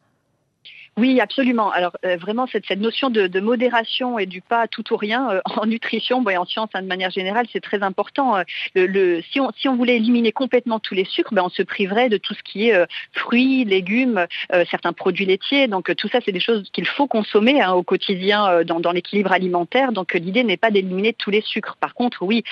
Oui, 1.01 1.19
absolument. 1.19 1.71
Alors 1.71 1.93
euh, 2.05 2.15
vraiment, 2.15 2.45
cette, 2.45 2.69
notion 2.69 3.09
de, 3.09 3.39
modération 3.39 4.19
et 4.19 4.27
du 4.27 4.39
pas 4.39 4.67
tout 4.67 4.93
ou 4.93 4.97
rien 4.97 5.31
euh, 5.31 5.41
en 5.57 5.65
nutrition 5.65 6.23
et 6.29 6.37
en 6.37 6.45
science 6.45 6.69
hein, 6.75 6.83
de 6.83 6.87
manière 6.87 7.09
générale, 7.09 7.47
c'est 7.51 7.59
très 7.59 7.81
important. 7.81 8.37
Euh, 8.37 9.21
si, 9.31 9.39
on, 9.67 9.75
voulait 9.75 9.95
éliminer 9.95 10.31
complètement 10.31 10.79
tous 10.79 10.93
les 10.93 11.05
sucres, 11.05 11.33
ben, 11.33 11.41
on 11.43 11.49
se 11.49 11.63
priverait 11.63 12.09
de 12.09 12.17
tout 12.17 12.35
ce 12.35 12.43
qui 12.43 12.69
est 12.69 12.85
fruits, 13.13 13.65
légumes, 13.65 14.27
certains 14.69 14.93
produits 14.93 15.25
laitiers. 15.25 15.67
Donc 15.67 15.95
tout 15.95 16.07
ça, 16.07 16.19
c'est 16.23 16.31
des 16.31 16.39
choses 16.39 16.69
qu'il 16.71 16.85
faut 16.85 17.07
consommer 17.07 17.61
hein, 17.61 17.71
au 17.71 17.81
quotidien 17.81 18.63
dans, 18.63 18.91
l'équilibre 18.91 19.31
alimentaire. 19.31 19.93
Donc 19.93 20.13
l'idée 20.13 20.43
n'est 20.43 20.57
pas 20.57 20.69
d'éliminer 20.69 21.13
tous 21.13 21.31
les 21.31 21.41
sucres. 21.41 21.77
Par 21.77 21.95
contre, 21.95 22.21
oui, 22.21 22.43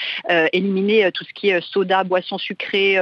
éliminer 0.53 1.11
tout 1.11 1.23
ce 1.23 1.33
qui 1.33 1.49
est 1.49 1.61
soda, 1.61 2.03
boissons 2.03 2.39
sucrées, 2.39 2.97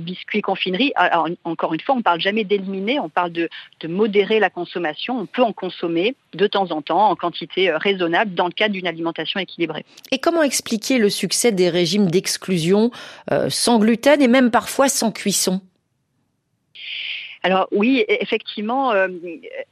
biscuits, 0.00 0.42
confineries. 0.42 0.92
Alors, 0.96 1.28
encore 1.44 1.72
une 1.72 1.80
fois, 1.80 1.94
on 1.94 2.02
parle 2.02 2.20
jamais 2.20 2.44
d'éliminer, 2.44 3.00
on 3.00 3.08
parle 3.08 3.32
de 3.32 3.48
modérer 3.84 4.38
la 4.38 4.50
consommation 4.50 4.81
on 5.08 5.26
peut 5.26 5.42
en 5.42 5.52
consommer 5.52 6.14
de 6.34 6.46
temps 6.46 6.70
en 6.70 6.82
temps 6.82 7.10
en 7.10 7.16
quantité 7.16 7.70
euh, 7.70 7.78
raisonnable 7.78 8.34
dans 8.34 8.46
le 8.46 8.52
cadre 8.52 8.74
d'une 8.74 8.86
alimentation 8.86 9.40
équilibrée. 9.40 9.84
Et 10.10 10.18
comment 10.18 10.42
expliquer 10.42 10.98
le 10.98 11.10
succès 11.10 11.52
des 11.52 11.68
régimes 11.68 12.10
d'exclusion 12.10 12.90
euh, 13.30 13.50
sans 13.50 13.78
gluten 13.78 14.20
et 14.20 14.28
même 14.28 14.50
parfois 14.50 14.88
sans 14.88 15.12
cuisson? 15.12 15.60
Alors 17.42 17.68
oui, 17.72 18.04
e-, 18.08 18.16
effectivement, 18.20 18.92
euh, 18.92 19.08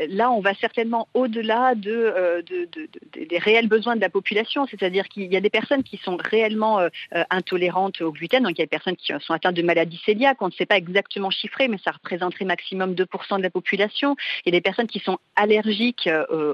là, 0.09 0.31
on 0.31 0.41
va 0.41 0.55
certainement 0.55 1.09
au-delà 1.15 1.75
euh, 1.87 2.43
de, 2.43 2.69
des 3.15 3.39
réels 3.39 3.69
besoins 3.69 3.97
de 3.97 4.01
la 4.01 4.11
population, 4.11 4.67
c'est-à-dire 4.67 5.09
qu'il 5.09 5.33
y 5.33 5.37
a 5.37 5.41
des 5.41 5.51
personnes 5.51 5.83
qui 5.83 5.97
sont 5.99 6.17
réellement 6.17 6.81
euh, 6.81 6.89
intolérantes 7.31 8.01
au 8.01 8.13
gluten, 8.13 8.43
donc 8.43 8.53
il 8.53 8.59
y 8.59 8.63
a 8.63 8.67
des 8.67 8.71
personnes 8.71 8.97
qui 8.97 9.13
sont 9.21 9.33
atteintes 9.33 9.55
de 9.55 9.63
maladies 9.63 10.01
cœliaques, 10.05 10.43
on 10.43 10.49
ne 10.49 10.53
sait 10.53 10.67
pas 10.67 10.77
exactement 10.77 11.31
chiffrer, 11.31 11.69
mais 11.69 11.79
ça 11.85 11.93
représenterait 11.93 12.45
maximum 12.45 12.95
2% 12.95 13.39
de 13.39 13.43
la 13.43 13.51
population. 13.51 14.17
Il 14.45 14.53
y 14.53 14.57
a 14.57 14.59
des 14.59 14.63
personnes 14.63 14.87
qui 14.87 15.01
sont 15.01 15.19
allergiques 15.37 16.09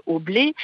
au 0.07 0.19
blé, 0.19 0.55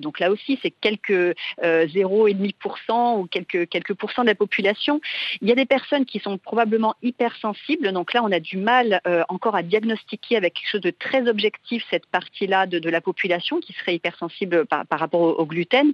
donc 0.00 0.20
là 0.20 0.30
aussi, 0.30 0.58
c'est 0.62 0.70
quelques 0.70 1.36
0,5% 1.62 3.18
ou 3.18 3.26
quelques, 3.26 3.68
quelques 3.68 3.94
pourcents 3.94 4.22
de 4.22 4.28
la 4.28 4.34
population. 4.34 5.00
Il 5.40 5.48
y 5.48 5.52
a 5.52 5.54
des 5.54 5.66
personnes 5.66 6.04
qui 6.04 6.18
sont 6.20 6.38
probablement 6.38 6.94
hypersensibles, 7.02 7.92
donc 7.92 8.12
là, 8.14 8.22
on 8.24 8.32
a 8.32 8.40
du 8.40 8.56
mal 8.56 9.00
encore 9.28 9.56
à 9.56 9.62
diagnostiquer 9.66 10.36
avec 10.36 10.54
quelque 10.54 10.70
chose 10.70 10.80
de 10.80 10.90
très 10.90 11.28
objectif 11.28 11.84
cette 11.90 12.06
partie-là 12.06 12.66
de, 12.66 12.86
la 12.88 13.00
population 13.00 13.60
qui 13.60 13.72
serait 13.72 13.96
hypersensible 13.96 14.64
par, 14.66 14.86
par 14.86 15.00
rapport 15.00 15.20
au, 15.20 15.46
gluten. 15.46 15.92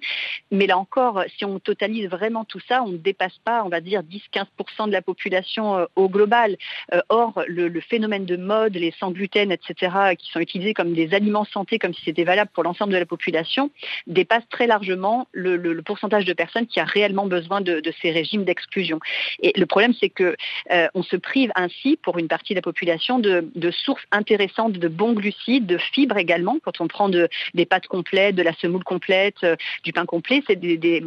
Mais 0.50 0.66
là 0.66 0.78
encore, 0.78 1.24
si 1.36 1.44
on 1.44 1.58
totalise 1.58 2.08
vraiment 2.08 2.44
tout 2.44 2.60
ça, 2.68 2.82
on 2.82 2.88
ne 2.88 2.96
dépasse 2.96 3.38
pas, 3.44 3.64
on 3.64 3.68
va 3.68 3.80
dire, 3.80 4.02
10-15% 4.02 4.86
de 4.86 4.92
la 4.92 5.02
population 5.02 5.76
euh, 5.76 5.86
au 5.96 6.08
global. 6.08 6.56
Euh, 6.92 7.00
or, 7.08 7.42
le, 7.46 7.80
phénomène 7.80 8.24
de 8.24 8.36
mode, 8.36 8.74
les 8.74 8.92
sans 8.98 9.10
gluten, 9.10 9.50
etc., 9.50 10.14
qui 10.18 10.30
sont 10.30 10.40
utilisés 10.40 10.74
comme 10.74 10.92
des 10.92 11.14
aliments 11.14 11.44
santé, 11.44 11.78
comme 11.78 11.94
si 11.94 12.02
c'était 12.04 12.24
valable 12.24 12.50
pour 12.54 12.64
l'ensemble 12.64 12.92
de 12.92 12.98
la 12.98 13.06
population, 13.06 13.70
dépasse 14.06 14.44
très 14.50 14.66
largement 14.66 15.26
le, 15.32 15.80
pourcentage 15.82 16.24
de 16.24 16.32
personnes 16.32 16.66
qui 16.66 16.80
a 16.80 16.84
réellement 16.84 17.26
besoin 17.26 17.60
de, 17.60 17.82
ces 18.00 18.10
régimes 18.10 18.44
d'exclusion. 18.44 19.00
Et 19.42 19.52
le 19.58 19.66
problème, 19.66 19.94
c'est 19.98 20.08
que 20.08 20.36
euh, 20.70 20.88
on 20.94 21.02
se 21.02 21.16
prive 21.16 21.50
ainsi, 21.54 21.98
pour 22.02 22.18
une 22.18 22.28
partie 22.28 22.54
de 22.54 22.58
la 22.58 22.62
population, 22.62 23.18
de, 23.18 23.61
de 23.62 23.70
sources 23.70 24.04
intéressantes 24.10 24.72
de 24.72 24.88
bons 24.88 25.14
glucides, 25.14 25.66
de 25.66 25.78
fibres 25.78 26.18
également. 26.18 26.58
Quand 26.62 26.80
on 26.80 26.88
prend 26.88 27.08
des 27.08 27.66
pâtes 27.66 27.86
complètes, 27.86 28.34
de 28.34 28.42
la 28.42 28.52
semoule 28.54 28.84
complète, 28.84 29.36
euh, 29.44 29.56
du 29.84 29.92
pain 29.92 30.04
complet, 30.04 30.42
c'est 30.46 30.56
des 30.56 31.02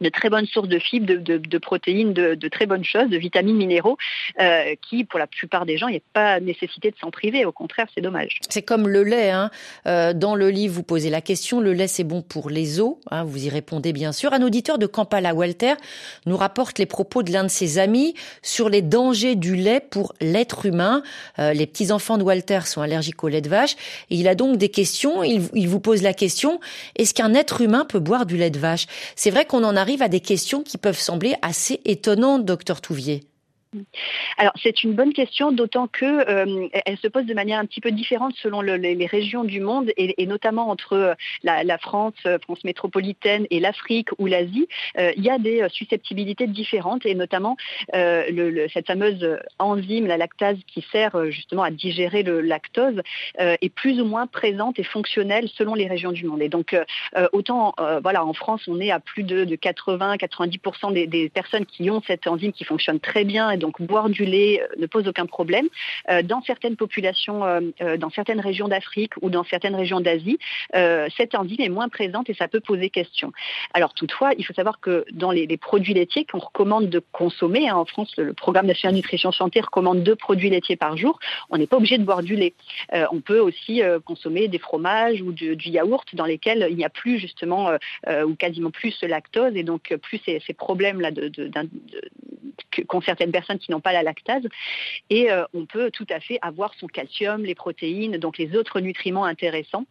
de 0.00 0.08
très 0.08 0.30
bonnes 0.30 0.46
sources 0.46 0.68
de 0.68 0.78
fibres, 0.78 1.06
de, 1.06 1.58
protéines, 1.58 2.12
de, 2.12 2.48
très 2.48 2.66
bonnes 2.66 2.84
choses, 2.84 3.08
de 3.08 3.16
vitamines, 3.16 3.56
minéraux, 3.56 3.96
euh, 4.40 4.74
qui, 4.88 5.04
pour 5.04 5.18
la 5.18 5.26
plupart 5.26 5.66
des 5.66 5.76
gens, 5.76 5.88
il 5.88 5.92
n'y 5.92 5.98
a 5.98 6.12
pas 6.12 6.40
nécessité 6.40 6.90
de 6.90 6.96
s'en 7.00 7.10
priver. 7.10 7.44
Au 7.44 7.52
contraire, 7.52 7.86
c'est 7.94 8.00
dommage. 8.00 8.40
C'est 8.48 8.62
comme 8.62 8.88
le 8.88 9.02
lait. 9.02 9.30
Hein. 9.30 9.50
Euh, 9.86 10.12
dans 10.12 10.34
le 10.34 10.50
livre, 10.50 10.74
vous 10.74 10.82
posez 10.82 11.10
la 11.10 11.20
question, 11.20 11.60
le 11.60 11.72
lait, 11.72 11.88
c'est 11.88 12.04
bon 12.04 12.22
pour 12.22 12.50
les 12.50 12.80
os. 12.80 12.96
Hein, 13.10 13.24
vous 13.24 13.46
y 13.46 13.48
répondez 13.48 13.92
bien 13.92 14.12
sûr. 14.12 14.32
Un 14.32 14.42
auditeur 14.42 14.78
de 14.78 14.86
Kampala, 14.86 15.34
Walter, 15.34 15.74
nous 16.26 16.36
rapporte 16.36 16.78
les 16.78 16.86
propos 16.86 17.22
de 17.22 17.32
l'un 17.32 17.44
de 17.44 17.48
ses 17.48 17.78
amis 17.78 18.14
sur 18.42 18.68
les 18.68 18.82
dangers 18.82 19.34
du 19.34 19.56
lait 19.56 19.80
pour 19.80 20.14
l'être 20.20 20.66
humain. 20.66 21.02
Euh, 21.38 21.52
les 21.52 21.66
petits-enfants 21.66 22.18
de 22.18 22.22
Walter 22.22 22.60
sont 22.64 22.82
allergiques 22.82 23.22
au 23.24 23.28
lait 23.28 23.40
de 23.40 23.48
vache. 23.48 23.76
Et 24.10 24.16
il 24.16 24.28
a 24.28 24.34
donc 24.34 24.58
des 24.58 24.68
questions. 24.68 25.22
Il, 25.22 25.42
il 25.54 25.68
vous 25.68 25.80
pose 25.80 26.02
la 26.02 26.14
question, 26.14 26.60
est-ce 26.96 27.14
qu'un 27.14 27.34
être 27.34 27.60
humain 27.60 27.84
peut 27.84 28.00
boire 28.00 28.26
du 28.26 28.36
lait 28.36 28.50
de 28.50 28.58
vache? 28.58 28.86
C'est 29.14 29.30
vrai 29.30 29.44
qu'on 29.44 29.64
en 29.64 29.76
a 29.76 29.84
arrive 29.86 30.02
à 30.02 30.08
des 30.08 30.18
questions 30.18 30.64
qui 30.64 30.78
peuvent 30.78 30.98
sembler 30.98 31.36
assez 31.42 31.80
étonnantes, 31.84 32.44
docteur 32.44 32.80
Touvier. 32.80 33.22
Alors 34.38 34.52
c'est 34.62 34.82
une 34.84 34.94
bonne 34.94 35.12
question, 35.12 35.52
d'autant 35.52 35.86
que 35.86 36.04
euh, 36.04 36.68
elle 36.84 36.98
se 36.98 37.08
pose 37.08 37.26
de 37.26 37.34
manière 37.34 37.58
un 37.58 37.66
petit 37.66 37.80
peu 37.80 37.90
différente 37.90 38.34
selon 38.36 38.60
les, 38.60 39.06
régions 39.06 39.44
du 39.44 39.60
monde 39.60 39.90
et, 39.96 40.26
notamment 40.26 40.68
entre 40.68 40.92
euh, 40.94 41.14
la, 41.42 41.78
France, 41.78 42.14
euh, 42.26 42.38
France 42.38 42.64
métropolitaine 42.64 43.46
et 43.50 43.60
l'Afrique 43.60 44.08
ou 44.18 44.26
l'Asie, 44.26 44.68
il 44.98 45.22
y 45.22 45.30
a 45.30 45.38
des 45.38 45.66
susceptibilités 45.70 46.46
différentes 46.46 47.06
et 47.06 47.14
notamment 47.14 47.56
cette 47.92 48.86
fameuse 48.86 49.38
enzyme, 49.58 50.06
la 50.06 50.16
lactase, 50.16 50.58
qui 50.66 50.84
sert 50.92 51.30
justement 51.30 51.62
à 51.62 51.70
digérer 51.70 52.22
le 52.22 52.40
lactose, 52.40 53.02
est 53.38 53.72
plus 53.74 54.00
ou 54.00 54.04
moins 54.04 54.26
présente 54.26 54.78
et 54.78 54.84
fonctionnelle 54.84 55.48
selon 55.54 55.74
les 55.74 55.86
régions 55.86 56.12
du 56.12 56.24
monde. 56.24 56.42
Et 56.42 56.48
donc 56.48 56.76
autant 57.32 57.74
voilà 58.02 58.24
en 58.24 58.32
France 58.32 58.62
on 58.68 58.80
est 58.80 58.90
à 58.90 59.00
plus 59.00 59.22
de, 59.22 59.44
80-90% 59.44 60.92
des, 60.92 61.06
des, 61.06 61.28
personnes 61.28 61.66
qui 61.66 61.90
ont 61.90 62.02
cette 62.06 62.26
enzyme 62.26 62.52
qui 62.52 62.64
fonctionne 62.64 63.00
très 63.00 63.24
bien 63.24 63.48
donc 63.56 63.80
boire 63.80 64.08
du 64.08 64.24
lait 64.24 64.60
euh, 64.62 64.66
ne 64.78 64.86
pose 64.86 65.08
aucun 65.08 65.26
problème. 65.26 65.66
Euh, 66.10 66.22
dans 66.22 66.42
certaines 66.42 66.76
populations, 66.76 67.44
euh, 67.44 67.96
dans 67.98 68.10
certaines 68.10 68.40
régions 68.40 68.68
d'Afrique 68.68 69.12
ou 69.22 69.30
dans 69.30 69.44
certaines 69.44 69.74
régions 69.74 70.00
d'Asie, 70.00 70.38
cette 71.16 71.34
enzyme 71.34 71.60
est 71.60 71.68
moins 71.68 71.88
présente 71.88 72.28
et 72.30 72.34
ça 72.34 72.48
peut 72.48 72.60
poser 72.60 72.90
question. 72.90 73.32
Alors 73.72 73.94
toutefois, 73.94 74.32
il 74.38 74.44
faut 74.44 74.52
savoir 74.52 74.80
que 74.80 75.04
dans 75.12 75.30
les, 75.30 75.56
produits 75.56 75.94
laitiers 75.94 76.24
qu'on 76.24 76.38
recommande 76.38 76.88
de 76.90 77.02
consommer, 77.12 77.68
hein, 77.68 77.76
en 77.76 77.84
France, 77.84 78.12
le, 78.16 78.34
programme 78.34 78.66
national 78.66 78.94
nutrition 78.94 79.32
santé 79.32 79.60
recommande 79.60 80.02
deux 80.02 80.16
produits 80.16 80.50
laitiers 80.50 80.76
par 80.76 80.96
jour, 80.96 81.18
on 81.50 81.56
n'est 81.56 81.66
pas 81.66 81.76
obligé 81.76 81.98
de 81.98 82.04
boire 82.04 82.22
du 82.22 82.36
lait. 82.36 82.54
on 83.10 83.20
peut 83.20 83.40
aussi 83.40 83.80
consommer 84.04 84.48
des 84.48 84.58
fromages 84.58 85.22
ou 85.22 85.32
du, 85.32 85.56
yaourt 85.68 86.14
dans 86.14 86.26
lesquels 86.26 86.66
il 86.70 86.76
n'y 86.76 86.84
a 86.84 86.90
plus 86.90 87.18
justement 87.18 87.70
ou 88.06 88.34
quasiment 88.34 88.70
plus 88.70 88.92
ce 88.92 89.06
lactose 89.06 89.56
et 89.56 89.62
donc 89.62 89.94
plus 90.02 90.20
ces, 90.24 90.40
problèmes 90.54 91.00
là 91.00 91.10
qu'ont 92.88 93.00
certaines 93.00 93.32
personnes 93.32 93.45
qui 93.54 93.70
n'ont 93.70 93.80
pas 93.80 93.92
la 93.92 94.02
lactase. 94.02 94.42
Et 95.10 95.30
euh, 95.30 95.44
on 95.54 95.66
peut 95.66 95.90
tout 95.90 96.06
à 96.10 96.20
fait 96.20 96.38
avoir 96.42 96.74
son 96.74 96.86
calcium, 96.86 97.44
les 97.44 97.54
protéines, 97.54 98.18
donc 98.18 98.38
les 98.38 98.56
autres 98.56 98.80
nutriments 98.80 99.24
intéressants 99.24 99.84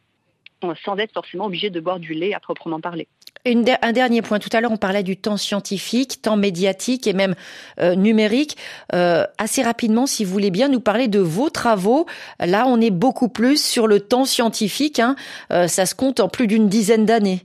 euh, 0.64 0.74
sans 0.84 0.98
être 0.98 1.14
forcément 1.14 1.46
obligé 1.46 1.70
de 1.70 1.80
boire 1.80 2.00
du 2.00 2.14
lait 2.14 2.34
à 2.34 2.40
proprement 2.40 2.80
parler. 2.80 3.08
un 3.46 3.92
dernier 3.92 4.22
point. 4.22 4.40
Tout 4.40 4.50
à 4.54 4.62
l'heure, 4.62 4.72
on 4.72 4.78
parlait 4.78 5.04
du 5.04 5.18
temps 5.18 5.38
scientifique, 5.38 6.22
temps 6.22 6.38
médiatique 6.38 7.08
et 7.08 7.14
même 7.14 7.36
euh, 7.80 7.96
numérique. 7.96 8.58
assez 8.92 9.62
rapidement, 9.64 10.06
si 10.06 10.26
vous 10.26 10.32
voulez 10.32 10.52
bien 10.52 10.68
nous 10.68 10.80
parler 10.80 11.08
de 11.08 11.20
vos 11.20 11.50
travaux. 11.50 12.06
Là, 12.40 12.66
on 12.68 12.80
est 12.82 12.92
beaucoup 12.92 13.30
plus 13.30 13.64
sur 13.64 13.88
le 13.88 14.00
temps 14.00 14.26
scientifique. 14.26 15.00
Hein. 15.00 15.16
ça 15.50 15.86
se 15.86 15.96
compte 15.96 16.20
en 16.20 16.30
plus 16.30 16.48
d'une 16.48 16.70
dizaine 16.70 17.06
d'années. 17.06 17.42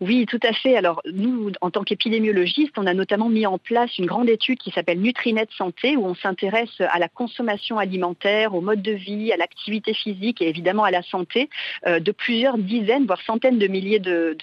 Oui, 0.00 0.26
tout 0.26 0.38
à 0.44 0.52
fait. 0.52 0.76
Alors 0.76 1.02
nous, 1.12 1.50
en 1.60 1.70
tant 1.70 1.82
qu'épidémiologistes, 1.82 2.78
on 2.78 2.86
a 2.86 2.94
notamment 2.94 3.28
mis 3.28 3.46
en 3.46 3.58
place 3.58 3.98
une 3.98 4.06
grande 4.06 4.28
étude 4.28 4.58
qui 4.58 4.70
s'appelle 4.70 5.00
Nutrinet 5.00 5.48
Santé, 5.56 5.96
où 5.96 6.06
on 6.06 6.14
s'intéresse 6.14 6.80
à 6.80 7.00
la 7.00 7.08
consommation 7.08 7.78
alimentaire, 7.78 8.54
au 8.54 8.60
mode 8.60 8.80
de 8.80 8.92
vie, 8.92 9.32
à 9.32 9.36
l'activité 9.36 9.94
physique 9.94 10.40
et 10.40 10.48
évidemment 10.48 10.84
à 10.84 10.92
la 10.92 11.02
santé 11.02 11.50
euh, 11.86 11.98
de 11.98 12.12
plusieurs 12.12 12.58
dizaines, 12.58 13.06
voire 13.06 13.20
centaines 13.22 13.58
de 13.58 13.66
milliers 13.66 13.98
de, 13.98 14.36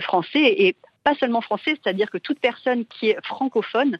Français. 0.00 0.74
Pas 1.06 1.14
seulement 1.20 1.40
français, 1.40 1.78
c'est-à-dire 1.80 2.10
que 2.10 2.18
toute 2.18 2.40
personne 2.40 2.84
qui 2.84 3.10
est 3.10 3.24
francophone 3.24 3.96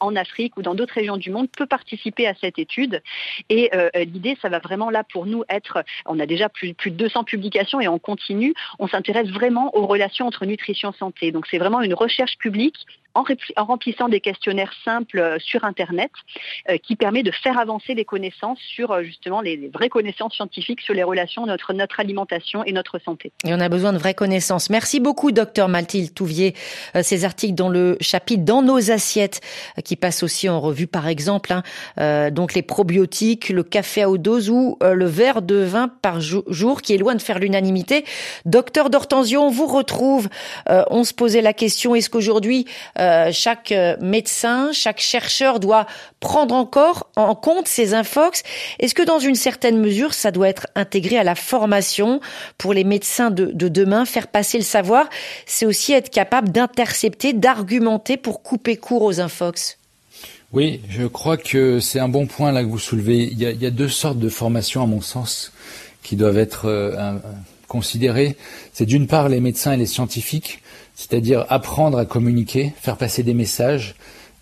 en 0.00 0.14
Afrique 0.16 0.58
ou 0.58 0.62
dans 0.62 0.74
d'autres 0.74 0.92
régions 0.92 1.16
du 1.16 1.30
monde 1.30 1.48
peut 1.50 1.64
participer 1.64 2.26
à 2.26 2.34
cette 2.34 2.58
étude. 2.58 3.02
Et 3.48 3.70
l'idée, 3.94 4.36
ça 4.42 4.50
va 4.50 4.58
vraiment 4.58 4.90
là 4.90 5.02
pour 5.02 5.24
nous 5.24 5.44
être, 5.48 5.82
on 6.04 6.20
a 6.20 6.26
déjà 6.26 6.50
plus, 6.50 6.74
de 6.74 6.90
200 6.90 7.24
publications 7.24 7.80
et 7.80 7.88
on 7.88 7.98
continue, 7.98 8.52
on 8.78 8.86
s'intéresse 8.86 9.30
vraiment 9.30 9.74
aux 9.74 9.86
relations 9.86 10.26
entre 10.26 10.44
nutrition 10.44 10.92
santé. 10.92 11.32
Donc 11.32 11.46
c'est 11.46 11.56
vraiment 11.56 11.80
une 11.80 11.94
recherche 11.94 12.36
publique 12.36 12.76
en, 13.14 13.24
remplissant 13.64 14.08
des 14.08 14.20
questionnaires 14.20 14.72
simples 14.84 15.18
euh, 15.18 15.38
sur 15.38 15.64
Internet 15.64 16.10
euh, 16.68 16.76
qui 16.78 16.96
permet 16.96 17.22
de 17.22 17.30
faire 17.30 17.58
avancer 17.58 17.94
les 17.94 18.04
connaissances 18.04 18.58
sur 18.58 18.90
euh, 18.92 19.02
justement 19.02 19.40
les, 19.40 19.70
vraies 19.72 19.88
connaissances 19.88 20.34
scientifiques 20.34 20.80
sur 20.80 20.94
les 20.94 21.02
relations 21.02 21.42
entre 21.42 21.72
notre 21.72 22.00
alimentation 22.00 22.64
et 22.64 22.72
notre 22.72 22.98
santé. 22.98 23.32
Et 23.44 23.52
on 23.52 23.60
a 23.60 23.68
besoin 23.68 23.92
de 23.92 23.98
vraies 23.98 24.14
connaissances. 24.14 24.70
Merci 24.70 25.00
beaucoup, 25.00 25.32
docteur 25.32 25.68
Mathilde 25.68 26.14
Touvier. 26.14 26.54
Ces 27.02 27.24
articles 27.24 27.54
dans 27.54 27.68
le 27.68 27.96
chapitre 28.00 28.44
Dans 28.44 28.62
nos 28.62 28.90
assiettes 28.90 29.40
qui 29.84 29.96
passent 29.96 30.22
aussi 30.22 30.48
en 30.48 30.60
revue, 30.60 30.86
par 30.86 31.08
exemple, 31.08 31.52
hein, 31.96 32.30
donc 32.30 32.54
les 32.54 32.62
probiotiques, 32.62 33.48
le 33.48 33.62
café 33.62 34.02
à 34.02 34.10
haute 34.10 34.22
dose 34.22 34.50
ou 34.50 34.78
le 34.80 35.06
verre 35.06 35.42
de 35.42 35.56
vin 35.56 35.88
par 35.88 36.20
jour 36.20 36.82
qui 36.82 36.94
est 36.94 36.98
loin 36.98 37.14
de 37.14 37.22
faire 37.22 37.38
l'unanimité. 37.38 38.04
Docteur 38.44 38.90
D'Hortensio, 38.90 39.40
on 39.40 39.50
vous 39.50 39.66
retrouve. 39.66 40.28
on 40.68 41.04
se 41.04 41.14
posait 41.14 41.42
la 41.42 41.52
question, 41.52 41.94
est-ce 41.94 42.10
qu'aujourd'hui, 42.10 42.66
euh, 43.02 43.30
chaque 43.32 43.72
euh, 43.72 43.96
médecin, 44.00 44.70
chaque 44.72 45.00
chercheur 45.00 45.58
doit 45.58 45.86
prendre 46.20 46.54
encore 46.54 47.10
en 47.16 47.34
compte 47.34 47.66
ces 47.66 47.94
infox. 47.94 48.42
Est-ce 48.78 48.94
que 48.94 49.02
dans 49.02 49.18
une 49.18 49.34
certaine 49.34 49.78
mesure, 49.78 50.14
ça 50.14 50.30
doit 50.30 50.48
être 50.48 50.68
intégré 50.74 51.18
à 51.18 51.24
la 51.24 51.34
formation 51.34 52.20
pour 52.58 52.72
les 52.72 52.84
médecins 52.84 53.30
de, 53.30 53.46
de 53.46 53.68
demain, 53.68 54.04
faire 54.04 54.28
passer 54.28 54.58
le 54.58 54.64
savoir? 54.64 55.08
C'est 55.46 55.66
aussi 55.66 55.92
être 55.92 56.10
capable 56.10 56.50
d'intercepter, 56.50 57.32
d'argumenter 57.32 58.16
pour 58.16 58.42
couper 58.42 58.76
court 58.76 59.02
aux 59.02 59.20
infox? 59.20 59.78
Oui, 60.52 60.80
je 60.88 61.06
crois 61.06 61.38
que 61.38 61.80
c'est 61.80 61.98
un 61.98 62.08
bon 62.08 62.26
point 62.26 62.52
là 62.52 62.62
que 62.62 62.68
vous 62.68 62.78
soulevez. 62.78 63.24
Il 63.24 63.38
y, 63.38 63.46
a, 63.46 63.50
il 63.50 63.60
y 63.60 63.66
a 63.66 63.70
deux 63.70 63.88
sortes 63.88 64.18
de 64.18 64.28
formations, 64.28 64.82
à 64.82 64.86
mon 64.86 65.00
sens, 65.00 65.52
qui 66.02 66.14
doivent 66.14 66.38
être 66.38 66.66
euh, 66.66 67.14
considérées. 67.68 68.36
C'est 68.72 68.86
d'une 68.86 69.06
part 69.06 69.28
les 69.28 69.40
médecins 69.40 69.72
et 69.72 69.78
les 69.78 69.86
scientifiques 69.86 70.62
c'est-à-dire 70.94 71.46
apprendre 71.48 71.98
à 71.98 72.04
communiquer, 72.04 72.72
faire 72.80 72.96
passer 72.96 73.22
des 73.22 73.34
messages, 73.34 73.94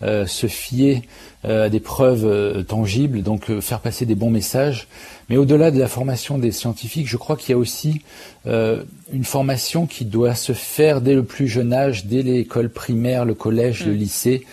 euh, 0.02 0.26
se 0.26 0.46
fier 0.46 1.02
euh, 1.44 1.66
à 1.66 1.68
des 1.68 1.78
preuves 1.78 2.24
euh, 2.24 2.62
tangibles, 2.62 3.22
donc 3.22 3.60
faire 3.60 3.80
passer 3.80 4.06
des 4.06 4.14
bons 4.14 4.30
messages. 4.30 4.88
Mais 5.28 5.36
au-delà 5.36 5.70
de 5.70 5.78
la 5.78 5.88
formation 5.88 6.38
des 6.38 6.52
scientifiques, 6.52 7.06
je 7.06 7.18
crois 7.18 7.36
qu'il 7.36 7.50
y 7.50 7.52
a 7.52 7.58
aussi 7.58 8.00
une 8.46 9.24
formation 9.24 9.86
qui 9.86 10.06
doit 10.06 10.34
se 10.34 10.54
faire 10.54 11.02
dès 11.02 11.14
le 11.14 11.22
plus 11.22 11.48
jeune 11.48 11.74
âge, 11.74 12.06
dès 12.06 12.22
l'école 12.22 12.70
primaire, 12.70 13.26
le 13.26 13.34
collège, 13.34 13.84
le 13.84 13.92
mm. 13.92 13.96
lycée, 13.96 14.46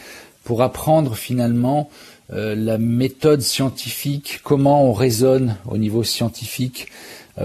pour 0.43 0.61
apprendre 0.61 1.15
finalement 1.15 1.89
la 2.29 2.77
méthode 2.77 3.41
scientifique, 3.41 4.41
comment 4.43 4.83
on 4.83 4.93
raisonne 4.93 5.55
au 5.65 5.77
niveau 5.77 6.03
scientifique, 6.03 6.87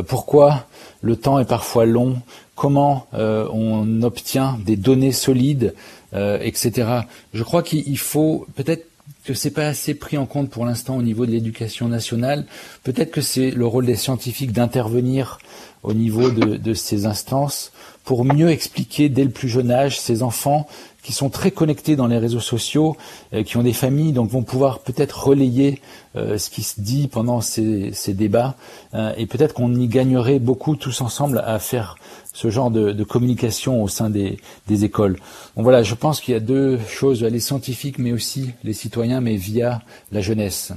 pourquoi 0.08 0.66
le 1.00 1.16
temps 1.16 1.38
est 1.38 1.48
parfois 1.48 1.86
long, 1.86 2.20
comment 2.54 3.06
euh, 3.14 3.48
on 3.52 4.02
obtient 4.02 4.58
des 4.64 4.76
données 4.76 5.12
solides, 5.12 5.74
euh, 6.14 6.38
etc. 6.40 7.00
Je 7.32 7.42
crois 7.42 7.62
qu'il 7.62 7.98
faut 7.98 8.46
peut-être 8.54 8.86
que 9.24 9.34
c'est 9.34 9.50
pas 9.50 9.66
assez 9.66 9.94
pris 9.94 10.18
en 10.18 10.26
compte 10.26 10.50
pour 10.50 10.64
l'instant 10.64 10.96
au 10.96 11.02
niveau 11.02 11.26
de 11.26 11.30
l'éducation 11.30 11.88
nationale. 11.88 12.44
Peut-être 12.82 13.10
que 13.10 13.20
c'est 13.20 13.50
le 13.50 13.66
rôle 13.66 13.86
des 13.86 13.96
scientifiques 13.96 14.52
d'intervenir 14.52 15.38
au 15.82 15.94
niveau 15.94 16.30
de, 16.30 16.56
de, 16.56 16.74
ces 16.74 17.06
instances 17.06 17.72
pour 18.04 18.24
mieux 18.24 18.50
expliquer 18.50 19.08
dès 19.08 19.24
le 19.24 19.30
plus 19.30 19.48
jeune 19.48 19.70
âge 19.70 20.00
ces 20.00 20.22
enfants 20.22 20.66
qui 21.02 21.12
sont 21.12 21.30
très 21.30 21.50
connectés 21.50 21.96
dans 21.96 22.06
les 22.06 22.18
réseaux 22.18 22.40
sociaux, 22.40 22.96
euh, 23.34 23.42
qui 23.42 23.56
ont 23.56 23.62
des 23.62 23.72
familles, 23.72 24.12
donc 24.12 24.30
vont 24.30 24.44
pouvoir 24.44 24.78
peut-être 24.78 25.26
relayer 25.26 25.82
euh, 26.14 26.38
ce 26.38 26.48
qui 26.48 26.62
se 26.62 26.80
dit 26.80 27.08
pendant 27.08 27.40
ces, 27.40 27.92
ces 27.92 28.14
débats, 28.14 28.54
euh, 28.94 29.12
et 29.16 29.26
peut-être 29.26 29.52
qu'on 29.52 29.74
y 29.74 29.88
gagnerait 29.88 30.38
beaucoup 30.38 30.76
tous 30.76 31.00
ensemble 31.00 31.42
à 31.44 31.58
faire 31.58 31.96
ce 32.32 32.50
genre 32.50 32.70
de, 32.70 32.92
de 32.92 33.04
communication 33.04 33.82
au 33.82 33.88
sein 33.88 34.10
des, 34.10 34.38
des 34.68 34.84
écoles. 34.84 35.18
Bon 35.56 35.62
voilà, 35.62 35.82
je 35.82 35.94
pense 35.94 36.20
qu'il 36.20 36.34
y 36.34 36.36
a 36.36 36.40
deux 36.40 36.78
choses, 36.88 37.22
les 37.22 37.40
scientifiques, 37.40 37.98
mais 37.98 38.12
aussi 38.12 38.50
les 38.62 38.72
citoyens, 38.72 39.20
mais 39.20 39.34
via 39.34 39.82
la 40.12 40.20
jeunesse. 40.20 40.72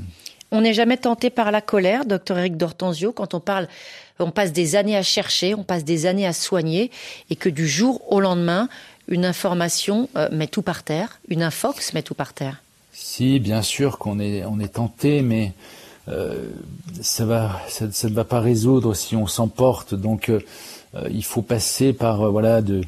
On 0.51 0.61
n'est 0.61 0.73
jamais 0.73 0.97
tenté 0.97 1.29
par 1.29 1.51
la 1.51 1.61
colère, 1.61 2.05
docteur 2.05 2.37
Eric 2.37 2.57
D'Ortenzio, 2.57 3.11
quand 3.11 3.33
on 3.33 3.39
parle, 3.39 3.67
on 4.19 4.31
passe 4.31 4.53
des 4.53 4.75
années 4.75 4.95
à 4.95 5.03
chercher, 5.03 5.55
on 5.55 5.63
passe 5.63 5.83
des 5.83 6.05
années 6.05 6.27
à 6.27 6.33
soigner, 6.33 6.91
et 7.29 7.35
que 7.35 7.49
du 7.49 7.67
jour 7.67 8.01
au 8.11 8.19
lendemain, 8.19 8.69
une 9.07 9.25
information 9.25 10.09
euh, 10.15 10.29
met 10.31 10.47
tout 10.47 10.61
par 10.61 10.83
terre, 10.83 11.19
une 11.27 11.43
infox 11.43 11.93
met 11.93 12.01
tout 12.01 12.15
par 12.15 12.33
terre. 12.33 12.61
Si, 12.93 13.39
bien 13.39 13.61
sûr 13.61 13.97
qu'on 13.97 14.19
est, 14.19 14.73
tenté, 14.73 15.21
mais 15.21 15.53
euh, 16.07 16.49
ça, 17.01 17.25
ne 17.25 18.13
va 18.13 18.23
pas 18.23 18.39
résoudre 18.39 18.93
si 18.93 19.15
on 19.15 19.27
s'emporte. 19.27 19.93
Donc, 19.93 20.29
euh, 20.29 20.39
il 21.11 21.25
faut 21.25 21.41
passer 21.41 21.91
par 21.91 22.31
voilà 22.31 22.61
de 22.61 22.81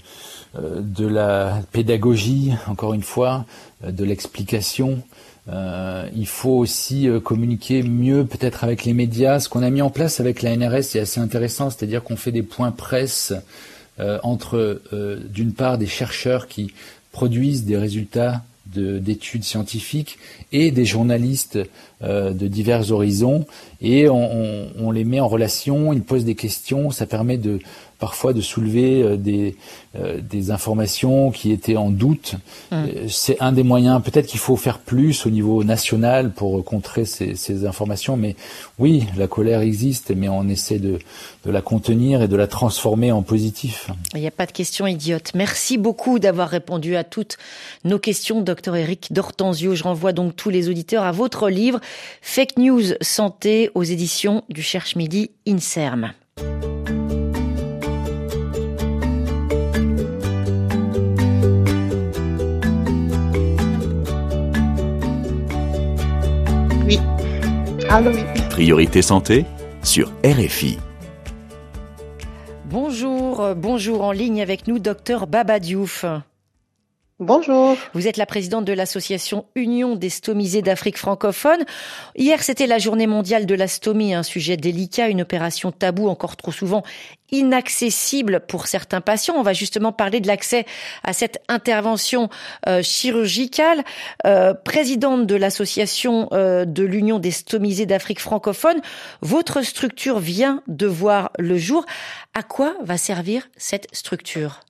de 0.55 1.05
la 1.05 1.61
pédagogie, 1.71 2.53
encore 2.67 2.95
une 2.95 3.03
fois, 3.03 3.45
de 3.85 4.03
l'explication. 4.03 5.03
Il 5.49 6.27
faut 6.27 6.57
aussi 6.57 7.07
communiquer 7.23 7.81
mieux 7.81 8.25
peut-être 8.25 8.63
avec 8.63 8.83
les 8.83 8.93
médias. 8.93 9.39
Ce 9.39 9.47
qu'on 9.47 9.63
a 9.63 9.69
mis 9.69 9.81
en 9.81 9.89
place 9.89 10.19
avec 10.19 10.41
la 10.41 10.55
NRS, 10.55 10.83
c'est 10.83 10.99
assez 10.99 11.19
intéressant, 11.19 11.69
c'est-à-dire 11.69 12.03
qu'on 12.03 12.17
fait 12.17 12.31
des 12.31 12.43
points 12.43 12.71
presse 12.71 13.33
euh, 13.99 14.19
entre, 14.21 14.81
euh, 14.93 15.19
d'une 15.27 15.53
part, 15.53 15.79
des 15.79 15.87
chercheurs 15.87 16.47
qui 16.47 16.71
produisent 17.11 17.65
des 17.65 17.77
résultats 17.77 18.43
d'études 18.67 19.43
scientifiques 19.43 20.19
et 20.51 20.69
des 20.71 20.85
journalistes 20.85 21.57
euh, 22.03 22.31
de 22.31 22.47
divers 22.47 22.91
horizons 22.91 23.47
et 23.81 24.07
on, 24.09 24.67
on, 24.77 24.91
les 24.91 25.03
met 25.03 25.19
en 25.19 25.27
relation, 25.27 25.93
ils 25.93 26.03
posent 26.03 26.25
des 26.25 26.35
questions, 26.35 26.91
ça 26.91 27.07
permet 27.07 27.37
de 27.37 27.59
parfois 27.99 28.33
de 28.33 28.41
soulever 28.41 29.01
euh, 29.01 29.17
des, 29.17 29.55
euh, 29.95 30.19
des 30.21 30.51
informations 30.51 31.31
qui 31.31 31.51
étaient 31.51 31.77
en 31.77 31.89
doute. 31.89 32.35
Mmh. 32.71 32.75
Euh, 32.75 33.07
c'est 33.07 33.37
un 33.39 33.51
des 33.51 33.63
moyens. 33.63 34.01
Peut-être 34.03 34.27
qu'il 34.27 34.39
faut 34.39 34.55
faire 34.55 34.79
plus 34.79 35.25
au 35.25 35.29
niveau 35.29 35.63
national 35.63 36.31
pour 36.31 36.63
contrer 36.63 37.05
ces, 37.05 37.35
ces, 37.35 37.65
informations. 37.65 38.17
Mais 38.17 38.35
oui, 38.79 39.05
la 39.17 39.27
colère 39.27 39.61
existe, 39.61 40.11
mais 40.15 40.29
on 40.29 40.47
essaie 40.47 40.79
de, 40.79 40.99
de 41.45 41.51
la 41.51 41.61
contenir 41.61 42.21
et 42.21 42.27
de 42.27 42.35
la 42.35 42.47
transformer 42.47 43.11
en 43.11 43.23
positif. 43.23 43.89
Il 44.13 44.21
n'y 44.21 44.27
a 44.27 44.31
pas 44.31 44.45
de 44.45 44.51
questions 44.51 44.85
idiotes. 44.85 45.31
Merci 45.33 45.77
beaucoup 45.77 46.19
d'avoir 46.19 46.49
répondu 46.49 46.95
à 46.95 47.03
toutes 47.03 47.37
nos 47.83 47.99
questions, 47.99 48.41
docteur 48.41 48.75
Eric 48.75 49.11
D'Hortensio. 49.11 49.75
Je 49.75 49.83
renvoie 49.83 50.13
donc 50.13 50.35
tous 50.35 50.49
les 50.49 50.69
auditeurs 50.69 51.03
à 51.03 51.11
votre 51.11 51.49
livre 51.49 51.79
Fake 52.21 52.57
News 52.57 52.93
Santé 53.01 53.71
aux 53.73 53.83
éditions 53.83 54.43
du 54.49 54.61
Cherche 54.61 54.95
Midi 54.95 55.31
INSERM. 55.47 56.13
Priorité 68.49 69.01
santé 69.01 69.45
sur 69.81 70.11
RFI. 70.25 70.77
Bonjour, 72.65 73.39
euh, 73.39 73.53
bonjour 73.53 74.03
en 74.03 74.11
ligne 74.11 74.41
avec 74.41 74.67
nous, 74.67 74.77
docteur 74.77 75.25
Baba 75.25 75.59
Diouf. 75.59 76.03
Bonjour. 77.19 77.77
Vous 77.93 78.07
êtes 78.07 78.17
la 78.17 78.25
présidente 78.25 78.65
de 78.65 78.73
l'association 78.73 79.45
Union 79.55 79.95
des 79.95 80.09
stomisés 80.09 80.61
d'Afrique 80.61 80.97
francophone. 80.97 81.63
Hier, 82.15 82.43
c'était 82.43 82.67
la 82.67 82.77
journée 82.77 83.07
mondiale 83.07 83.45
de 83.45 83.55
la 83.55 83.69
stomie, 83.69 84.13
un 84.13 84.21
sujet 84.21 84.57
délicat, 84.57 85.07
une 85.07 85.21
opération 85.21 85.71
taboue 85.71 86.09
encore 86.09 86.35
trop 86.35 86.51
souvent 86.51 86.83
inaccessible 87.31 88.41
pour 88.47 88.67
certains 88.67 89.01
patients. 89.01 89.35
On 89.37 89.43
va 89.43 89.53
justement 89.53 89.91
parler 89.91 90.19
de 90.19 90.27
l'accès 90.27 90.65
à 91.03 91.13
cette 91.13 91.41
intervention 91.47 92.29
euh, 92.67 92.81
chirurgicale. 92.81 93.83
Euh, 94.25 94.53
présidente 94.53 95.25
de 95.25 95.35
l'association 95.35 96.29
euh, 96.31 96.65
de 96.65 96.83
l'Union 96.83 97.19
des 97.19 97.31
stomisés 97.31 97.85
d'Afrique 97.85 98.19
francophone, 98.19 98.81
votre 99.21 99.61
structure 99.61 100.19
vient 100.19 100.61
de 100.67 100.87
voir 100.87 101.31
le 101.37 101.57
jour. 101.57 101.85
À 102.33 102.43
quoi 102.43 102.75
va 102.81 102.97
servir 102.97 103.49
cette 103.57 103.87
structure? 103.93 104.61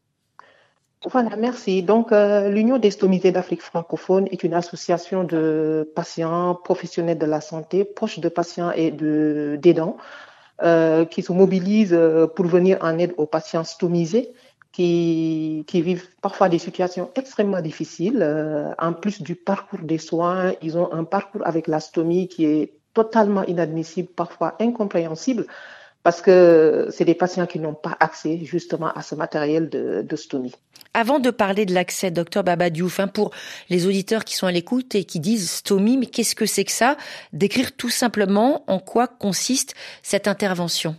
Voilà, 1.05 1.35
merci. 1.35 1.83
Donc, 1.83 2.11
euh, 2.11 2.49
l'Union 2.49 2.79
des 2.79 2.89
stomisés 2.91 3.31
d'Afrique 3.31 3.61
francophone 3.61 4.27
est 4.31 4.43
une 4.43 4.55
association 4.55 5.23
de 5.23 5.89
patients 5.95 6.55
professionnels 6.55 7.19
de 7.19 7.25
la 7.25 7.39
santé, 7.39 7.85
proches 7.85 8.19
de 8.19 8.29
patients 8.29 8.71
et 8.71 8.91
de 8.91 9.59
d'aidants, 9.61 9.97
euh, 10.63 11.05
qui 11.05 11.21
se 11.21 11.31
mobilisent 11.31 11.93
euh, 11.93 12.27
pour 12.27 12.45
venir 12.47 12.77
en 12.81 12.97
aide 12.97 13.13
aux 13.17 13.27
patients 13.27 13.63
stomisés 13.63 14.33
qui, 14.71 15.63
qui 15.67 15.81
vivent 15.81 16.07
parfois 16.21 16.49
des 16.49 16.59
situations 16.59 17.11
extrêmement 17.15 17.61
difficiles. 17.61 18.19
Euh, 18.21 18.71
en 18.79 18.93
plus 18.93 19.21
du 19.21 19.35
parcours 19.35 19.79
des 19.79 19.97
soins, 19.97 20.53
ils 20.61 20.77
ont 20.77 20.91
un 20.93 21.03
parcours 21.03 21.41
avec 21.45 21.67
la 21.67 21.79
stomie 21.79 22.27
qui 22.27 22.45
est 22.45 22.73
totalement 22.93 23.43
inadmissible, 23.43 24.09
parfois 24.09 24.55
incompréhensible 24.59 25.45
parce 26.07 26.21
que 26.21 26.87
c'est 26.89 27.03
des 27.03 27.15
patients 27.15 27.45
qui 27.47 27.59
n'ont 27.59 27.73
pas 27.73 27.97
accès 27.99 28.39
justement 28.41 28.93
à 28.93 29.01
ce 29.01 29.13
matériel 29.13 29.67
de, 29.67 30.05
de 30.07 30.15
stomie. 30.15 30.55
Avant 30.93 31.19
de 31.19 31.31
parler 31.31 31.65
de 31.65 31.73
l'accès, 31.73 32.11
docteur 32.11 32.45
Babadiouf, 32.45 33.01
hein, 33.01 33.09
pour 33.09 33.31
les 33.69 33.87
auditeurs 33.87 34.23
qui 34.23 34.33
sont 34.37 34.47
à 34.47 34.53
l'écoute 34.53 34.95
et 34.95 35.03
qui 35.03 35.19
disent 35.19 35.51
stomie, 35.51 35.97
mais 35.97 36.05
qu'est-ce 36.05 36.33
que 36.33 36.45
c'est 36.45 36.63
que 36.63 36.71
ça? 36.71 36.95
Décrire 37.33 37.75
tout 37.75 37.89
simplement 37.89 38.63
en 38.67 38.79
quoi 38.79 39.07
consiste 39.07 39.75
cette 40.01 40.29
intervention. 40.29 40.95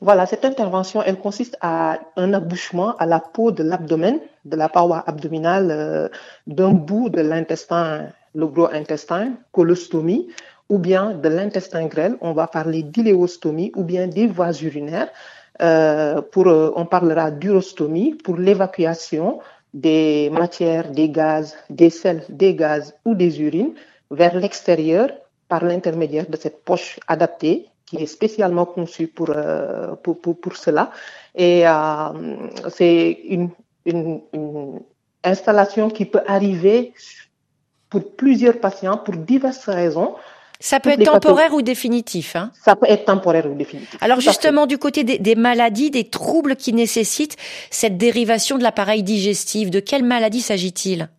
Voilà, 0.00 0.26
cette 0.26 0.44
intervention, 0.44 1.02
elle 1.02 1.18
consiste 1.18 1.56
à 1.60 1.98
un 2.14 2.34
abouchement 2.34 2.94
à 2.98 3.06
la 3.06 3.18
peau 3.18 3.50
de 3.50 3.64
l'abdomen, 3.64 4.20
de 4.44 4.54
la 4.54 4.68
paroi 4.68 5.02
abdominale, 5.08 5.72
euh, 5.72 6.08
d'un 6.46 6.70
bout 6.70 7.08
de 7.08 7.20
l'intestin, 7.20 8.10
le 8.32 8.46
gros 8.46 8.68
intestin, 8.72 9.32
colostomie, 9.50 10.28
ou 10.68 10.78
bien 10.78 11.12
de 11.12 11.28
l'intestin 11.28 11.86
grêle, 11.86 12.16
on 12.20 12.32
va 12.32 12.46
parler 12.46 12.82
d'iléostomie, 12.82 13.72
ou 13.76 13.84
bien 13.84 14.06
des 14.06 14.26
voies 14.26 14.52
urinaires. 14.62 15.08
Euh, 15.62 16.20
pour, 16.20 16.48
euh, 16.48 16.72
on 16.74 16.84
parlera 16.84 17.30
d'urostomie 17.30 18.14
pour 18.14 18.36
l'évacuation 18.36 19.38
des 19.72 20.28
matières, 20.30 20.90
des 20.90 21.08
gaz, 21.08 21.56
des 21.70 21.90
sels, 21.90 22.24
des 22.28 22.54
gaz 22.54 22.94
ou 23.04 23.14
des 23.14 23.40
urines 23.40 23.74
vers 24.10 24.34
l'extérieur 24.34 25.10
par 25.48 25.64
l'intermédiaire 25.64 26.28
de 26.28 26.36
cette 26.36 26.64
poche 26.64 26.98
adaptée 27.06 27.68
qui 27.86 27.96
est 27.98 28.06
spécialement 28.06 28.64
conçue 28.66 29.06
pour, 29.06 29.30
euh, 29.30 29.94
pour, 30.02 30.20
pour, 30.20 30.56
cela. 30.56 30.90
Et 31.36 31.64
c'est 32.70 33.10
une, 33.28 33.50
une, 33.84 34.20
installation 35.24 35.88
qui 35.90 36.04
peut 36.04 36.22
arriver 36.26 36.92
pour 37.88 38.14
plusieurs 38.16 38.60
patients 38.60 38.98
pour 38.98 39.16
diverses 39.16 39.68
raisons. 39.68 40.14
Ça 40.64 40.80
peut 40.80 40.88
être 40.88 41.04
temporaire 41.04 41.52
ou 41.52 41.60
définitif. 41.60 42.36
Hein 42.36 42.50
Ça 42.54 42.74
peut 42.74 42.86
être 42.88 43.04
temporaire 43.04 43.44
ou 43.44 43.54
définitif. 43.54 43.98
Alors 44.00 44.20
justement, 44.20 44.64
du 44.64 44.78
côté 44.78 45.04
des, 45.04 45.18
des, 45.18 45.34
maladies, 45.34 45.90
des 45.90 46.04
troubles 46.04 46.56
qui 46.56 46.72
nécessitent 46.72 47.36
cette 47.70 47.98
dérivation 47.98 48.56
de 48.56 48.62
l'appareil 48.62 49.02
digestif, 49.02 49.70
de 49.70 49.78
quelles 49.78 50.04
maladies 50.04 50.40
s'agit-il? 50.40 51.10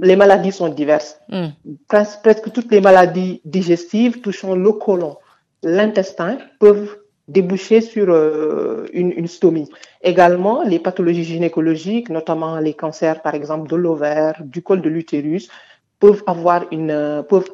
Les 0.00 0.16
maladies 0.16 0.50
sont 0.50 0.68
diverses. 0.68 1.20
Hmm. 1.28 1.48
Presque, 1.88 2.22
presque 2.22 2.52
toutes 2.52 2.72
les 2.72 2.80
maladies 2.80 3.42
digestives 3.44 4.22
touchant 4.22 4.54
le 4.54 4.72
côlon, 4.72 5.18
l'intestin 5.62 6.38
peuvent 6.58 6.96
déboucher 7.28 7.82
sur 7.82 8.06
euh, 8.08 8.86
une, 8.94 9.12
une, 9.12 9.26
stomie. 9.26 9.68
Également, 10.02 10.62
les 10.62 10.78
pathologies 10.78 11.24
gynécologiques, 11.24 12.08
notamment 12.08 12.58
les 12.60 12.72
cancers, 12.72 13.20
par 13.20 13.34
exemple, 13.34 13.68
de 13.68 13.76
l'ovaire, 13.76 14.40
du 14.42 14.62
col 14.62 14.80
de 14.80 14.88
l'utérus, 14.88 15.50
peuvent 16.04 16.22
avoir 16.26 16.64
une, 16.70 17.24
peuvent 17.30 17.50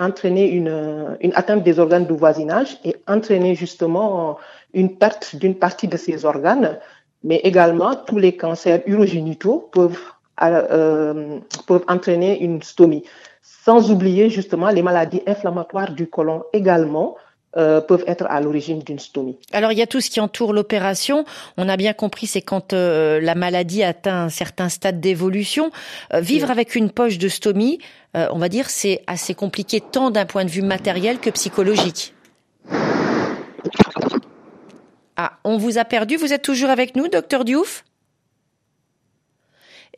entraîner 0.00 0.50
une, 0.50 1.16
une 1.20 1.32
atteinte 1.36 1.62
des 1.62 1.78
organes 1.78 2.04
de 2.04 2.14
voisinage 2.14 2.78
et 2.84 2.96
entraîner 3.06 3.54
justement 3.54 4.38
une 4.74 4.96
perte 4.96 5.36
d'une 5.36 5.54
partie 5.54 5.86
de 5.86 5.96
ces 5.96 6.24
organes. 6.24 6.80
Mais 7.22 7.36
également, 7.44 7.94
tous 7.94 8.18
les 8.18 8.36
cancers 8.36 8.82
urogénitaux 8.86 9.68
peuvent, 9.70 10.02
euh, 10.42 11.38
peuvent 11.68 11.84
entraîner 11.86 12.40
une 12.40 12.60
stomie. 12.60 13.04
Sans 13.40 13.92
oublier 13.92 14.30
justement 14.30 14.70
les 14.70 14.82
maladies 14.82 15.22
inflammatoires 15.24 15.92
du 15.92 16.08
côlon 16.08 16.42
également, 16.52 17.14
euh, 17.56 17.80
peuvent 17.80 18.04
être 18.06 18.26
à 18.28 18.40
l'origine 18.40 18.80
d'une 18.80 18.98
stomie. 18.98 19.36
Alors 19.52 19.72
il 19.72 19.78
y 19.78 19.82
a 19.82 19.86
tout 19.86 20.00
ce 20.00 20.10
qui 20.10 20.20
entoure 20.20 20.52
l'opération. 20.52 21.24
On 21.56 21.68
a 21.68 21.76
bien 21.76 21.92
compris, 21.92 22.26
c'est 22.26 22.42
quand 22.42 22.72
euh, 22.72 23.20
la 23.20 23.34
maladie 23.34 23.82
atteint 23.82 24.24
un 24.24 24.28
certain 24.28 24.68
stade 24.68 25.00
d'évolution. 25.00 25.70
Euh, 26.12 26.20
vivre 26.20 26.46
oui. 26.46 26.52
avec 26.52 26.74
une 26.74 26.90
poche 26.90 27.18
de 27.18 27.28
stomie, 27.28 27.78
euh, 28.16 28.28
on 28.32 28.38
va 28.38 28.48
dire, 28.48 28.70
c'est 28.70 29.02
assez 29.06 29.34
compliqué 29.34 29.80
tant 29.80 30.10
d'un 30.10 30.26
point 30.26 30.44
de 30.44 30.50
vue 30.50 30.62
matériel 30.62 31.18
que 31.18 31.30
psychologique. 31.30 32.14
Ah, 35.16 35.32
on 35.44 35.56
vous 35.56 35.78
a 35.78 35.84
perdu. 35.84 36.16
Vous 36.16 36.32
êtes 36.32 36.42
toujours 36.42 36.70
avec 36.70 36.94
nous, 36.94 37.08
docteur 37.08 37.44
Diouf? 37.44 37.84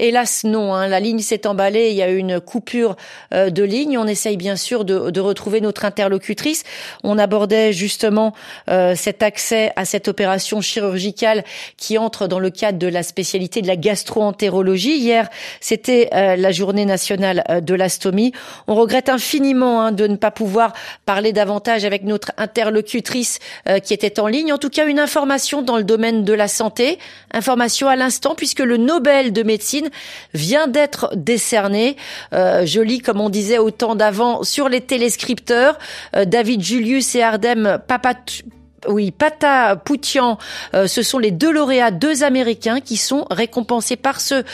Hélas, 0.01 0.45
non. 0.45 0.75
Hein, 0.75 0.87
la 0.87 1.01
ligne 1.01 1.19
s'est 1.19 1.47
emballée. 1.47 1.91
Il 1.91 1.97
y 1.97 2.03
a 2.03 2.11
eu 2.11 2.19
une 2.19 2.41
coupure 2.41 2.97
euh, 3.35 3.51
de 3.51 3.65
ligne. 3.65 3.99
On 3.99 4.07
essaye 4.07 4.37
bien 4.37 4.55
sûr 4.55 4.85
de, 4.85 5.11
de, 5.11 5.21
retrouver 5.21 5.61
notre 5.61 5.85
interlocutrice. 5.85 6.63
On 7.03 7.19
abordait 7.19 7.73
justement 7.73 8.33
euh, 8.71 8.95
cet 8.95 9.25
accès 9.25 9.73
à 9.75 9.85
cette 9.85 10.07
opération 10.07 10.61
chirurgicale 10.61 11.43
qui 11.77 11.99
entre 11.99 12.29
dans 12.29 12.39
le 12.39 12.51
cadre 12.51 12.79
de 12.79 12.87
la 12.87 13.03
spécialité 13.03 13.61
de 13.61 13.67
la 13.67 13.77
gastro-entérologie. 13.77 14.99
Hier, 14.99 15.29
c'était 15.61 16.11
euh, 16.15 16.37
la 16.37 16.53
journée 16.53 16.85
nationale 16.85 17.43
euh, 17.49 17.61
de 17.61 17.75
l'astomie. 17.75 18.33
On 18.69 18.77
regrette 18.77 19.09
infiniment 19.09 19.83
hein, 19.83 19.93
de 19.93 20.07
ne 20.07 20.17
pas 20.17 20.31
pouvoir 20.31 20.75
parler 21.07 21.33
davantage 21.33 21.85
avec 21.85 22.05
notre 22.05 22.33
interlocutrice 22.37 23.39
qui 23.83 23.95
était 23.95 24.21
en 24.21 24.27
ligne. 24.27 24.53
En 24.53 24.59
tout 24.59 24.69
cas, 24.69 24.87
une 24.87 24.99
information 24.99 25.63
dans 25.63 25.77
le 25.77 25.85
domaine 25.85 26.25
de 26.25 26.33
la 26.33 26.49
santé. 26.49 26.99
Information 27.33 27.89
à 27.89 27.97
l'instant 27.97 28.35
puisque 28.35 28.61
le 28.61 28.77
Nobel 28.77 29.33
de 29.33 29.43
médecine 29.43 29.88
vient 30.35 30.69
d'être 30.69 31.11
décerné. 31.15 31.97
Euh, 32.33 32.67
je 32.67 32.81
lis, 32.81 33.01
comme 33.01 33.21
on 33.21 33.31
disait 33.31 33.59
au 33.59 33.71
temps 33.71 33.95
d'avant, 33.95 34.43
sur 34.43 34.69
les 34.69 34.81
téléscripteurs, 34.81 35.79
euh, 36.17 36.25
David 36.25 36.63
Julius 36.63 37.15
et 37.15 37.23
Ardem 37.23 37.79
Papat 37.87 38.43
oui, 38.87 39.11
Pata 39.11 39.75
Poutian, 39.75 40.39
euh, 40.73 40.87
ce 40.87 41.03
sont 41.03 41.19
les 41.19 41.33
deux 41.33 41.51
lauréats, 41.51 41.91
deux 41.91 42.23
Américains 42.23 42.79
qui 42.81 42.97
sont 42.97 43.27
récompensés 43.29 43.97
par 43.97 44.21
ce 44.21 44.45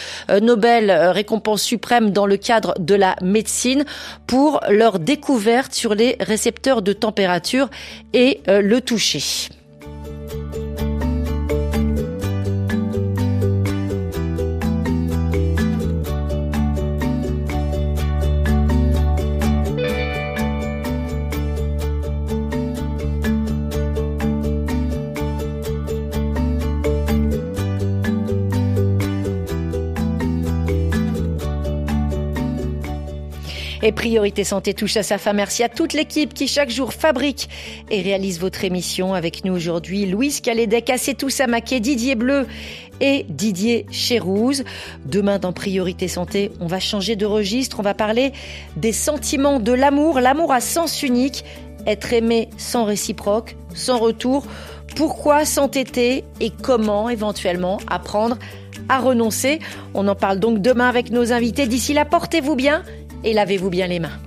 Nobel, 0.40 0.90
récompense 0.90 1.62
suprême 1.62 2.10
dans 2.10 2.24
le 2.24 2.38
cadre 2.38 2.74
de 2.78 2.94
la 2.94 3.16
médecine, 3.20 3.84
pour 4.26 4.60
leur 4.70 4.98
découverte 4.98 5.74
sur 5.74 5.94
les 5.94 6.16
récepteurs 6.20 6.80
de 6.80 6.94
température 6.94 7.68
et 8.14 8.40
le 8.46 8.80
toucher. 8.80 9.20
Et 33.86 33.92
Priorité 33.92 34.44
Santé 34.44 34.72
touche 34.72 34.96
à 34.96 35.02
sa 35.02 35.18
fin. 35.18 35.34
Merci 35.34 35.62
à 35.62 35.68
toute 35.68 35.92
l'équipe 35.92 36.32
qui 36.32 36.48
chaque 36.48 36.70
jour 36.70 36.94
fabrique 36.94 37.50
et 37.90 38.00
réalise 38.00 38.40
votre 38.40 38.64
émission. 38.64 39.12
Avec 39.12 39.44
nous 39.44 39.52
aujourd'hui, 39.52 40.06
Louise 40.06 40.40
Calédec, 40.40 40.88
Assetou 40.88 41.28
Samaké, 41.28 41.80
Didier 41.80 42.14
Bleu 42.14 42.46
et 43.02 43.26
Didier 43.28 43.84
Chérouz. 43.90 44.64
Demain, 45.04 45.38
dans 45.38 45.52
Priorité 45.52 46.08
Santé, 46.08 46.50
on 46.60 46.66
va 46.66 46.80
changer 46.80 47.14
de 47.14 47.26
registre. 47.26 47.78
On 47.78 47.82
va 47.82 47.92
parler 47.92 48.32
des 48.78 48.92
sentiments 48.92 49.60
de 49.60 49.72
l'amour, 49.72 50.18
l'amour 50.18 50.50
à 50.50 50.62
sens 50.62 51.02
unique, 51.02 51.44
être 51.86 52.14
aimé 52.14 52.48
sans 52.56 52.84
réciproque, 52.84 53.54
sans 53.74 53.98
retour. 53.98 54.46
Pourquoi 54.96 55.44
s'entêter 55.44 56.24
et 56.40 56.48
comment 56.48 57.10
éventuellement 57.10 57.80
apprendre 57.86 58.38
à 58.88 58.98
renoncer? 58.98 59.58
On 59.92 60.08
en 60.08 60.14
parle 60.14 60.38
donc 60.38 60.62
demain 60.62 60.88
avec 60.88 61.10
nos 61.10 61.34
invités. 61.34 61.66
D'ici 61.66 61.92
là, 61.92 62.06
portez-vous 62.06 62.56
bien 62.56 62.82
et 63.24 63.32
lavez-vous 63.32 63.70
bien 63.70 63.86
les 63.86 64.00
mains. 64.00 64.18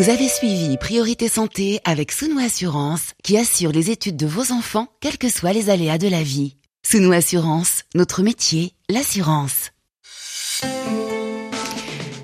Vous 0.00 0.08
avez 0.08 0.28
suivi 0.28 0.78
Priorité 0.78 1.28
Santé 1.28 1.78
avec 1.84 2.10
Sounou 2.10 2.38
Assurance 2.38 3.12
qui 3.22 3.36
assure 3.36 3.70
les 3.70 3.90
études 3.90 4.16
de 4.16 4.26
vos 4.26 4.50
enfants, 4.50 4.88
quels 5.00 5.18
que 5.18 5.28
soient 5.28 5.52
les 5.52 5.68
aléas 5.68 5.98
de 5.98 6.08
la 6.08 6.22
vie. 6.22 6.56
Sounou 6.82 7.12
Assurance, 7.12 7.82
notre 7.94 8.22
métier, 8.22 8.72
l'assurance. 8.88 9.72